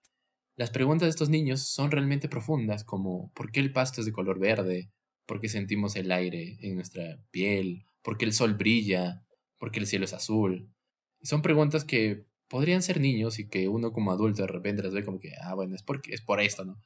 las 0.57 0.71
preguntas 0.71 1.05
de 1.05 1.11
estos 1.11 1.29
niños 1.29 1.69
son 1.69 1.91
realmente 1.91 2.31
profundas, 2.31 2.83
como 2.83 3.31
¿por 3.35 3.53
qué 3.53 3.61
el 3.61 3.75
pasto 3.75 4.01
es 4.01 4.07
de 4.07 4.13
color 4.13 4.39
verde? 4.39 4.91
Por 5.31 5.41
qué 5.41 5.49
sentimos 5.49 5.95
el 5.95 6.11
aire 6.11 6.59
en 6.61 6.75
nuestra 6.75 7.17
piel, 7.31 7.87
por 8.03 8.19
qué 8.19 8.25
el 8.25 8.33
sol 8.33 8.55
brilla, 8.55 9.23
por 9.59 9.71
qué 9.71 9.79
el 9.79 9.87
cielo 9.87 10.05
es 10.05 10.13
azul. 10.13 10.75
Y 11.21 11.27
son 11.27 11.41
preguntas 11.41 11.85
que 11.85 12.25
podrían 12.49 12.83
ser 12.83 12.99
niños 12.99 13.39
y 13.39 13.49
que 13.49 13.69
uno 13.69 13.93
como 13.93 14.11
adulto 14.11 14.43
de 14.43 14.49
repente 14.49 14.83
las 14.83 14.93
ve 14.93 15.05
como 15.05 15.21
que, 15.21 15.31
ah, 15.41 15.55
bueno, 15.55 15.77
es, 15.77 15.85
porque, 15.85 16.13
es 16.15 16.21
por 16.21 16.41
esto, 16.41 16.65
¿no? 16.65 16.83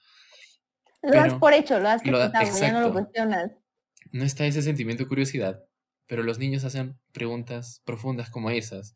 Lo 1.01 1.19
has 1.19 1.33
por 1.33 1.55
hecho, 1.55 1.81
lo 1.81 1.89
has 1.89 2.03
pensado, 2.03 2.61
ya 2.61 2.73
no 2.73 2.83
lo 2.83 2.93
cuestionas. 2.93 3.51
No 4.13 4.25
está 4.25 4.45
ese 4.45 4.61
sentimiento 4.61 5.05
de 5.05 5.09
curiosidad, 5.09 5.65
pero 6.07 6.23
los 6.23 6.39
niños 6.39 6.65
hacen 6.65 6.99
preguntas 7.13 7.81
profundas 7.87 8.29
como 8.29 8.51
esas, 8.51 8.95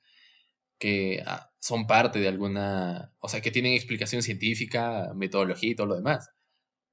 que 0.78 1.22
ah, 1.24 1.50
son 1.58 1.86
parte 1.86 2.18
de 2.18 2.28
alguna, 2.28 3.14
o 3.18 3.30
sea, 3.30 3.40
que 3.40 3.50
tienen 3.50 3.72
explicación 3.72 4.22
científica, 4.22 5.10
metodología 5.14 5.70
y 5.70 5.74
todo 5.74 5.86
lo 5.86 5.96
demás. 5.96 6.28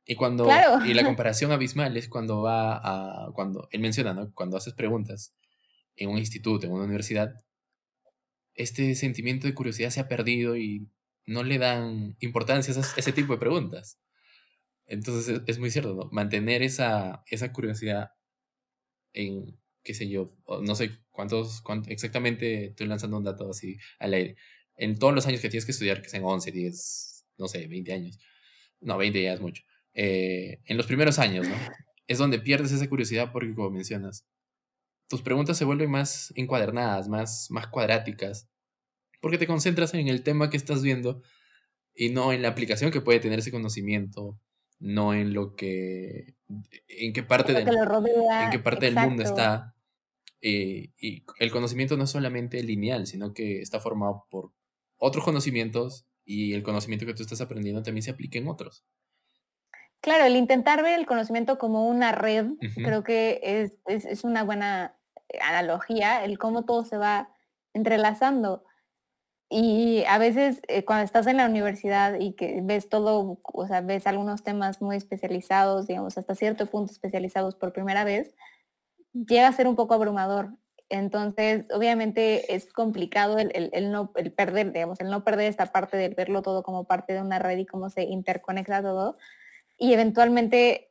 Y 0.05 0.15
cuando 0.15 0.47
y 0.85 0.93
la 0.93 1.03
comparación 1.05 1.51
abismal 1.51 1.97
es 1.97 2.07
cuando 2.07 2.41
va 2.41 2.77
a 2.77 3.31
cuando 3.33 3.67
él 3.71 3.81
menciona, 3.81 4.13
¿no? 4.13 4.31
Cuando 4.33 4.57
haces 4.57 4.73
preguntas 4.73 5.35
en 5.95 6.09
un 6.09 6.17
instituto, 6.17 6.67
en 6.67 6.73
una 6.73 6.83
universidad, 6.83 7.33
este 8.53 8.95
sentimiento 8.95 9.47
de 9.47 9.53
curiosidad 9.53 9.89
se 9.89 9.99
ha 9.99 10.07
perdido 10.07 10.55
y 10.55 10.87
no 11.25 11.43
le 11.43 11.57
dan 11.57 12.15
importancia 12.19 12.73
a 12.73 12.99
ese 12.99 13.11
tipo 13.11 13.33
de 13.33 13.39
preguntas. 13.39 13.99
Entonces 14.85 15.41
es, 15.47 15.59
muy 15.59 15.71
cierto, 15.71 15.95
¿no? 15.95 16.09
Mantener 16.11 16.61
esa, 16.61 17.23
esa 17.27 17.51
curiosidad 17.51 18.11
en, 19.13 19.59
qué 19.83 19.93
sé 19.93 20.07
yo, 20.07 20.35
no 20.61 20.75
sé 20.75 20.99
cuántos, 21.09 21.61
cuántos, 21.61 21.91
exactamente 21.91 22.65
estoy 22.65 22.87
lanzando 22.87 23.17
un 23.17 23.23
dato 23.23 23.49
así 23.49 23.77
al 23.99 24.13
aire. 24.13 24.35
En 24.77 24.99
todos 24.99 25.15
los 25.15 25.25
años 25.25 25.41
que 25.41 25.49
tienes 25.49 25.65
que 25.65 25.71
estudiar, 25.71 26.01
que 26.01 26.09
sean 26.09 26.23
11, 26.23 26.51
10, 26.51 27.25
no 27.37 27.47
sé, 27.47 27.67
20 27.67 27.93
años. 27.93 28.19
No, 28.81 28.97
20 28.97 29.23
ya 29.23 29.33
es 29.33 29.41
mucho. 29.41 29.63
Eh, 29.95 30.59
en 30.65 30.77
los 30.77 30.85
primeros 30.85 31.19
años, 31.19 31.47
¿no? 31.47 31.55
Es 32.07 32.17
donde 32.17 32.39
pierdes 32.39 32.71
esa 32.71 32.87
curiosidad 32.87 33.31
porque, 33.31 33.55
como 33.55 33.71
mencionas, 33.71 34.25
tus 35.07 35.21
preguntas 35.21 35.57
se 35.57 35.65
vuelven 35.65 35.89
más 35.89 36.33
encuadernadas, 36.35 37.07
más, 37.07 37.47
más 37.49 37.67
cuadráticas, 37.67 38.49
porque 39.21 39.37
te 39.37 39.47
concentras 39.47 39.93
en 39.93 40.07
el 40.07 40.21
tema 40.21 40.49
que 40.49 40.57
estás 40.57 40.83
viendo 40.83 41.23
y 41.95 42.09
no 42.09 42.33
en 42.33 42.41
la 42.41 42.49
aplicación 42.49 42.91
que 42.91 43.01
puede 43.01 43.21
tener 43.21 43.39
ese 43.39 43.51
conocimiento, 43.51 44.39
no 44.79 45.13
en 45.13 45.33
lo 45.33 45.55
que, 45.55 46.35
en 46.87 47.13
qué 47.13 47.23
parte, 47.23 47.53
del, 47.53 47.67
en 47.67 48.49
qué 48.51 48.59
parte 48.59 48.85
del 48.91 48.95
mundo 48.95 49.23
está. 49.23 49.75
Eh, 50.41 50.91
y 50.99 51.23
el 51.39 51.49
conocimiento 51.51 51.97
no 51.97 52.03
es 52.03 52.09
solamente 52.09 52.61
lineal, 52.61 53.07
sino 53.07 53.33
que 53.33 53.61
está 53.61 53.79
formado 53.79 54.25
por 54.29 54.51
otros 54.97 55.23
conocimientos 55.23 56.05
y 56.25 56.53
el 56.53 56.63
conocimiento 56.63 57.05
que 57.05 57.13
tú 57.13 57.23
estás 57.23 57.41
aprendiendo 57.41 57.81
también 57.81 58.03
se 58.03 58.11
aplica 58.11 58.37
en 58.37 58.47
otros. 58.47 58.83
Claro, 60.01 60.25
el 60.25 60.35
intentar 60.35 60.83
ver 60.83 60.99
el 60.99 61.05
conocimiento 61.05 61.57
como 61.57 61.87
una 61.87 62.11
red, 62.11 62.45
creo 62.75 63.03
que 63.03 63.39
es, 63.87 64.23
una 64.23 64.43
buena 64.43 64.95
analogía, 65.41 66.23
el 66.23 66.37
cómo 66.37 66.63
todo 66.63 66.85
se 66.85 66.97
va 66.97 67.29
entrelazando. 67.73 68.63
Y 69.49 70.03
a 70.07 70.17
veces 70.17 70.61
eh, 70.67 70.85
cuando 70.85 71.05
estás 71.05 71.27
en 71.27 71.37
la 71.37 71.45
universidad 71.45 72.19
y 72.19 72.33
que 72.33 72.59
ves 72.63 72.89
todo, 72.89 73.39
o 73.43 73.67
sea, 73.67 73.81
ves 73.81 74.07
algunos 74.07 74.43
temas 74.43 74.81
muy 74.81 74.95
especializados, 74.95 75.87
digamos, 75.87 76.17
hasta 76.17 76.35
cierto 76.35 76.65
punto 76.65 76.91
especializados 76.91 77.55
por 77.55 77.73
primera 77.73 78.03
vez, 78.03 78.33
llega 79.13 79.47
a 79.47 79.53
ser 79.53 79.67
un 79.67 79.75
poco 79.75 79.93
abrumador. 79.93 80.49
Entonces, 80.89 81.65
obviamente 81.71 82.53
es 82.53 82.71
complicado 82.71 83.37
el, 83.39 83.91
no, 83.91 84.11
el 84.15 84.31
perder, 84.31 84.71
digamos, 84.71 84.99
el 84.99 85.09
no 85.09 85.23
perder 85.23 85.47
esta 85.47 85.67
parte 85.67 85.97
de 85.97 86.09
verlo 86.09 86.41
todo 86.41 86.61
como 86.61 86.83
parte 86.83 87.13
de 87.13 87.21
una 87.21 87.39
red 87.39 87.57
y 87.57 87.65
cómo 87.65 87.89
se 87.89 88.03
interconecta 88.03 88.83
todo, 88.83 89.17
y 89.77 89.93
eventualmente 89.93 90.87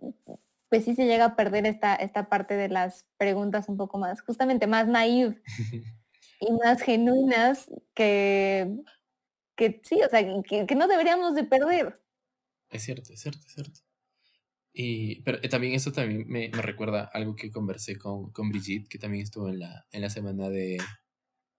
pues 0.69 0.85
sí 0.85 0.95
se 0.95 1.07
llega 1.07 1.25
a 1.25 1.37
perder 1.37 1.67
esta, 1.67 1.95
esta 1.95 2.29
parte 2.29 2.55
de 2.55 2.69
las 2.69 3.07
preguntas 3.17 3.69
un 3.69 3.77
poco 3.77 3.99
más, 3.99 4.21
justamente 4.23 4.67
más 4.67 4.89
naive 4.89 5.41
y 6.41 6.53
más 6.53 6.83
genuinas 6.83 7.71
que, 7.95 8.75
que 9.57 9.81
sí, 9.85 10.01
o 10.03 10.09
sea, 10.09 10.21
que, 10.43 10.75
no 10.75 10.89
deberíamos 10.89 11.35
de 11.35 11.45
perder. 11.45 12.03
Es 12.71 12.83
cierto, 12.83 13.13
es 13.13 13.21
cierto, 13.21 13.41
es 13.47 13.55
cierto. 13.55 13.81
Y, 14.73 15.23
pero 15.23 15.39
eh, 15.43 15.49
también 15.49 15.75
eso 15.75 15.93
también 15.93 16.25
me, 16.27 16.51
recuerda 16.51 17.09
algo 17.13 17.37
que 17.37 17.53
conversé 17.53 17.97
con, 17.97 18.33
con, 18.33 18.49
Brigitte, 18.49 18.89
que 18.89 18.99
también 18.99 19.23
estuvo 19.23 19.49
en 19.49 19.61
la, 19.61 19.87
en 19.93 20.03
la 20.03 20.11
semana 20.11 20.49
de, 20.49 20.79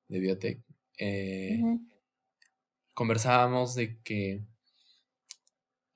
de 0.09 0.19
Biotech. 0.19 0.61
Eh, 0.97 1.61
conversábamos 2.93 3.75
de 3.75 4.01
que 4.01 4.43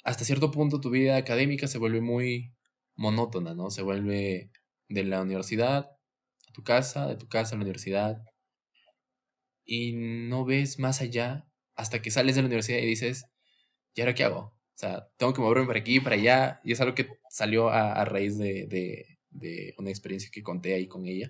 hasta 0.04 0.26
cierto 0.26 0.52
punto 0.52 0.80
tu 0.80 0.90
vida 0.90 1.18
académica 1.18 1.68
se 1.68 1.78
vuelve 1.78 2.02
muy 2.02 2.54
monótona, 2.96 3.54
¿no? 3.54 3.70
Se 3.70 3.82
vuelve 3.82 4.52
de 4.88 5.04
la 5.04 5.22
universidad 5.22 5.92
a 6.48 6.52
tu 6.54 6.64
casa, 6.64 7.08
de 7.08 7.16
tu 7.16 7.28
casa 7.28 7.56
a 7.56 7.58
la 7.58 7.64
universidad, 7.64 8.24
y 9.66 9.94
no 9.94 10.46
ves 10.46 10.80
más 10.80 11.02
allá 11.02 11.46
hasta 11.76 12.02
que 12.02 12.12
sales 12.12 12.36
de 12.36 12.42
la 12.42 12.48
universidad 12.48 12.80
y 12.80 12.86
dices, 12.86 13.26
¿y 13.94 14.02
ahora 14.02 14.16
qué 14.16 14.24
hago? 14.24 14.40
O 14.40 14.78
sea, 14.80 15.08
tengo 15.18 15.34
que 15.34 15.42
moverme 15.42 15.68
para 15.68 15.80
aquí 15.80 16.00
para 16.00 16.16
allá, 16.16 16.60
y 16.64 16.72
es 16.72 16.82
algo 16.82 16.96
que 16.96 17.08
salió 17.30 17.70
a, 17.70 18.04
raíz 18.06 18.38
de, 18.38 18.66
de, 18.68 19.20
de, 19.30 19.76
una 19.78 19.90
experiencia 19.90 20.30
que 20.32 20.42
conté 20.42 20.74
ahí 20.74 20.88
con 20.88 21.06
ella. 21.06 21.30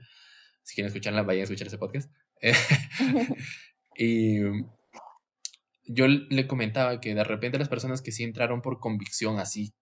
Si 0.64 0.76
quieren 0.76 0.88
escucharla, 0.88 1.24
vayan 1.24 1.42
a 1.42 1.44
escuchar 1.44 1.68
ese 1.68 1.78
podcast. 1.78 2.12
y 3.98 4.40
yo 5.92 6.08
le 6.08 6.46
comentaba 6.46 7.02
que 7.02 7.16
de 7.16 7.24
repente 7.24 7.58
las 7.58 7.68
personas 7.68 8.04
que 8.04 8.12
sí 8.12 8.24
entraron 8.24 8.62
por 8.62 8.80
convicción 8.80 9.40
así, 9.40 9.74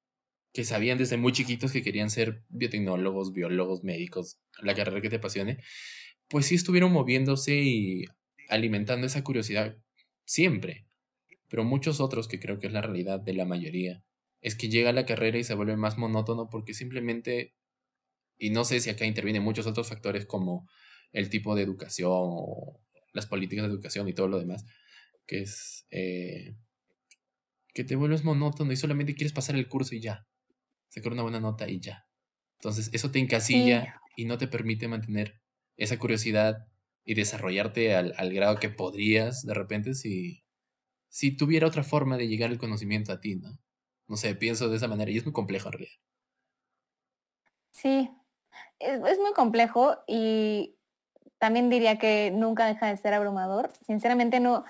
que 0.54 0.64
sabían 0.64 0.98
desde 0.98 1.18
muy 1.18 1.34
chiquitos 1.34 1.74
que 1.74 1.84
querían 1.84 2.10
ser 2.10 2.44
biotecnólogos, 2.48 3.34
biólogos, 3.34 3.84
médicos, 3.84 4.40
la 4.62 4.74
carrera 4.74 5.02
que 5.02 5.10
te 5.10 5.18
apasione, 5.18 5.58
pues 6.30 6.46
sí 6.46 6.56
estuvieron 6.56 6.94
moviéndose 6.94 7.56
y 7.56 8.06
alimentando 8.48 9.06
esa 9.06 9.22
curiosidad 9.22 9.76
siempre. 10.26 10.88
Pero 11.50 11.66
muchos 11.66 12.00
otros, 12.00 12.30
que 12.30 12.40
creo 12.40 12.58
que 12.58 12.68
es 12.68 12.74
la 12.74 12.82
realidad 12.82 13.20
de 13.20 13.34
la 13.34 13.44
mayoría, 13.44 14.02
es 14.40 14.56
que 14.56 14.70
llega 14.70 14.92
a 14.92 14.94
la 14.94 15.06
carrera 15.06 15.38
y 15.38 15.44
se 15.44 15.56
vuelve 15.56 15.76
más 15.76 15.98
monótono 15.98 16.50
porque 16.50 16.74
simplemente, 16.74 17.54
y 18.38 18.52
no 18.52 18.64
sé 18.64 18.80
si 18.80 18.90
acá 18.90 19.06
intervienen 19.06 19.44
muchos 19.44 19.68
otros 19.68 19.90
factores 19.90 20.26
como 20.26 20.70
el 21.12 21.30
tipo 21.30 21.54
de 21.54 21.64
educación 21.64 22.30
las 23.18 23.26
políticas 23.26 23.66
de 23.66 23.74
educación 23.74 24.08
y 24.08 24.14
todo 24.14 24.28
lo 24.28 24.40
demás, 24.40 24.64
que 25.28 25.42
es 25.42 25.86
eh, 25.92 26.56
que 27.74 27.84
te 27.84 27.96
vuelves 27.96 28.24
monótono 28.24 28.72
y 28.72 28.78
solamente 28.78 29.14
quieres 29.14 29.34
pasar 29.34 29.56
el 29.56 29.68
curso 29.68 29.94
y 29.94 30.02
ya, 30.02 30.26
sacar 30.90 31.12
una 31.12 31.22
buena 31.22 31.40
nota 31.40 31.70
y 31.70 31.80
ya. 31.80 32.08
Entonces 32.56 32.90
eso 32.94 33.12
te 33.12 33.20
encasilla 33.20 34.02
y 34.16 34.26
no 34.26 34.40
te 34.40 34.48
permite 34.48 34.88
mantener 34.88 35.40
esa 35.76 36.00
curiosidad 36.00 36.68
y 37.06 37.14
desarrollarte 37.14 37.96
al, 37.96 38.16
al 38.18 38.34
grado 38.34 38.58
que 38.58 38.70
podrías 38.70 39.46
de 39.46 39.54
repente 39.54 39.94
si, 39.94 40.44
si 41.08 41.38
tuviera 41.38 41.68
otra 41.68 41.84
forma 41.84 42.18
de 42.18 42.28
llegar 42.28 42.52
el 42.52 42.58
conocimiento 42.58 43.12
a 43.12 43.20
ti, 43.20 43.36
¿no? 43.36 43.60
No 44.08 44.18
sé, 44.18 44.34
pienso 44.36 44.70
de 44.70 44.78
esa 44.78 44.88
manera 44.88 45.12
y 45.12 45.18
es 45.18 45.26
muy 45.26 45.34
complejo 45.34 45.68
en 45.68 45.74
realidad. 45.74 45.94
Sí, 47.72 48.10
es, 48.80 49.20
muy 49.20 49.34
complejo 49.34 49.98
y 50.08 50.76
también 51.38 51.70
diría 51.70 52.00
que 52.00 52.32
nunca 52.32 52.66
deja 52.66 52.88
de 52.88 52.98
ser 52.98 53.14
abrumador. 53.14 53.72
Sinceramente 53.86 54.40
no, 54.40 54.64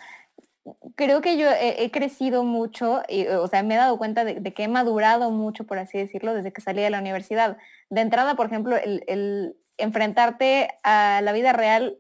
creo 0.96 1.22
que 1.22 1.38
yo 1.38 1.50
he, 1.52 1.90
crecido 1.92 2.44
mucho, 2.44 3.02
y, 3.08 3.28
o 3.28 3.48
sea, 3.48 3.64
me 3.64 3.76
he 3.76 3.78
dado 3.78 3.98
cuenta 3.98 4.24
de, 4.26 4.54
que 4.54 4.64
he 4.64 4.68
madurado 4.68 5.32
mucho, 5.32 5.66
por 5.66 5.80
así 5.80 5.98
decirlo, 5.98 6.34
desde 6.34 6.52
que 6.52 6.62
salí 6.62 6.82
de 6.82 6.90
la 6.90 7.00
universidad. 7.00 7.58
De 7.90 8.02
entrada, 8.02 8.36
por 8.36 8.48
ejemplo, 8.48 8.76
el, 8.78 9.04
el 9.08 9.58
enfrentarte 9.78 10.70
a 10.84 11.22
la 11.22 11.32
vida 11.32 11.54
real 11.54 11.98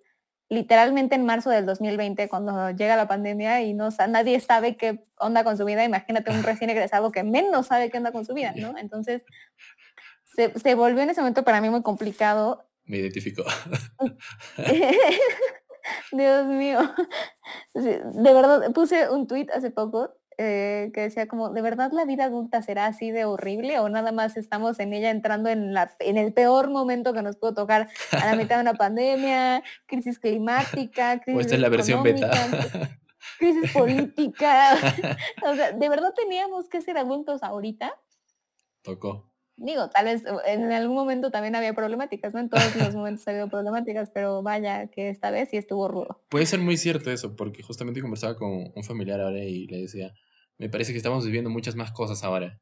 literalmente 0.49 1.15
en 1.15 1.25
marzo 1.25 1.49
del 1.49 1.65
2020, 1.65 2.29
cuando 2.29 2.71
llega 2.71 2.95
la 2.95 3.07
pandemia 3.07 3.61
y 3.61 3.73
no, 3.73 3.89
nadie 4.07 4.39
sabe 4.39 4.77
qué 4.77 5.03
onda 5.17 5.43
con 5.43 5.57
su 5.57 5.65
vida, 5.65 5.83
imagínate 5.83 6.31
un 6.31 6.43
recién 6.43 6.69
egresado 6.69 7.11
que 7.11 7.23
menos 7.23 7.67
sabe 7.67 7.89
qué 7.89 7.97
onda 7.97 8.11
con 8.11 8.25
su 8.25 8.33
vida, 8.33 8.53
¿no? 8.55 8.77
Entonces, 8.77 9.23
se, 10.35 10.75
volvió 10.75 11.01
en 11.01 11.09
ese 11.09 11.21
momento 11.21 11.43
para 11.43 11.59
mí 11.61 11.69
muy 11.69 11.81
complicado. 11.81 12.65
Me 12.85 12.97
identifico. 12.97 13.43
Dios 16.11 16.45
mío. 16.47 16.79
De 17.73 18.33
verdad, 18.33 18.71
puse 18.73 19.09
un 19.09 19.27
tweet 19.27 19.47
hace 19.53 19.71
poco 19.71 20.13
eh, 20.39 20.91
que 20.93 21.01
decía 21.01 21.27
como, 21.27 21.49
¿de 21.49 21.61
verdad 21.63 21.91
la 21.91 22.05
vida 22.05 22.25
adulta 22.25 22.61
será 22.61 22.85
así 22.85 23.09
de 23.09 23.25
horrible 23.25 23.79
o 23.79 23.89
nada 23.89 24.11
más 24.11 24.37
estamos 24.37 24.79
en 24.79 24.93
ella 24.93 25.09
entrando 25.09 25.49
en, 25.49 25.73
la, 25.73 25.95
en 25.99 26.17
el 26.17 26.31
peor 26.31 26.69
momento 26.69 27.11
que 27.11 27.23
nos 27.23 27.37
pudo 27.37 27.55
tocar 27.55 27.89
a 28.11 28.25
la 28.25 28.35
mitad 28.35 28.57
de 28.57 28.61
una 28.61 28.75
pandemia, 28.75 29.63
crisis 29.87 30.19
climática, 30.19 31.19
crisis 31.25 31.53
o 31.53 31.57
la 31.57 31.69
versión 31.69 32.03
beta. 32.03 32.29
crisis 33.39 33.71
política. 33.71 34.77
o 35.43 35.55
sea, 35.55 35.71
¿de 35.71 35.89
verdad 35.89 36.13
teníamos 36.15 36.69
que 36.69 36.81
ser 36.81 36.99
adultos 36.99 37.41
ahorita? 37.41 37.99
Tocó. 38.83 39.31
Digo, 39.57 39.89
tal 39.89 40.05
vez 40.05 40.23
en 40.45 40.71
algún 40.71 40.95
momento 40.95 41.31
también 41.31 41.55
había 41.55 41.73
problemáticas, 41.73 42.33
¿no? 42.33 42.39
En 42.39 42.49
todos 42.49 42.75
los 42.75 42.95
momentos 42.95 43.27
ha 43.27 43.31
habido 43.31 43.49
problemáticas, 43.49 44.11
pero 44.13 44.43
vaya 44.43 44.87
que 44.87 45.09
esta 45.09 45.31
vez 45.31 45.49
sí 45.49 45.57
estuvo 45.57 45.87
rudo. 45.87 46.23
Puede 46.29 46.45
ser 46.45 46.59
muy 46.59 46.77
cierto 46.77 47.11
eso, 47.11 47.35
porque 47.35 47.63
justamente 47.63 48.01
conversaba 48.01 48.35
con 48.35 48.71
un 48.73 48.83
familiar 48.83 49.19
ahora 49.19 49.43
y 49.43 49.65
le 49.67 49.81
decía, 49.81 50.13
me 50.57 50.69
parece 50.69 50.91
que 50.91 50.97
estamos 50.97 51.25
viviendo 51.25 51.49
muchas 51.49 51.75
más 51.75 51.91
cosas 51.91 52.23
ahora. 52.23 52.61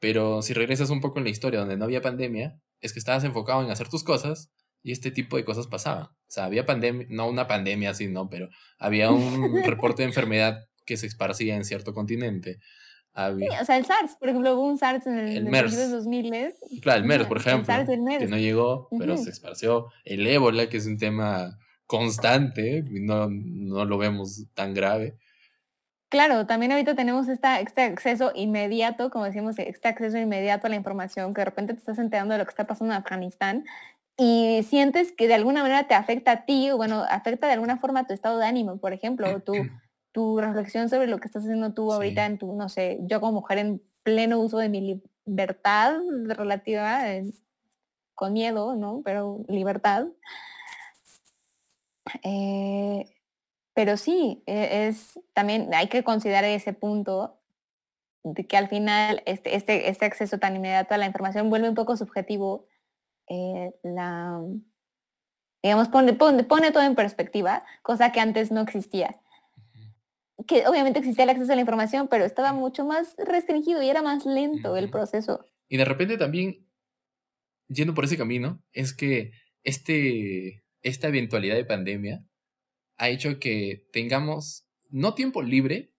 Pero 0.00 0.42
si 0.42 0.54
regresas 0.54 0.90
un 0.90 1.00
poco 1.00 1.18
en 1.18 1.24
la 1.24 1.30
historia 1.30 1.60
donde 1.60 1.76
no 1.76 1.84
había 1.84 2.02
pandemia, 2.02 2.60
es 2.80 2.92
que 2.92 2.98
estabas 2.98 3.24
enfocado 3.24 3.62
en 3.62 3.70
hacer 3.70 3.88
tus 3.88 4.04
cosas 4.04 4.50
y 4.82 4.92
este 4.92 5.10
tipo 5.10 5.36
de 5.36 5.44
cosas 5.44 5.68
pasaban. 5.68 6.04
O 6.06 6.28
sea, 6.28 6.44
había 6.44 6.66
pandemia, 6.66 7.06
no 7.10 7.28
una 7.28 7.46
pandemia 7.46 7.90
así, 7.90 8.08
no, 8.08 8.28
pero 8.28 8.48
había 8.78 9.10
un 9.10 9.62
reporte 9.64 10.02
de 10.02 10.08
enfermedad 10.08 10.66
que 10.84 10.96
se 10.96 11.06
esparcía 11.06 11.56
en 11.56 11.64
cierto 11.64 11.94
continente. 11.94 12.58
Había... 13.18 13.62
o 13.62 13.64
sea, 13.64 13.78
el 13.78 13.86
SARS, 13.86 14.16
por 14.16 14.28
ejemplo, 14.28 14.54
hubo 14.54 14.68
un 14.68 14.76
SARS 14.76 15.06
en 15.06 15.18
el, 15.18 15.36
el 15.38 15.44
MERS. 15.46 15.90
2000. 15.90 16.54
Claro, 16.82 17.00
el 17.00 17.06
MERS, 17.06 17.26
por 17.26 17.38
ejemplo, 17.38 17.74
que 18.18 18.26
no 18.28 18.36
llegó, 18.36 18.88
pero 18.98 19.16
se 19.16 19.30
esparció. 19.30 19.86
El 20.04 20.26
ébola, 20.26 20.68
que 20.68 20.76
es 20.76 20.86
un 20.86 20.98
tema 20.98 21.58
constante, 21.86 22.84
no, 22.90 23.28
no 23.30 23.84
lo 23.84 23.96
vemos 23.96 24.44
tan 24.54 24.74
grave. 24.74 25.16
Claro, 26.08 26.46
también 26.46 26.72
ahorita 26.72 26.94
tenemos 26.94 27.28
esta, 27.28 27.58
este 27.60 27.82
acceso 27.82 28.32
inmediato, 28.34 29.10
como 29.10 29.24
decimos, 29.24 29.58
este 29.58 29.88
acceso 29.88 30.18
inmediato 30.18 30.66
a 30.66 30.70
la 30.70 30.76
información, 30.76 31.34
que 31.34 31.40
de 31.40 31.46
repente 31.46 31.72
te 31.72 31.80
estás 31.80 31.98
enterando 31.98 32.34
de 32.34 32.38
lo 32.38 32.44
que 32.44 32.50
está 32.50 32.66
pasando 32.66 32.94
en 32.94 33.00
Afganistán 33.00 33.64
y 34.16 34.64
sientes 34.68 35.12
que 35.12 35.26
de 35.28 35.34
alguna 35.34 35.62
manera 35.62 35.86
te 35.88 35.94
afecta 35.94 36.30
a 36.30 36.44
ti, 36.44 36.70
o 36.70 36.76
bueno, 36.76 37.04
afecta 37.08 37.46
de 37.46 37.54
alguna 37.54 37.76
forma 37.76 38.06
tu 38.06 38.14
estado 38.14 38.38
de 38.38 38.46
ánimo, 38.46 38.78
por 38.78 38.92
ejemplo, 38.92 39.40
tu, 39.40 39.52
tu 40.16 40.40
reflexión 40.40 40.88
sobre 40.88 41.08
lo 41.08 41.18
que 41.18 41.26
estás 41.26 41.42
haciendo 41.42 41.74
tú 41.74 41.92
ahorita 41.92 42.24
en 42.24 42.38
tu, 42.38 42.54
no 42.54 42.70
sé, 42.70 42.98
yo 43.02 43.20
como 43.20 43.32
mujer 43.40 43.58
en 43.58 43.82
pleno 44.02 44.40
uso 44.40 44.56
de 44.56 44.70
mi 44.70 45.02
libertad 45.26 45.98
relativa, 46.24 47.02
con 48.14 48.32
miedo, 48.32 48.76
¿no? 48.76 49.02
Pero 49.04 49.44
libertad. 49.46 50.06
Eh, 52.22 53.04
pero 53.74 53.98
sí, 53.98 54.42
e, 54.46 54.88
es 54.88 55.20
también 55.34 55.74
hay 55.74 55.88
que 55.88 56.02
considerar 56.02 56.44
ese 56.44 56.72
punto 56.72 57.38
de 58.22 58.46
que 58.46 58.56
al 58.56 58.68
final 58.68 59.22
este, 59.26 59.54
este, 59.54 59.90
este 59.90 60.06
acceso 60.06 60.38
tan 60.38 60.56
inmediato 60.56 60.94
a 60.94 60.98
la 60.98 61.04
información 61.04 61.50
vuelve 61.50 61.68
un 61.68 61.74
poco 61.74 61.94
subjetivo. 61.94 62.64
Eh, 63.28 63.74
la, 63.82 64.40
digamos, 65.62 65.88
pone, 65.88 66.14
pone, 66.14 66.70
todo 66.70 66.84
en 66.84 66.94
perspectiva, 66.94 67.64
cosa 67.82 68.12
que 68.12 68.20
antes 68.20 68.50
no 68.50 68.62
existía. 68.62 69.20
Que 70.46 70.66
obviamente 70.66 70.98
existía 70.98 71.24
el 71.24 71.30
acceso 71.30 71.52
a 71.52 71.54
la 71.54 71.60
información, 71.60 72.08
pero 72.08 72.24
estaba 72.24 72.52
mucho 72.52 72.84
más 72.84 73.14
restringido 73.18 73.82
y 73.82 73.88
era 73.88 74.02
más 74.02 74.26
lento 74.26 74.76
el 74.76 74.90
proceso. 74.90 75.44
Y 75.68 75.76
de 75.76 75.84
repente 75.84 76.16
también, 76.16 76.66
yendo 77.68 77.94
por 77.94 78.04
ese 78.04 78.16
camino, 78.16 78.62
es 78.72 78.92
que 78.92 79.32
este, 79.64 80.64
esta 80.82 81.08
eventualidad 81.08 81.56
de 81.56 81.64
pandemia 81.64 82.24
ha 82.96 83.08
hecho 83.08 83.38
que 83.38 83.86
tengamos 83.92 84.66
no 84.88 85.14
tiempo 85.14 85.42
libre, 85.42 85.92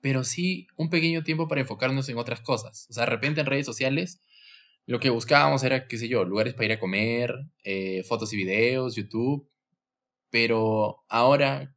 pero 0.00 0.24
sí 0.24 0.68
un 0.76 0.90
pequeño 0.90 1.24
tiempo 1.24 1.48
para 1.48 1.62
enfocarnos 1.62 2.08
en 2.08 2.18
otras 2.18 2.40
cosas. 2.40 2.86
O 2.90 2.92
sea, 2.92 3.04
de 3.04 3.10
repente 3.10 3.40
en 3.40 3.46
redes 3.46 3.66
sociales 3.66 4.20
lo 4.86 5.00
que 5.00 5.10
buscábamos 5.10 5.62
era, 5.64 5.86
qué 5.86 5.98
sé 5.98 6.08
yo, 6.08 6.24
lugares 6.24 6.54
para 6.54 6.64
ir 6.64 6.72
a 6.72 6.80
comer, 6.80 7.34
eh, 7.62 8.02
fotos 8.04 8.32
y 8.32 8.36
videos, 8.36 8.96
YouTube, 8.96 9.46
pero 10.30 11.04
ahora 11.08 11.76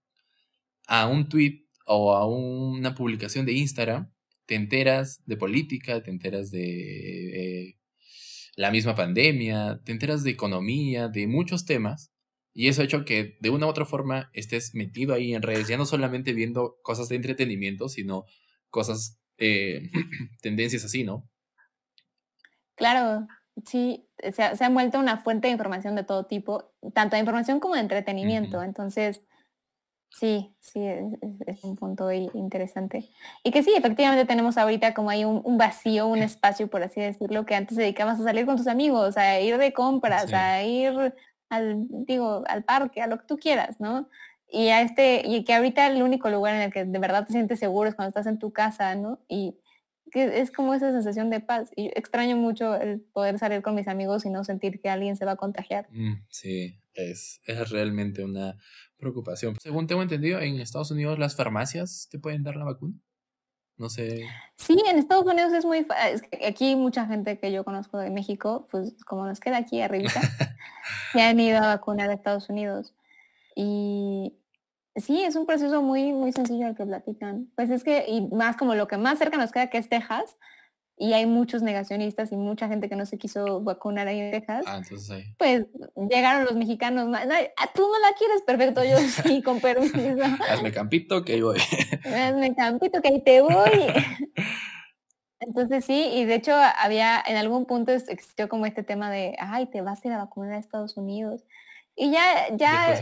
a 0.87 1.07
un 1.07 1.27
tweet 1.27 1.60
o 1.85 2.15
a 2.15 2.27
una 2.27 2.95
publicación 2.95 3.45
de 3.45 3.53
Instagram 3.53 4.11
te 4.45 4.55
enteras 4.55 5.21
de 5.25 5.37
política, 5.37 6.03
te 6.03 6.11
enteras 6.11 6.51
de 6.51 7.69
eh, 7.69 7.79
la 8.55 8.71
misma 8.71 8.95
pandemia, 8.95 9.81
te 9.85 9.91
enteras 9.91 10.23
de 10.23 10.31
economía, 10.31 11.07
de 11.07 11.27
muchos 11.27 11.65
temas 11.65 12.11
y 12.53 12.67
eso 12.67 12.81
ha 12.81 12.85
hecho 12.85 13.05
que 13.05 13.37
de 13.39 13.49
una 13.49 13.65
u 13.65 13.69
otra 13.69 13.85
forma 13.85 14.29
estés 14.33 14.75
metido 14.75 15.13
ahí 15.13 15.33
en 15.33 15.41
redes, 15.41 15.67
ya 15.67 15.77
no 15.77 15.85
solamente 15.85 16.33
viendo 16.33 16.77
cosas 16.83 17.07
de 17.09 17.15
entretenimiento, 17.15 17.87
sino 17.87 18.25
cosas, 18.69 19.19
eh, 19.37 19.89
tendencias 20.41 20.83
así, 20.83 21.03
¿no? 21.03 21.29
Claro, 22.75 23.27
sí, 23.65 24.09
se, 24.33 24.43
ha, 24.43 24.69
vuelto 24.69 24.99
una 24.99 25.17
fuente 25.17 25.47
de 25.47 25.53
información 25.53 25.95
de 25.95 26.03
todo 26.03 26.25
tipo, 26.25 26.73
tanto 26.93 27.15
de 27.15 27.21
información 27.21 27.59
como 27.59 27.75
de 27.75 27.81
entretenimiento. 27.81 28.63
Entonces, 28.63 29.21
sí, 30.17 30.53
sí, 30.59 30.79
es, 30.83 31.63
un 31.63 31.75
punto 31.75 32.11
interesante. 32.11 33.09
Y 33.43 33.51
que 33.51 33.63
sí, 33.63 33.73
efectivamente 33.75 34.25
tenemos 34.25 34.57
ahorita 34.57 34.93
como 34.93 35.09
hay 35.09 35.25
un, 35.25 35.57
vacío, 35.57 36.07
un 36.07 36.19
espacio, 36.23 36.67
por 36.67 36.83
así 36.83 37.01
decirlo, 37.01 37.45
que 37.45 37.55
antes 37.55 37.77
dedicabas 37.77 38.19
a 38.19 38.23
salir 38.23 38.45
con 38.45 38.57
tus 38.57 38.67
amigos, 38.67 39.17
a 39.17 39.39
ir 39.39 39.57
de 39.57 39.73
compras, 39.73 40.31
a 40.33 40.63
ir 40.63 41.13
al, 41.49 41.87
digo, 41.89 42.43
al 42.47 42.63
parque, 42.63 43.01
a 43.01 43.07
lo 43.07 43.17
que 43.17 43.25
tú 43.25 43.37
quieras, 43.37 43.79
¿no? 43.79 44.09
Y 44.49 44.67
a 44.67 44.81
este, 44.81 45.21
y 45.25 45.43
que 45.43 45.53
ahorita 45.53 45.87
el 45.87 46.03
único 46.03 46.29
lugar 46.29 46.55
en 46.55 46.61
el 46.61 46.73
que 46.73 46.83
de 46.83 46.99
verdad 46.99 47.25
te 47.25 47.31
sientes 47.31 47.59
seguro 47.59 47.87
es 47.87 47.95
cuando 47.95 48.09
estás 48.09 48.27
en 48.27 48.37
tu 48.37 48.51
casa, 48.51 48.95
¿no? 48.95 49.19
Y 49.29 49.57
que 50.11 50.41
es 50.41 50.51
como 50.51 50.73
esa 50.73 50.91
sensación 50.91 51.29
de 51.29 51.39
paz. 51.39 51.71
Y 51.75 51.87
extraño 51.97 52.35
mucho 52.35 52.75
el 52.75 52.99
poder 52.99 53.39
salir 53.39 53.61
con 53.61 53.75
mis 53.75 53.87
amigos 53.87 54.25
y 54.25 54.29
no 54.29 54.43
sentir 54.43 54.81
que 54.81 54.89
alguien 54.89 55.15
se 55.15 55.25
va 55.25 55.31
a 55.31 55.35
contagiar. 55.37 55.87
Mm, 55.89 56.25
sí, 56.29 56.77
es, 56.93 57.41
es 57.45 57.69
realmente 57.69 58.23
una 58.23 58.57
preocupación. 59.01 59.57
Según 59.59 59.87
tengo 59.87 60.01
entendido, 60.01 60.39
en 60.39 60.61
Estados 60.61 60.91
Unidos 60.91 61.19
las 61.19 61.35
farmacias 61.35 62.07
te 62.09 62.19
pueden 62.19 62.43
dar 62.43 62.55
la 62.55 62.63
vacuna. 62.63 62.93
No 63.77 63.89
sé. 63.89 64.25
Sí, 64.55 64.77
en 64.87 64.99
Estados 64.99 65.25
Unidos 65.25 65.51
es 65.53 65.65
muy 65.65 65.85
es 66.11 66.21
que 66.21 66.45
aquí 66.45 66.75
mucha 66.75 67.07
gente 67.07 67.39
que 67.39 67.51
yo 67.51 67.65
conozco 67.65 67.97
de 67.97 68.11
México, 68.11 68.67
pues 68.71 68.95
como 69.05 69.25
nos 69.25 69.39
queda 69.39 69.57
aquí 69.57 69.81
arribita, 69.81 70.21
se 71.13 71.21
han 71.21 71.39
ido 71.39 71.57
a 71.57 71.67
vacunar 71.67 72.09
a 72.09 72.13
Estados 72.13 72.47
Unidos. 72.49 72.93
Y 73.55 74.37
sí, 74.95 75.23
es 75.23 75.35
un 75.35 75.45
proceso 75.45 75.81
muy, 75.81 76.13
muy 76.13 76.31
sencillo 76.31 76.67
al 76.67 76.75
que 76.75 76.85
platican. 76.85 77.51
Pues 77.55 77.69
es 77.71 77.83
que, 77.83 78.05
y 78.07 78.21
más 78.27 78.55
como 78.55 78.75
lo 78.75 78.87
que 78.87 78.97
más 78.97 79.17
cerca 79.17 79.37
nos 79.37 79.51
queda 79.51 79.71
que 79.71 79.79
es 79.79 79.89
Texas, 79.89 80.37
y 81.01 81.13
hay 81.13 81.25
muchos 81.25 81.63
negacionistas 81.63 82.31
y 82.31 82.37
mucha 82.37 82.67
gente 82.67 82.87
que 82.87 82.95
no 82.95 83.07
se 83.07 83.17
quiso 83.17 83.59
vacunar 83.61 84.07
ahí 84.07 84.19
en 84.19 84.31
Texas. 84.31 84.63
Ah, 84.67 84.77
entonces 84.77 85.09
ahí. 85.09 85.33
Pues 85.39 85.65
llegaron 86.07 86.45
los 86.45 86.53
mexicanos, 86.53 87.07
no, 87.07 87.17
ah, 87.17 87.69
tú 87.73 87.81
no 87.81 87.99
la 87.99 88.15
quieres, 88.15 88.43
perfecto, 88.43 88.83
yo 88.83 88.97
sí, 89.23 89.41
con 89.41 89.59
permiso. 89.59 89.97
Hazme 90.47 90.71
campito 90.71 91.25
que 91.25 91.33
ahí 91.33 91.41
voy. 91.41 91.57
Hazme 92.05 92.53
campito 92.55 93.01
que 93.01 93.07
ahí 93.07 93.23
te 93.23 93.41
voy. 93.41 93.87
Entonces 95.39 95.85
sí, 95.85 96.11
y 96.13 96.25
de 96.25 96.35
hecho 96.35 96.53
había, 96.53 97.19
en 97.25 97.35
algún 97.35 97.65
punto 97.65 97.91
existió 97.91 98.47
como 98.47 98.67
este 98.67 98.83
tema 98.83 99.09
de, 99.09 99.35
ay, 99.39 99.65
te 99.71 99.81
vas 99.81 100.05
a 100.05 100.07
ir 100.07 100.13
a 100.13 100.19
vacunar 100.19 100.53
a 100.53 100.59
Estados 100.59 100.97
Unidos. 100.97 101.41
Y 101.95 102.11
ya, 102.11 102.55
ya, 102.55 103.01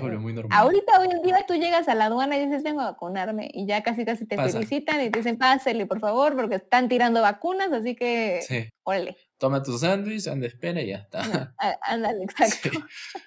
ahorita 0.49 0.99
hoy 0.99 1.07
en 1.11 1.21
día 1.21 1.45
tú 1.47 1.53
llegas 1.53 1.87
a 1.87 1.95
la 1.95 2.05
aduana 2.05 2.37
y 2.37 2.45
dices, 2.45 2.63
vengo 2.63 2.81
a 2.81 2.91
vacunarme. 2.91 3.49
Y 3.53 3.67
ya 3.67 3.83
casi 3.83 4.03
casi 4.03 4.25
te 4.25 4.35
felicitan 4.35 5.01
y 5.01 5.11
te 5.11 5.19
dicen, 5.19 5.37
pásale, 5.37 5.85
por 5.85 5.99
favor, 5.99 6.35
porque 6.35 6.55
están 6.55 6.89
tirando 6.89 7.21
vacunas, 7.21 7.71
así 7.71 7.95
que, 7.95 8.41
sí. 8.41 8.67
órale. 8.83 9.15
Toma 9.37 9.61
tu 9.61 9.77
sándwich, 9.77 10.27
anda, 10.27 10.47
espera 10.47 10.81
y 10.81 10.87
ya 10.87 10.97
está. 10.97 11.53
ándale, 11.83 12.23
exacto. 12.23 12.71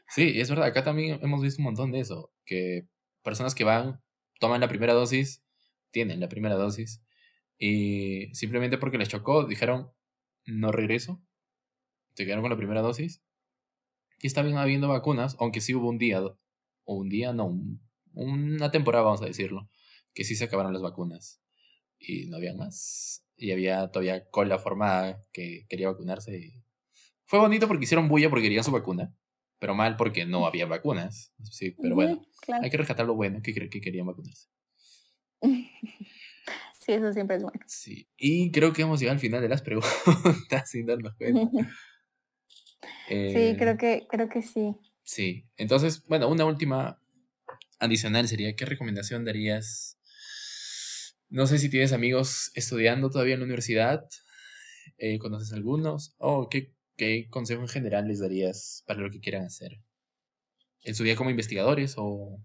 Sí. 0.09 0.41
es 0.41 0.51
verdad, 0.51 0.67
acá 0.67 0.83
también 0.83 1.21
hemos 1.23 1.41
visto 1.41 1.61
un 1.61 1.65
montón 1.65 1.93
de 1.93 2.01
eso, 2.01 2.33
que 2.45 2.87
personas 3.23 3.55
que 3.55 3.65
van, 3.65 4.03
toman 4.41 4.61
la 4.61 4.69
primera 4.69 4.95
dosis, 4.95 5.45
tienen 5.93 6.19
la 6.21 6.29
primera 6.29 6.57
dosis, 6.57 7.03
y 7.57 8.35
simplemente 8.35 8.79
porque 8.79 8.99
les 8.99 9.09
chocó, 9.09 9.45
dijeron, 9.45 9.93
no 10.45 10.73
regreso, 10.73 11.23
se 12.15 12.25
quedaron 12.25 12.43
con 12.43 12.51
la 12.51 12.57
primera 12.57 12.83
dosis 12.83 13.23
y 14.23 14.29
está 14.29 14.41
bien 14.43 14.57
habiendo 14.57 14.89
vacunas, 14.89 15.37
aunque 15.41 15.61
sí 15.61 15.75
hubo 15.75 15.89
un 15.89 15.99
día, 15.99 16.23
o 16.23 16.95
un 16.95 17.09
día, 17.09 17.33
no, 17.33 17.61
una 18.15 18.71
temporada, 18.71 19.05
vamos 19.05 19.21
a 19.21 19.27
decirlo, 19.27 19.69
que 20.15 20.23
sí 20.23 20.37
se 20.37 20.45
acabaron 20.45 20.73
las 20.73 20.81
vacunas 20.81 21.43
y 21.99 22.27
no 22.27 22.37
había 22.37 22.55
más. 22.55 23.27
Y 23.37 23.51
había 23.51 23.89
todavía 23.89 24.29
cola 24.31 24.61
formada 24.61 25.21
que 25.33 25.67
quería 25.69 25.89
vacunarse. 25.89 26.63
Fue 27.25 27.41
bonito 27.41 27.67
porque 27.67 27.85
hicieron 27.85 28.09
bulla 28.09 28.31
porque 28.31 28.45
querían 28.45 28.63
su 28.63 28.71
vacuna, 28.71 29.13
pero 29.59 29.75
mal 29.75 29.97
porque 29.97 30.25
no 30.25 30.47
había 30.47 30.67
vacunas. 30.67 31.35
Sí, 31.43 31.73
pero 31.73 31.97
bueno, 31.97 32.25
hay 32.63 32.71
que 32.71 32.77
rescatar 32.77 33.07
lo 33.07 33.17
bueno 33.17 33.41
que, 33.43 33.53
que 33.53 33.81
querían 33.81 34.07
vacunarse. 34.07 34.49
Sí, 36.85 36.91
eso 36.91 37.13
siempre 37.13 37.37
es 37.37 37.45
bueno. 37.45 37.61
Sí, 37.69 38.09
y 38.17 38.51
creo 38.51 38.73
que 38.73 38.83
hemos 38.83 38.99
llegado 38.99 39.15
al 39.15 39.21
final 39.21 39.41
de 39.41 39.49
las 39.49 39.63
preguntas 39.63 39.95
sin 40.69 40.85
darnos 40.85 41.15
cuenta. 41.15 41.49
sí, 43.09 43.15
eh, 43.15 43.57
creo 43.59 43.77
que, 43.77 44.07
creo 44.09 44.29
que 44.29 44.43
sí. 44.43 44.77
Sí, 45.03 45.47
entonces, 45.57 46.05
bueno, 46.07 46.29
una 46.29 46.45
última 46.45 47.01
adicional 47.79 48.29
sería, 48.29 48.55
¿qué 48.55 48.65
recomendación 48.65 49.25
darías? 49.25 49.99
No 51.29 51.47
sé 51.47 51.59
si 51.59 51.69
tienes 51.69 51.93
amigos 51.93 52.51
estudiando 52.55 53.11
todavía 53.11 53.35
en 53.35 53.41
la 53.41 53.47
universidad, 53.47 54.05
eh, 54.99 55.19
conoces 55.19 55.53
algunos, 55.53 56.15
o 56.19 56.49
qué, 56.49 56.75
qué 56.97 57.29
consejo 57.31 57.63
en 57.63 57.69
general 57.69 58.09
les 58.09 58.21
darías 58.21 58.85
para 58.87 59.01
lo 59.01 59.11
que 59.11 59.21
quieran 59.21 59.45
hacer, 59.45 59.81
en 60.83 60.95
su 60.95 61.03
vida 61.03 61.17
como 61.17 61.31
investigadores 61.31 61.95
o 61.97 62.39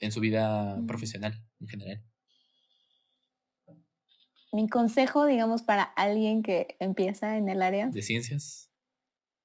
en 0.00 0.12
su 0.12 0.20
vida 0.20 0.76
mm. 0.76 0.86
profesional 0.86 1.42
en 1.60 1.68
general. 1.68 2.04
Mi 4.52 4.68
consejo, 4.68 5.26
digamos, 5.26 5.62
para 5.62 5.82
alguien 5.82 6.42
que 6.42 6.76
empieza 6.80 7.36
en 7.36 7.50
el 7.50 7.60
área. 7.60 7.88
¿De 7.88 8.00
ciencias? 8.00 8.67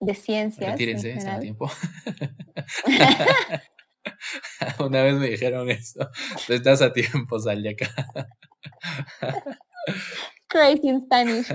De 0.06 0.16
ciencias. 0.16 0.72
Retírense, 0.72 1.14
está 1.14 1.40
tiempo. 1.40 1.72
Una 4.80 5.04
vez 5.04 5.16
me 5.16 5.28
dijeron 5.28 5.70
eso. 5.70 6.10
Tú 6.46 6.54
estás 6.54 6.82
a 6.82 6.94
tiempo, 6.94 7.40
sal 7.40 7.64
de 7.64 7.70
acá. 7.72 7.90
Crazy 10.48 10.88
in 10.88 11.06
Spanish. 11.06 11.48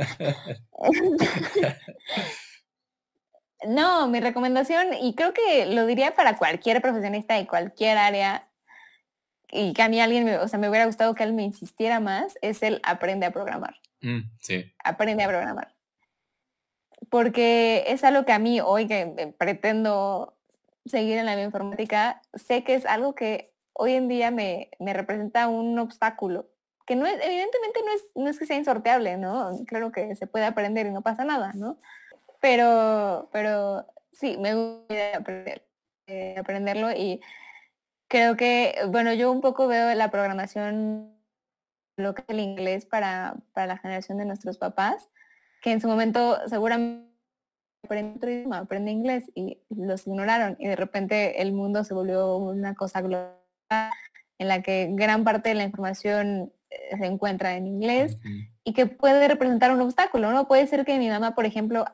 no, 3.67 4.09
mi 4.09 4.21
recomendación, 4.21 4.95
y 5.01 5.15
creo 5.15 5.33
que 5.33 5.67
lo 5.67 5.87
diría 5.87 6.15
para 6.15 6.37
cualquier 6.37 6.83
profesionista 6.83 7.35
de 7.35 7.47
cualquier 7.47 7.97
área, 7.97 8.49
y 9.51 9.73
que 9.73 9.83
a 9.83 9.89
mí 9.89 10.01
alguien, 10.01 10.25
me, 10.25 10.37
o 10.39 10.49
sea, 10.49 10.59
me 10.59 10.69
hubiera 10.69 10.87
gustado 10.87 11.15
que 11.15 11.23
él 11.23 11.33
me 11.33 11.45
insistiera 11.45 12.01
más, 12.01 12.35
es 12.43 12.63
el 12.63 12.81
aprende 12.83 13.27
a 13.27 13.31
programar. 13.31 13.77
Mm, 14.01 14.31
sí. 14.41 14.73
Aprende 14.85 15.23
a 15.23 15.29
programar 15.29 15.78
porque 17.11 17.85
es 17.89 18.05
algo 18.05 18.25
que 18.25 18.33
a 18.33 18.39
mí 18.39 18.61
hoy 18.61 18.87
que 18.87 19.35
pretendo 19.39 20.37
seguir 20.87 21.19
en 21.19 21.27
la 21.27 21.37
bioinformática, 21.37 22.23
sé 22.35 22.65
que 22.65 22.75
es 22.75 22.87
algo 22.87 23.15
que 23.15 23.53
hoy 23.73 23.93
en 23.93 24.09
día 24.09 24.31
me, 24.31 24.71
representa 24.81 25.49
un 25.49 25.79
obstáculo, 25.79 26.49
que 26.87 26.97
no 26.97 27.07
es, 27.07 27.15
evidentemente 27.23 27.81
no 27.85 27.93
es, 27.93 28.05
no 28.15 28.29
es 28.29 28.39
que 28.39 28.47
sea 28.47 28.57
insorteable, 28.57 29.17
¿no? 29.17 29.51
Claro 29.67 29.93
que 29.93 30.15
se 30.17 30.27
puede 30.27 30.47
aprender 30.47 30.87
y 30.87 30.91
no 30.91 31.03
pasa 31.03 31.25
nada, 31.25 31.53
¿no? 31.55 31.79
Pero, 32.41 33.29
pero 33.33 33.87
sí, 34.13 34.37
me 34.39 34.55
gusta 34.55 35.17
aprender, 35.17 35.67
eh, 36.07 36.37
aprenderlo 36.39 36.91
y 36.93 37.21
creo 38.09 38.37
que, 38.37 38.77
bueno, 38.89 39.13
yo 39.13 39.31
un 39.31 39.41
poco 39.41 39.69
veo 39.69 39.95
la 39.95 40.11
programación, 40.11 41.15
lo 41.97 42.15
que 42.15 42.25
el 42.29 42.41
inglés 42.41 42.87
para, 42.87 43.37
para 43.53 43.67
la 43.67 43.79
generación 43.79 44.19
de 44.19 44.25
nuestros 44.25 44.57
papás, 44.59 45.09
que 45.63 45.73
en 45.73 45.81
su 45.81 45.89
momento 45.89 46.39
seguramente 46.47 47.09
aprende 47.85 48.17
otro 48.17 48.31
idioma, 48.31 48.59
aprende 48.59 48.91
inglés 48.91 49.31
y 49.35 49.59
los 49.71 50.07
ignoraron 50.07 50.57
y 50.59 50.67
de 50.67 50.77
repente 50.77 51.43
el 51.43 51.53
mundo 51.53 51.85
se 51.85 51.95
volvió 51.95 52.37
una 52.37 52.75
cosa 52.75 53.01
global 53.01 53.35
en 54.39 54.49
la 54.49 54.63
que 54.63 54.89
gran 54.93 55.25
parte 55.25 55.51
de 55.51 55.55
la 55.55 55.65
información 55.65 56.53
eh, 56.71 56.97
se 56.97 57.07
encuentra 57.07 57.57
en 57.57 57.67
inglés 57.67 58.19
y 58.65 58.73
que 58.73 58.87
puede 58.87 59.27
representar 59.29 59.73
un 59.73 59.81
obstáculo, 59.81 60.31
¿no? 60.33 60.47
Puede 60.47 60.67
ser 60.67 60.85
que 60.85 60.99
mi 60.99 61.09
mamá, 61.09 61.35
por 61.35 61.45
ejemplo, 61.45 61.85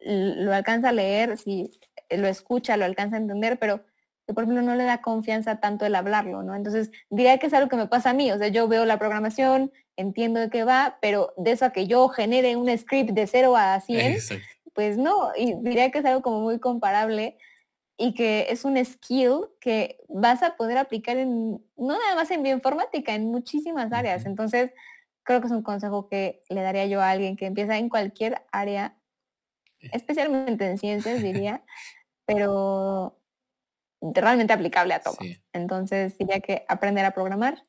lo 0.00 0.52
alcanza 0.52 0.90
a 0.90 0.92
leer, 0.92 1.38
si 1.38 1.70
lo 2.10 2.26
escucha, 2.26 2.76
lo 2.76 2.84
alcanza 2.84 3.16
a 3.16 3.20
entender, 3.20 3.58
pero 3.58 3.84
que 4.26 4.34
por 4.34 4.44
ejemplo 4.44 4.62
no 4.62 4.74
le 4.74 4.84
da 4.84 5.02
confianza 5.02 5.60
tanto 5.60 5.84
el 5.84 5.94
hablarlo, 5.94 6.42
¿no? 6.42 6.54
Entonces 6.54 6.90
diría 7.10 7.38
que 7.38 7.46
es 7.46 7.54
algo 7.54 7.68
que 7.68 7.76
me 7.76 7.86
pasa 7.86 8.10
a 8.10 8.14
mí, 8.14 8.30
o 8.32 8.38
sea, 8.38 8.48
yo 8.48 8.68
veo 8.68 8.84
la 8.84 8.98
programación, 8.98 9.72
entiendo 9.96 10.40
de 10.40 10.50
qué 10.50 10.64
va, 10.64 10.98
pero 11.00 11.34
de 11.36 11.52
eso 11.52 11.66
a 11.66 11.70
que 11.70 11.86
yo 11.86 12.08
genere 12.08 12.56
un 12.56 12.76
script 12.76 13.10
de 13.10 13.26
0 13.26 13.56
a 13.56 13.80
100, 13.80 14.18
pues 14.72 14.96
no, 14.96 15.32
y 15.36 15.54
diría 15.54 15.90
que 15.90 15.98
es 15.98 16.04
algo 16.04 16.22
como 16.22 16.40
muy 16.40 16.58
comparable 16.58 17.38
y 17.96 18.14
que 18.14 18.46
es 18.50 18.64
un 18.64 18.82
skill 18.84 19.46
que 19.60 19.98
vas 20.08 20.42
a 20.42 20.56
poder 20.56 20.78
aplicar 20.78 21.16
en, 21.16 21.62
no 21.76 21.98
nada 21.98 22.14
más 22.16 22.30
en 22.30 22.42
bioinformática, 22.42 23.14
en 23.14 23.26
muchísimas 23.26 23.92
áreas. 23.92 24.26
Entonces, 24.26 24.72
creo 25.22 25.40
que 25.40 25.46
es 25.46 25.52
un 25.52 25.62
consejo 25.62 26.08
que 26.08 26.42
le 26.48 26.62
daría 26.62 26.86
yo 26.86 27.00
a 27.00 27.10
alguien 27.10 27.36
que 27.36 27.46
empieza 27.46 27.78
en 27.78 27.88
cualquier 27.88 28.42
área, 28.50 28.96
especialmente 29.92 30.66
en 30.66 30.78
ciencias, 30.78 31.22
diría, 31.22 31.62
pero 32.26 33.16
realmente 34.12 34.52
aplicable 34.52 34.94
a 34.94 35.00
todo. 35.00 35.16
Entonces, 35.52 36.16
diría 36.18 36.40
que 36.40 36.64
aprender 36.68 37.04
a 37.04 37.12
programar 37.12 37.64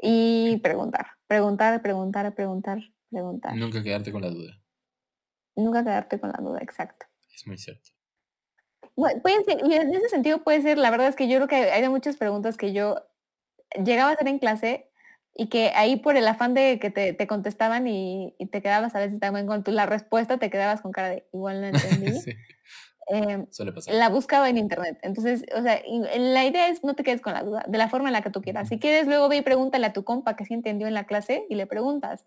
y 0.00 0.58
preguntar, 0.58 1.06
preguntar, 1.26 1.82
preguntar, 1.82 2.34
preguntar, 2.34 2.78
preguntar. 3.10 3.54
Nunca 3.56 3.82
quedarte 3.82 4.12
con 4.12 4.22
la 4.22 4.30
duda. 4.30 4.60
Nunca 5.56 5.82
quedarte 5.82 6.18
con 6.18 6.30
la 6.30 6.38
duda, 6.40 6.58
exacto. 6.62 7.06
Es 7.34 7.46
muy 7.46 7.58
cierto. 7.58 7.90
puede 8.94 9.44
ser, 9.44 9.60
y 9.64 9.74
en 9.74 9.94
ese 9.94 10.08
sentido 10.08 10.42
puede 10.42 10.62
ser, 10.62 10.78
la 10.78 10.90
verdad 10.90 11.08
es 11.08 11.16
que 11.16 11.28
yo 11.28 11.36
creo 11.36 11.48
que 11.48 11.70
hay 11.70 11.88
muchas 11.88 12.16
preguntas 12.16 12.56
que 12.56 12.72
yo 12.72 12.96
llegaba 13.84 14.10
a 14.10 14.14
hacer 14.14 14.28
en 14.28 14.38
clase 14.38 14.90
y 15.34 15.48
que 15.48 15.70
ahí 15.74 15.96
por 15.96 16.16
el 16.16 16.26
afán 16.26 16.54
de 16.54 16.78
que 16.78 16.90
te, 16.90 17.26
contestaban 17.26 17.86
y, 17.86 18.34
te 18.50 18.62
quedabas 18.62 18.94
a 18.94 18.98
veces 18.98 19.20
también 19.20 19.46
con 19.46 19.62
tu, 19.62 19.70
la 19.70 19.86
respuesta, 19.86 20.38
te 20.38 20.50
quedabas 20.50 20.80
con 20.80 20.92
cara 20.92 21.10
de 21.10 21.28
igual 21.32 21.60
no 21.60 21.66
entendí. 21.78 22.12
Em, 23.12 23.46
la 23.88 24.08
buscaba 24.08 24.48
en 24.48 24.56
internet. 24.56 24.96
Entonces, 25.02 25.44
o 25.52 25.62
sea, 25.62 25.82
la 26.16 26.44
idea 26.44 26.68
es 26.68 26.84
no 26.84 26.94
te 26.94 27.02
quedes 27.02 27.20
con 27.20 27.32
la 27.32 27.42
duda, 27.42 27.64
de 27.66 27.76
la 27.76 27.88
forma 27.88 28.08
en 28.08 28.12
la 28.12 28.22
que 28.22 28.30
tú 28.30 28.40
quieras. 28.40 28.68
Si 28.68 28.78
quieres, 28.78 29.08
luego 29.08 29.28
ve 29.28 29.38
y 29.38 29.42
pregúntale 29.42 29.84
a 29.86 29.92
tu 29.92 30.04
compa 30.04 30.36
que 30.36 30.44
sí 30.44 30.54
entendió 30.54 30.86
en 30.86 30.94
la 30.94 31.04
clase 31.04 31.44
y 31.50 31.56
le 31.56 31.66
preguntas. 31.66 32.24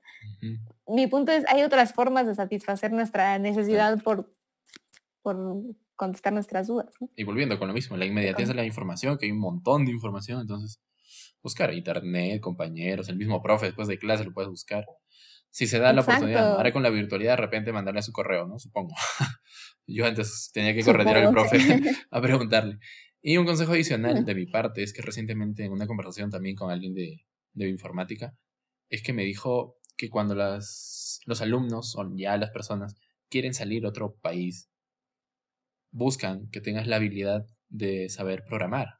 Mi 0.85 1.07
punto 1.07 1.31
es, 1.31 1.45
hay 1.47 1.63
otras 1.63 1.93
formas 1.93 2.27
de 2.27 2.35
satisfacer 2.35 2.91
nuestra 2.91 3.39
necesidad 3.39 4.03
por, 4.03 4.35
por 5.21 5.37
contestar 5.95 6.33
nuestras 6.33 6.67
dudas. 6.67 6.93
Y 7.15 7.23
volviendo 7.23 7.57
con 7.57 7.69
lo 7.69 7.73
mismo, 7.73 7.95
la 7.95 8.05
inmediatez 8.05 8.49
de 8.49 8.53
la 8.53 8.65
información, 8.65 9.17
que 9.17 9.27
hay 9.27 9.31
un 9.31 9.39
montón 9.39 9.85
de 9.85 9.91
información, 9.91 10.41
entonces 10.41 10.81
buscar 11.41 11.73
internet, 11.73 12.41
compañeros, 12.41 13.07
el 13.07 13.15
mismo 13.15 13.41
profe 13.41 13.67
después 13.67 13.87
de 13.87 13.97
clase 13.97 14.25
lo 14.25 14.33
puedes 14.33 14.49
buscar. 14.49 14.85
Si 15.49 15.67
se 15.67 15.79
da 15.79 15.93
la 15.93 16.01
oportunidad, 16.01 16.53
ahora 16.53 16.73
con 16.73 16.83
la 16.83 16.89
virtualidad 16.89 17.33
de 17.33 17.37
repente 17.37 17.71
mandarle 17.71 17.99
a 17.99 18.03
su 18.03 18.11
correo, 18.11 18.47
¿no? 18.47 18.59
Supongo. 18.59 18.95
Yo 19.85 20.05
antes 20.05 20.51
tenía 20.53 20.73
que 20.73 20.83
correr 20.83 21.07
al 21.07 21.31
profe 21.31 21.57
a 22.11 22.21
preguntarle. 22.21 22.79
Y 23.21 23.37
un 23.37 23.45
consejo 23.45 23.73
adicional 23.73 24.25
de 24.25 24.35
mi 24.35 24.45
parte 24.45 24.83
es 24.83 24.93
que 24.93 25.01
recientemente 25.01 25.63
en 25.63 25.71
una 25.71 25.87
conversación 25.87 26.29
también 26.29 26.55
con 26.55 26.71
alguien 26.71 26.93
de, 26.93 27.25
de 27.53 27.69
informática, 27.69 28.35
es 28.89 29.01
que 29.01 29.13
me 29.13 29.23
dijo 29.23 29.77
que 29.97 30.09
cuando 30.09 30.35
las, 30.35 31.21
los 31.25 31.41
alumnos 31.41 31.95
o 31.97 32.11
ya 32.15 32.37
las 32.37 32.51
personas 32.51 32.95
quieren 33.29 33.53
salir 33.53 33.85
a 33.85 33.89
otro 33.89 34.15
país, 34.21 34.69
buscan 35.91 36.49
que 36.49 36.61
tengas 36.61 36.87
la 36.87 36.97
habilidad 36.97 37.45
de 37.69 38.09
saber 38.09 38.43
programar 38.47 38.99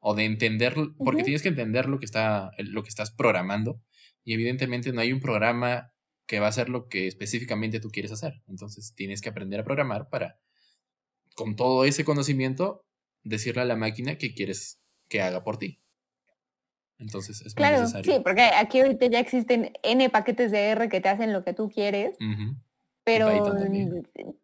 o 0.00 0.14
de 0.14 0.24
entender, 0.24 0.74
porque 0.98 1.22
tienes 1.22 1.42
que 1.42 1.48
entender 1.48 1.88
lo 1.88 1.98
que, 1.98 2.04
está, 2.04 2.50
lo 2.58 2.82
que 2.82 2.88
estás 2.88 3.10
programando 3.10 3.80
y 4.24 4.34
evidentemente 4.34 4.92
no 4.92 5.00
hay 5.00 5.12
un 5.12 5.20
programa 5.20 5.92
que 6.28 6.40
va 6.40 6.46
a 6.46 6.52
ser 6.52 6.68
lo 6.68 6.88
que 6.88 7.08
específicamente 7.08 7.80
tú 7.80 7.88
quieres 7.88 8.12
hacer. 8.12 8.42
Entonces 8.46 8.94
tienes 8.94 9.22
que 9.22 9.30
aprender 9.30 9.58
a 9.58 9.64
programar 9.64 10.10
para, 10.10 10.38
con 11.34 11.56
todo 11.56 11.84
ese 11.84 12.04
conocimiento, 12.04 12.84
decirle 13.24 13.62
a 13.62 13.64
la 13.64 13.76
máquina 13.76 14.18
que 14.18 14.34
quieres 14.34 14.78
que 15.08 15.22
haga 15.22 15.42
por 15.42 15.56
ti. 15.56 15.78
Entonces 16.98 17.40
es 17.40 17.54
claro, 17.54 17.76
muy 17.76 17.82
necesario. 17.82 18.12
Sí, 18.12 18.20
porque 18.22 18.42
aquí 18.42 18.80
ahorita 18.80 19.06
ya 19.06 19.20
existen 19.20 19.72
N 19.82 20.10
paquetes 20.10 20.50
de 20.52 20.68
R 20.68 20.88
que 20.90 21.00
te 21.00 21.08
hacen 21.08 21.32
lo 21.32 21.42
que 21.44 21.54
tú 21.54 21.70
quieres. 21.70 22.16
Pero 23.04 23.30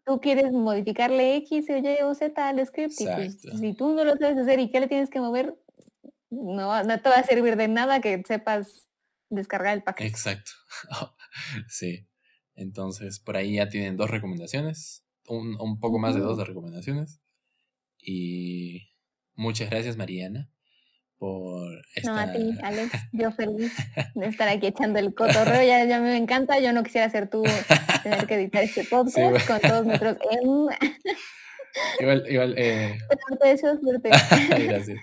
tú 0.06 0.20
quieres 0.22 0.52
modificarle 0.52 1.36
X, 1.36 1.66
Y 1.68 2.02
o 2.02 2.14
Z 2.14 2.48
al 2.48 2.66
script. 2.66 2.98
Y 2.98 3.04
pues, 3.04 3.42
si 3.60 3.74
tú 3.74 3.92
no 3.92 4.04
lo 4.04 4.16
sabes 4.16 4.38
hacer 4.38 4.58
y 4.58 4.70
qué 4.70 4.80
le 4.80 4.88
tienes 4.88 5.10
que 5.10 5.20
mover, 5.20 5.54
no, 6.30 6.82
no 6.82 7.00
te 7.02 7.08
va 7.10 7.16
a 7.16 7.24
servir 7.24 7.56
de 7.56 7.68
nada 7.68 8.00
que 8.00 8.22
sepas 8.26 8.88
descargar 9.28 9.74
el 9.74 9.82
paquete. 9.82 10.08
Exacto. 10.08 10.52
sí. 11.68 12.06
Entonces, 12.54 13.18
por 13.20 13.36
ahí 13.36 13.56
ya 13.56 13.68
tienen 13.68 13.96
dos 13.96 14.10
recomendaciones. 14.10 15.04
Un, 15.26 15.60
un 15.60 15.80
poco 15.80 15.98
más 15.98 16.14
de 16.14 16.20
dos 16.20 16.38
de 16.38 16.44
recomendaciones. 16.44 17.20
Y 17.98 18.90
muchas 19.34 19.70
gracias, 19.70 19.96
Mariana 19.96 20.50
por 21.18 21.70
No, 22.04 22.18
a 22.18 22.32
ti, 22.32 22.54
Alex, 22.62 22.92
yo 23.12 23.30
feliz 23.32 23.72
de 24.14 24.26
estar 24.26 24.48
aquí 24.48 24.66
echando 24.66 24.98
el 24.98 25.14
cotorreo, 25.14 25.62
ya, 25.62 25.84
ya 25.84 26.00
me 26.00 26.16
encanta, 26.16 26.58
yo 26.58 26.72
no 26.72 26.82
quisiera 26.82 27.08
ser 27.08 27.28
tú 27.28 27.42
tener 28.02 28.26
que 28.26 28.34
editar 28.34 28.62
este 28.62 28.84
podcast 28.90 29.46
con 29.46 29.60
todos 29.60 29.86
nuestros... 29.86 30.16
igual, 32.00 32.24
igual... 32.28 32.54
Eh... 32.58 32.98
Suerte, 33.28 33.58
suerte. 33.58 34.10
gracias. 34.64 34.98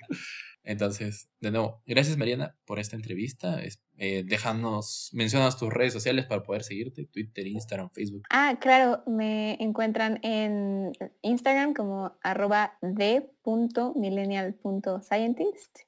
Entonces, 0.63 1.29
de 1.39 1.51
nuevo, 1.51 1.83
gracias 1.85 2.17
Mariana 2.17 2.57
por 2.65 2.79
esta 2.79 2.95
entrevista. 2.95 3.61
Eh, 3.97 4.23
déjanos, 4.23 5.11
mencionas 5.13 5.57
tus 5.57 5.71
redes 5.73 5.93
sociales 5.93 6.25
para 6.25 6.41
poder 6.43 6.63
seguirte, 6.63 7.05
Twitter, 7.05 7.45
Instagram, 7.47 7.89
Facebook. 7.91 8.23
Ah, 8.29 8.57
claro, 8.59 9.03
me 9.07 9.57
encuentran 9.59 10.19
en 10.23 10.91
Instagram 11.21 11.73
como 11.73 12.17
arroba 12.21 12.77
d.millennial.scientist 12.81 15.79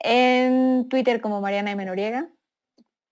en 0.00 0.88
Twitter 0.88 1.20
como 1.20 1.40
Mariana 1.40 1.72
M. 1.72 1.84
Noriega 1.84 2.30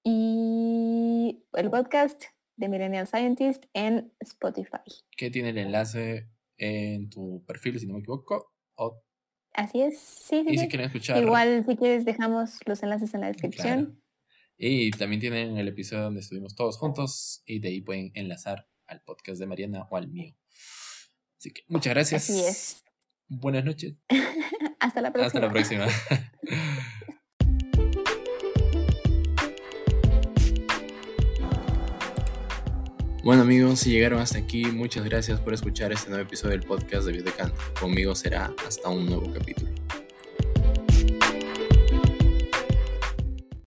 y 0.05 1.43
el 1.55 1.69
podcast 1.71 2.23
de 2.57 2.69
Millennial 2.69 3.09
Scientist 3.09 3.65
en 3.75 4.13
Spotify. 4.21 4.79
¿Qué 5.17 5.31
tiene 5.31 5.49
el 5.51 5.59
enlace 5.59 6.29
en 6.57 7.11
tu 7.11 7.45
perfil, 7.47 7.79
si 7.79 7.87
no 7.87 7.95
me 7.95 8.01
equivoco. 8.01 8.53
Así 9.57 9.81
es, 9.81 9.99
sí, 9.99 10.45
sí. 10.47 10.55
Y 10.55 10.59
si 10.59 10.69
quieren 10.69 10.87
escuchar. 10.87 11.23
Igual, 11.23 11.65
si 11.67 11.77
quieres, 11.77 12.05
dejamos 12.05 12.59
los 12.67 12.83
enlaces 12.83 13.15
en 13.15 13.23
la 13.23 13.29
descripción. 13.29 14.03
Y 14.59 14.91
también 14.91 15.21
tienen 15.21 15.57
el 15.57 15.69
episodio 15.69 16.05
donde 16.05 16.21
estuvimos 16.21 16.55
todos 16.55 16.77
juntos 16.77 17.43
y 17.47 17.59
de 17.59 17.69
ahí 17.69 17.81
pueden 17.81 18.11
enlazar 18.15 18.69
al 18.87 19.03
podcast 19.03 19.41
de 19.41 19.47
Mariana 19.47 19.87
o 19.91 19.97
al 19.97 20.09
mío. 20.09 20.35
Así 21.39 21.53
que 21.53 21.63
muchas 21.69 21.95
gracias. 21.95 22.29
Así 22.29 22.41
es. 22.41 22.85
Buenas 23.29 23.65
noches. 23.65 23.95
Hasta 24.81 25.01
la 25.01 25.13
próxima. 25.13 25.27
Hasta 25.27 25.41
la 25.41 25.51
próxima. 25.51 25.87
Bueno 33.27 33.43
amigos, 33.43 33.81
si 33.81 33.91
llegaron 33.91 34.21
hasta 34.21 34.39
aquí, 34.39 34.67
muchas 34.67 35.05
gracias 35.05 35.41
por 35.41 35.53
escuchar 35.53 35.93
este 35.93 36.11
nuevo 36.11 36.23
episodio 36.23 36.57
del 36.57 36.65
podcast 36.65 37.07
de 37.07 37.13
Biodecant. 37.13 37.53
Conmigo 37.81 38.15
será 38.15 38.55
hasta 38.65 38.89
un 38.89 39.05
nuevo 39.07 39.33
capítulo. 39.33 39.69